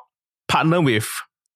partner 0.48 0.80
with 0.80 1.08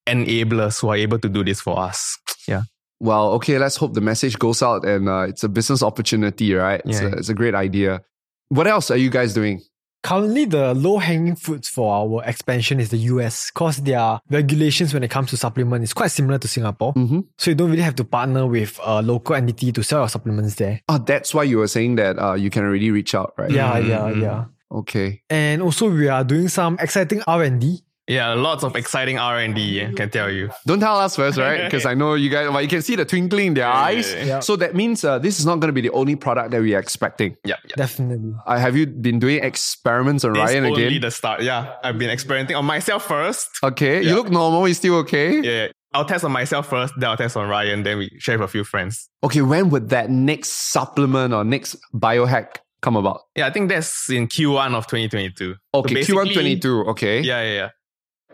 enablers 0.09 0.81
who 0.81 0.89
are 0.89 0.97
able 0.97 1.19
to 1.19 1.29
do 1.29 1.45
this 1.45 1.61
for 1.61 1.79
us. 1.79 2.19
Yeah. 2.47 2.63
Well, 3.01 3.33
okay, 3.33 3.59
let's 3.59 3.77
hope 3.77 3.95
the 3.95 4.03
message 4.03 4.39
goes 4.39 4.63
out 4.63 4.85
and 4.85 5.09
uh, 5.09 5.21
it's 5.29 5.43
a 5.45 5.49
business 5.49 5.83
opportunity, 5.83 6.53
right? 6.53 6.83
It's, 6.85 7.01
Yeah. 7.01 7.09
a, 7.09 7.13
it's 7.13 7.31
a 7.31 7.35
great 7.35 7.55
idea. 7.55 8.03
What 8.51 8.67
else 8.67 8.91
are 8.91 8.99
you 8.99 9.09
guys 9.09 9.33
doing? 9.33 9.63
Currently, 10.05 10.45
the 10.45 10.75
low 10.75 10.99
hanging 10.99 11.35
fruits 11.35 11.67
for 11.69 11.91
our 11.95 12.23
expansion 12.29 12.79
is 12.79 12.91
the 12.91 12.99
US 13.15 13.51
because 13.51 13.79
their 13.79 14.21
regulations 14.29 14.93
when 14.93 15.03
it 15.03 15.11
comes 15.11 15.31
to 15.31 15.39
supplement 15.39 15.83
is 15.83 15.95
quite 15.95 16.11
similar 16.11 16.39
to 16.39 16.47
Singapore. 16.47 16.93
Mm-hmm. 16.93 17.21
So 17.39 17.51
you 17.51 17.55
don't 17.55 17.71
really 17.71 17.83
have 17.83 17.95
to 17.97 18.05
partner 18.05 18.47
with 18.47 18.79
a 18.85 19.01
local 19.01 19.35
entity 19.35 19.73
to 19.73 19.83
sell 19.83 20.01
your 20.01 20.11
supplements 20.11 20.57
there. 20.57 20.83
Oh, 20.91 20.99
that's 20.99 21.33
why 21.33 21.45
you 21.45 21.57
were 21.57 21.69
saying 21.69 21.95
that 21.97 22.19
uh, 22.19 22.35
you 22.35 22.51
can 22.51 22.65
already 22.65 22.91
reach 22.91 23.15
out, 23.15 23.33
right? 23.39 23.51
Yeah, 23.51 23.81
Mm, 23.81 23.89
yeah, 23.89 24.11
yeah. 24.11 24.45
Okay. 24.71 25.23
And 25.31 25.63
also 25.63 25.91
we 25.91 26.09
are 26.09 26.23
doing 26.23 26.49
some 26.49 26.77
exciting 26.81 27.23
R&D. 27.27 27.81
Yeah, 28.07 28.35
lots 28.35 28.65
of 28.65 28.77
exciting 28.77 29.19
R&D, 29.19 29.83
I 29.87 29.93
can 29.93 30.11
tell 30.11 30.31
you. 30.31 30.51
Don't 30.67 30.81
tell 30.81 30.97
us 30.99 31.17
first, 31.17 31.39
right? 31.39 31.65
Because 31.71 31.87
I 31.87 31.95
know 31.95 32.15
you 32.15 32.29
guys, 32.29 32.49
well, 32.51 32.61
you 32.61 32.69
can 32.69 32.83
see 32.83 32.97
the 32.97 33.05
twinkling 33.07 33.47
in 33.49 33.55
their 33.55 33.67
eyes. 33.67 34.13
yeah, 34.13 34.25
yeah. 34.25 34.41
So 34.41 34.57
that 34.57 34.75
means 34.75 35.05
uh, 35.05 35.19
this 35.19 35.39
is 35.41 35.47
not 35.47 35.61
going 35.61 35.69
to 35.69 35.73
be 35.73 35.81
the 35.81 35.91
only 35.91 36.15
product 36.17 36.51
that 36.51 36.61
we 36.61 36.75
are 36.75 36.79
expecting. 36.81 37.37
Yeah, 37.45 37.57
yeah. 37.65 37.77
Definitely. 37.77 38.35
Uh, 38.47 38.59
have 38.59 38.77
you 38.77 38.87
been 38.87 39.19
doing 39.19 39.43
experiments 39.43 40.23
on 40.25 40.35
This 40.35 40.43
Ryan 40.43 40.67
only 40.67 40.85
again? 40.87 41.01
the 41.01 41.11
start. 41.11 41.43
Yeah, 41.43 41.77
I've 41.83 41.99
been 41.99 42.11
experimenting 42.11 42.57
on 42.57 42.67
myself 42.67 43.07
first. 43.07 43.49
okay, 43.63 44.03
you 44.03 44.15
look 44.15 44.31
normal. 44.31 44.69
You 44.69 44.75
still 44.75 44.97
okay? 44.97 45.41
Yeah, 45.41 45.69
I'll 45.95 46.05
test 46.05 46.25
on 46.25 46.33
myself 46.33 46.69
first, 46.69 46.93
then 46.99 47.09
I'll 47.09 47.17
test 47.17 47.37
on 47.39 47.49
Ryan, 47.49 47.85
then 47.85 47.97
we 47.99 48.11
share 48.19 48.37
with 48.39 48.49
a 48.49 48.53
few 48.53 48.65
friends. 48.65 49.09
Okay, 49.23 49.41
when 49.41 49.71
would 49.71 49.89
that 49.91 50.11
next 50.11 50.51
supplement 50.51 51.33
or 51.33 51.43
next 51.45 51.77
biohack 51.95 52.57
come 52.83 52.97
about? 52.97 53.21
Yeah, 53.37 53.47
I 53.47 53.51
think 53.51 53.71
that's 53.71 54.11
in 54.11 54.27
Q1 54.29 54.75
of 54.75 54.87
2022. 54.89 55.55
So 55.55 55.59
Okay, 55.81 55.95
Q1 55.95 56.25
basically- 56.25 56.35
22. 56.35 56.81
Okay. 56.89 57.21
Yeah, 57.21 57.43
yeah, 57.43 57.53
yeah. 57.55 57.69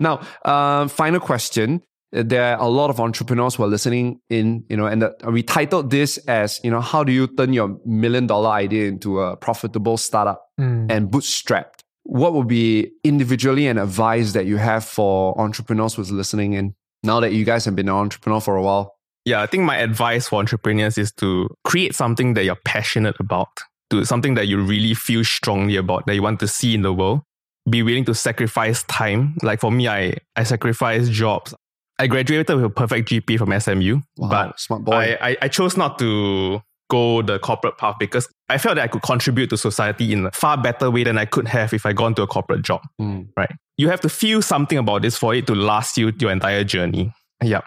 Now, 0.00 0.20
uh, 0.44 0.88
final 0.88 1.20
question. 1.20 1.82
There 2.12 2.56
are 2.56 2.58
a 2.60 2.66
lot 2.66 2.90
of 2.90 2.98
entrepreneurs 2.98 3.54
who 3.54 3.62
are 3.62 3.68
listening 3.68 4.20
in, 4.28 4.64
you 4.68 4.76
know, 4.76 4.86
and 4.86 5.02
the, 5.02 5.14
we 5.30 5.44
titled 5.44 5.90
this 5.90 6.18
as, 6.26 6.58
you 6.64 6.70
know, 6.70 6.80
how 6.80 7.04
do 7.04 7.12
you 7.12 7.28
turn 7.28 7.52
your 7.52 7.78
million 7.86 8.26
dollar 8.26 8.50
idea 8.50 8.88
into 8.88 9.20
a 9.20 9.36
profitable 9.36 9.96
startup 9.96 10.42
Mm. 10.60 10.90
and 10.90 11.08
bootstrapped? 11.08 11.80
What 12.02 12.32
would 12.34 12.48
be 12.48 12.90
individually 13.04 13.68
an 13.68 13.78
advice 13.78 14.32
that 14.32 14.44
you 14.46 14.56
have 14.56 14.84
for 14.84 15.40
entrepreneurs 15.40 15.94
who's 15.94 16.10
listening 16.10 16.54
in 16.54 16.74
now 17.04 17.20
that 17.20 17.32
you 17.32 17.44
guys 17.44 17.64
have 17.64 17.76
been 17.76 17.88
an 17.88 17.94
entrepreneur 17.94 18.40
for 18.40 18.56
a 18.56 18.62
while? 18.62 18.96
Yeah, 19.24 19.40
I 19.42 19.46
think 19.46 19.62
my 19.64 19.76
advice 19.76 20.28
for 20.28 20.40
entrepreneurs 20.40 20.98
is 20.98 21.12
to 21.18 21.48
create 21.64 21.94
something 21.94 22.34
that 22.34 22.44
you're 22.44 22.58
passionate 22.64 23.14
about, 23.20 23.48
do 23.88 24.04
something 24.04 24.34
that 24.34 24.48
you 24.48 24.60
really 24.60 24.94
feel 24.94 25.22
strongly 25.24 25.76
about, 25.76 26.06
that 26.06 26.14
you 26.16 26.22
want 26.22 26.40
to 26.40 26.48
see 26.48 26.74
in 26.74 26.82
the 26.82 26.92
world. 26.92 27.20
Be 27.68 27.82
willing 27.82 28.04
to 28.06 28.14
sacrifice 28.14 28.82
time. 28.84 29.36
Like 29.42 29.60
for 29.60 29.70
me, 29.70 29.88
I, 29.88 30.14
I 30.36 30.44
sacrificed 30.44 31.12
jobs. 31.12 31.54
I 31.98 32.06
graduated 32.06 32.56
with 32.56 32.64
a 32.64 32.70
perfect 32.70 33.10
GP 33.10 33.38
from 33.38 33.58
SMU, 33.60 34.00
Wow, 34.16 34.28
but 34.30 34.58
smart 34.58 34.84
boy. 34.84 34.92
I, 34.94 35.30
I, 35.30 35.36
I 35.42 35.48
chose 35.48 35.76
not 35.76 35.98
to 35.98 36.62
go 36.90 37.22
the 37.22 37.38
corporate 37.38 37.78
path 37.78 37.96
because 37.98 38.28
I 38.48 38.58
felt 38.58 38.76
that 38.76 38.84
I 38.84 38.88
could 38.88 39.02
contribute 39.02 39.50
to 39.50 39.56
society 39.56 40.12
in 40.12 40.26
a 40.26 40.30
far 40.32 40.56
better 40.56 40.90
way 40.90 41.04
than 41.04 41.18
I 41.18 41.24
could 41.24 41.46
have 41.48 41.72
if 41.72 41.86
I 41.86 41.92
gone 41.92 42.14
to 42.16 42.22
a 42.22 42.26
corporate 42.26 42.62
job. 42.62 42.82
Mm. 43.00 43.28
Right. 43.36 43.50
You 43.78 43.88
have 43.88 44.00
to 44.00 44.08
feel 44.08 44.42
something 44.42 44.76
about 44.76 45.02
this 45.02 45.16
for 45.16 45.34
it 45.34 45.46
to 45.46 45.54
last 45.54 45.96
you 45.96 46.12
your 46.18 46.30
entire 46.30 46.64
journey. 46.64 47.12
Yeah. 47.42 47.60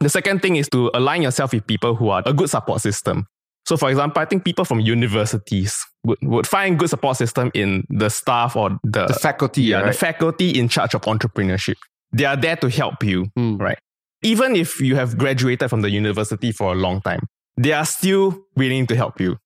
The 0.00 0.08
second 0.08 0.42
thing 0.42 0.56
is 0.56 0.68
to 0.70 0.90
align 0.94 1.22
yourself 1.22 1.52
with 1.52 1.66
people 1.66 1.94
who 1.94 2.08
are 2.10 2.22
a 2.24 2.32
good 2.32 2.50
support 2.50 2.80
system. 2.80 3.26
So, 3.66 3.76
for 3.76 3.90
example, 3.90 4.20
I 4.20 4.24
think 4.24 4.44
people 4.44 4.64
from 4.64 4.80
universities 4.80 5.76
would, 6.04 6.18
would 6.22 6.46
find 6.46 6.78
good 6.78 6.90
support 6.90 7.16
system 7.16 7.50
in 7.54 7.84
the 7.88 8.08
staff 8.08 8.56
or 8.56 8.78
the, 8.82 9.06
the 9.06 9.14
faculty, 9.14 9.62
yeah, 9.62 9.80
right? 9.80 9.86
the 9.92 9.98
faculty 9.98 10.58
in 10.58 10.68
charge 10.68 10.94
of 10.94 11.02
entrepreneurship. 11.02 11.76
They 12.12 12.24
are 12.24 12.36
there 12.36 12.56
to 12.56 12.68
help 12.68 13.04
you 13.04 13.26
Mm. 13.38 13.60
right? 13.60 13.78
Even 14.22 14.54
if 14.56 14.80
you 14.80 14.96
have 14.96 15.16
graduated 15.16 15.70
from 15.70 15.80
the 15.82 15.90
university 15.90 16.52
for 16.52 16.72
a 16.72 16.74
long 16.74 17.00
time, 17.00 17.20
they 17.56 17.72
are 17.72 17.86
still 17.86 18.38
willing 18.56 18.86
to 18.86 18.96
help 18.96 19.20
you, 19.20 19.36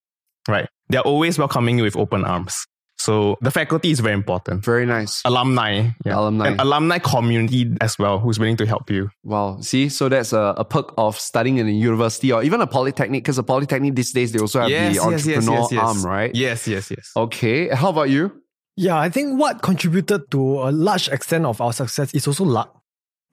right? 0.49 0.69
They 0.89 0.97
are 0.97 1.05
always 1.05 1.39
welcoming 1.39 1.79
you 1.79 1.85
with 1.85 1.97
open 1.97 2.25
arms. 2.25 2.67
So 3.05 3.37
the 3.43 3.51
faculty 3.51 3.91
is 3.91 4.01
very 4.01 4.15
important. 4.15 4.65
Very 4.65 4.87
nice. 4.87 5.21
Alumni, 5.27 5.91
yeah. 6.07 6.19
Alumni. 6.19 6.49
and 6.49 6.61
alumni 6.61 6.99
community 6.99 7.71
as 7.81 7.99
well, 7.99 8.19
who's 8.19 8.39
willing 8.39 8.57
to 8.57 8.67
help 8.67 8.91
you. 8.91 9.11
Wow. 9.23 9.61
See, 9.61 9.91
so 9.91 10.09
that's 10.09 10.33
a, 10.33 10.55
a 10.57 10.65
perk 10.65 10.95
of 10.97 11.19
studying 11.19 11.59
in 11.59 11.69
a 11.69 11.71
university 11.71 12.33
or 12.33 12.43
even 12.43 12.61
a 12.61 12.67
polytechnic, 12.67 13.23
because 13.23 13.37
a 13.37 13.43
polytechnic 13.43 13.95
these 13.95 14.13
days 14.13 14.33
they 14.33 14.39
also 14.39 14.61
have 14.61 14.71
the 14.71 14.99
entrepreneur 14.99 15.69
arm, 15.79 16.03
right? 16.03 16.35
Yes, 16.35 16.67
yes, 16.67 16.91
yes. 16.91 17.13
Okay. 17.15 17.69
How 17.69 17.91
about 17.91 18.09
you? 18.09 18.41
Yeah, 18.77 18.99
I 18.99 19.11
think 19.11 19.39
what 19.39 19.63
contributed 19.63 20.31
to 20.33 20.63
a 20.63 20.71
large 20.73 21.09
extent 21.09 21.47
of 21.47 21.61
our 21.61 21.73
success 21.73 22.13
is 22.15 22.27
also 22.27 22.45
luck. 22.45 22.75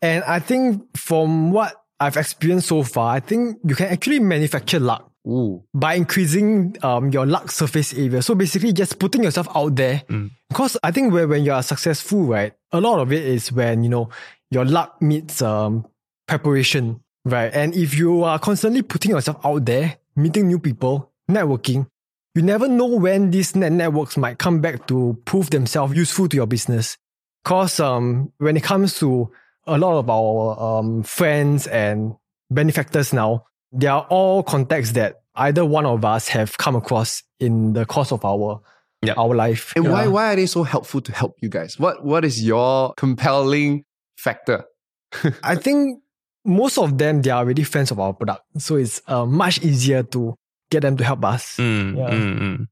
And 0.01 0.23
I 0.25 0.39
think 0.39 0.97
from 0.97 1.51
what 1.51 1.75
I've 1.99 2.17
experienced 2.17 2.67
so 2.67 2.83
far, 2.83 3.15
I 3.15 3.19
think 3.19 3.57
you 3.63 3.75
can 3.75 3.87
actually 3.87 4.19
manufacture 4.19 4.79
luck 4.79 5.10
Ooh. 5.27 5.63
by 5.73 5.93
increasing 5.95 6.75
um, 6.81 7.09
your 7.09 7.25
luck 7.25 7.51
surface 7.51 7.93
area. 7.93 8.21
So 8.21 8.35
basically 8.35 8.73
just 8.73 8.99
putting 8.99 9.23
yourself 9.23 9.47
out 9.55 9.75
there. 9.75 10.03
Mm. 10.09 10.31
Because 10.49 10.77
I 10.83 10.91
think 10.91 11.13
when, 11.13 11.29
when 11.29 11.45
you 11.45 11.53
are 11.53 11.63
successful, 11.63 12.23
right, 12.23 12.53
a 12.71 12.81
lot 12.81 12.99
of 12.99 13.11
it 13.11 13.23
is 13.23 13.51
when, 13.51 13.83
you 13.83 13.89
know, 13.89 14.09
your 14.49 14.65
luck 14.65 15.01
meets 15.01 15.41
um, 15.41 15.87
preparation, 16.27 17.01
right? 17.25 17.53
And 17.53 17.75
if 17.75 17.97
you 17.97 18.23
are 18.23 18.39
constantly 18.39 18.81
putting 18.81 19.11
yourself 19.11 19.45
out 19.45 19.65
there, 19.65 19.97
meeting 20.15 20.47
new 20.47 20.59
people, 20.59 21.11
networking, 21.29 21.87
you 22.33 22.41
never 22.41 22.67
know 22.67 22.87
when 22.87 23.31
these 23.31 23.55
net 23.55 23.71
networks 23.71 24.17
might 24.17 24.39
come 24.39 24.59
back 24.61 24.87
to 24.87 25.19
prove 25.25 25.49
themselves 25.49 25.95
useful 25.95 26.27
to 26.29 26.35
your 26.35 26.47
business. 26.47 26.97
Because 27.43 27.79
um, 27.79 28.31
when 28.37 28.55
it 28.57 28.63
comes 28.63 28.97
to 28.99 29.31
a 29.67 29.77
lot 29.77 29.97
of 29.99 30.09
our 30.09 30.79
um, 30.79 31.03
friends 31.03 31.67
and 31.67 32.15
benefactors 32.49 33.13
now, 33.13 33.45
they 33.71 33.87
are 33.87 34.05
all 34.09 34.43
contacts 34.43 34.91
that 34.93 35.21
either 35.35 35.65
one 35.65 35.85
of 35.85 36.03
us 36.03 36.27
have 36.29 36.57
come 36.57 36.75
across 36.75 37.23
in 37.39 37.73
the 37.73 37.85
course 37.85 38.11
of 38.11 38.23
our 38.25 38.61
Yeah. 39.03 39.13
our 39.17 39.33
life. 39.35 39.73
And 39.75 39.89
why 39.89 40.03
Yeah. 40.03 40.09
why 40.09 40.33
are 40.33 40.35
they 40.35 40.45
so 40.45 40.63
helpful 40.63 41.01
to 41.01 41.11
help 41.11 41.35
you 41.41 41.49
guys? 41.49 41.79
What 41.79 42.03
what 42.05 42.23
is 42.25 42.43
your 42.43 42.93
compelling 42.95 43.83
factor? 44.17 44.65
I 45.43 45.55
think 45.55 45.99
most 46.45 46.77
of 46.77 46.97
them 46.97 47.21
they 47.21 47.29
are 47.31 47.39
already 47.39 47.63
fans 47.63 47.91
of 47.91 47.99
our 47.99 48.13
product, 48.13 48.41
so 48.59 48.75
it's 48.75 49.01
uh, 49.07 49.25
much 49.25 49.61
easier 49.63 50.03
to 50.03 50.35
get 50.69 50.81
them 50.81 50.97
to 50.97 51.03
help 51.03 51.23
us. 51.25 51.57
Mm, 51.57 51.97
Yeah. 51.97 52.09
mm, 52.09 52.39
mm. 52.39 52.67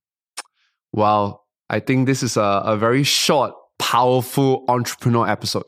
Wow. 0.93 1.41
I 1.69 1.79
think 1.79 2.07
this 2.07 2.23
is 2.23 2.37
a, 2.37 2.61
a 2.65 2.77
very 2.77 3.03
short 3.03 3.53
powerful 3.77 4.65
entrepreneur 4.67 5.27
episode. 5.27 5.63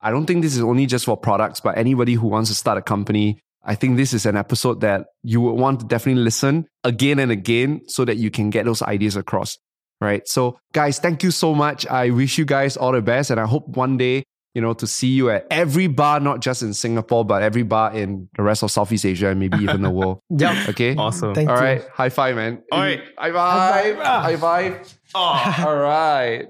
I 0.00 0.10
don't 0.10 0.26
think 0.26 0.42
this 0.42 0.54
is 0.56 0.62
only 0.62 0.86
just 0.86 1.04
for 1.06 1.16
products, 1.16 1.60
but 1.60 1.78
anybody 1.78 2.14
who 2.14 2.26
wants 2.28 2.50
to 2.50 2.54
start 2.56 2.76
a 2.76 2.82
company, 2.82 3.40
I 3.64 3.74
think 3.74 3.96
this 3.96 4.12
is 4.12 4.26
an 4.26 4.36
episode 4.36 4.80
that 4.80 5.06
you 5.22 5.40
would 5.40 5.52
want 5.52 5.80
to 5.80 5.86
definitely 5.86 6.22
listen 6.22 6.66
again 6.84 7.18
and 7.18 7.30
again 7.30 7.82
so 7.88 8.04
that 8.04 8.16
you 8.16 8.30
can 8.30 8.50
get 8.50 8.64
those 8.64 8.82
ideas 8.82 9.16
across. 9.16 9.58
Right. 10.00 10.26
So, 10.26 10.58
guys, 10.72 10.98
thank 10.98 11.22
you 11.22 11.30
so 11.30 11.54
much. 11.54 11.86
I 11.86 12.10
wish 12.10 12.36
you 12.36 12.44
guys 12.44 12.76
all 12.76 12.90
the 12.90 13.00
best. 13.00 13.30
And 13.30 13.38
I 13.38 13.46
hope 13.46 13.68
one 13.68 13.96
day, 13.96 14.24
you 14.52 14.60
know, 14.60 14.72
to 14.74 14.86
see 14.86 15.06
you 15.06 15.30
at 15.30 15.46
every 15.48 15.86
bar, 15.86 16.18
not 16.18 16.40
just 16.40 16.62
in 16.62 16.74
Singapore, 16.74 17.24
but 17.24 17.40
every 17.42 17.62
bar 17.62 17.94
in 17.94 18.28
the 18.36 18.42
rest 18.42 18.64
of 18.64 18.72
Southeast 18.72 19.06
Asia 19.06 19.28
and 19.28 19.38
maybe 19.38 19.58
even 19.58 19.82
the 19.82 19.90
world. 19.98 20.18
Yep. 20.30 20.70
Okay. 20.70 20.96
Awesome. 20.96 21.34
Thank 21.36 21.48
All 21.48 21.56
you. 21.56 21.62
right. 21.62 21.84
High 21.94 22.08
five, 22.08 22.34
man. 22.34 22.62
All 22.72 22.80
right. 22.80 23.00
High 23.16 23.32
five. 23.32 23.96
High 23.96 24.36
High 24.36 24.36
five. 24.36 25.64
All 25.64 25.76
right. 25.76 26.48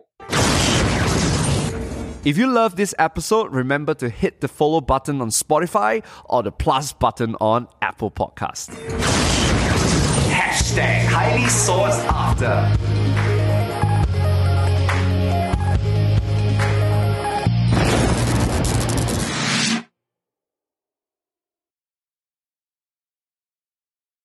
If 2.25 2.39
you 2.39 2.47
love 2.47 2.77
this 2.77 2.95
episode, 3.01 3.53
remember 3.53 3.95
to 3.95 4.09
hit 4.09 4.41
the 4.41 4.47
follow 4.47 4.81
button 4.81 5.21
on 5.21 5.31
Spotify 5.31 6.05
or 6.27 6.45
the 6.45 6.53
plus 6.53 6.93
button 6.93 7.35
on 7.41 7.67
Apple 7.81 8.13
Podcast. 8.13 8.69
Hashtag 10.31 11.07
highly 11.07 11.49
sought 11.49 11.91
after. 12.07 13.32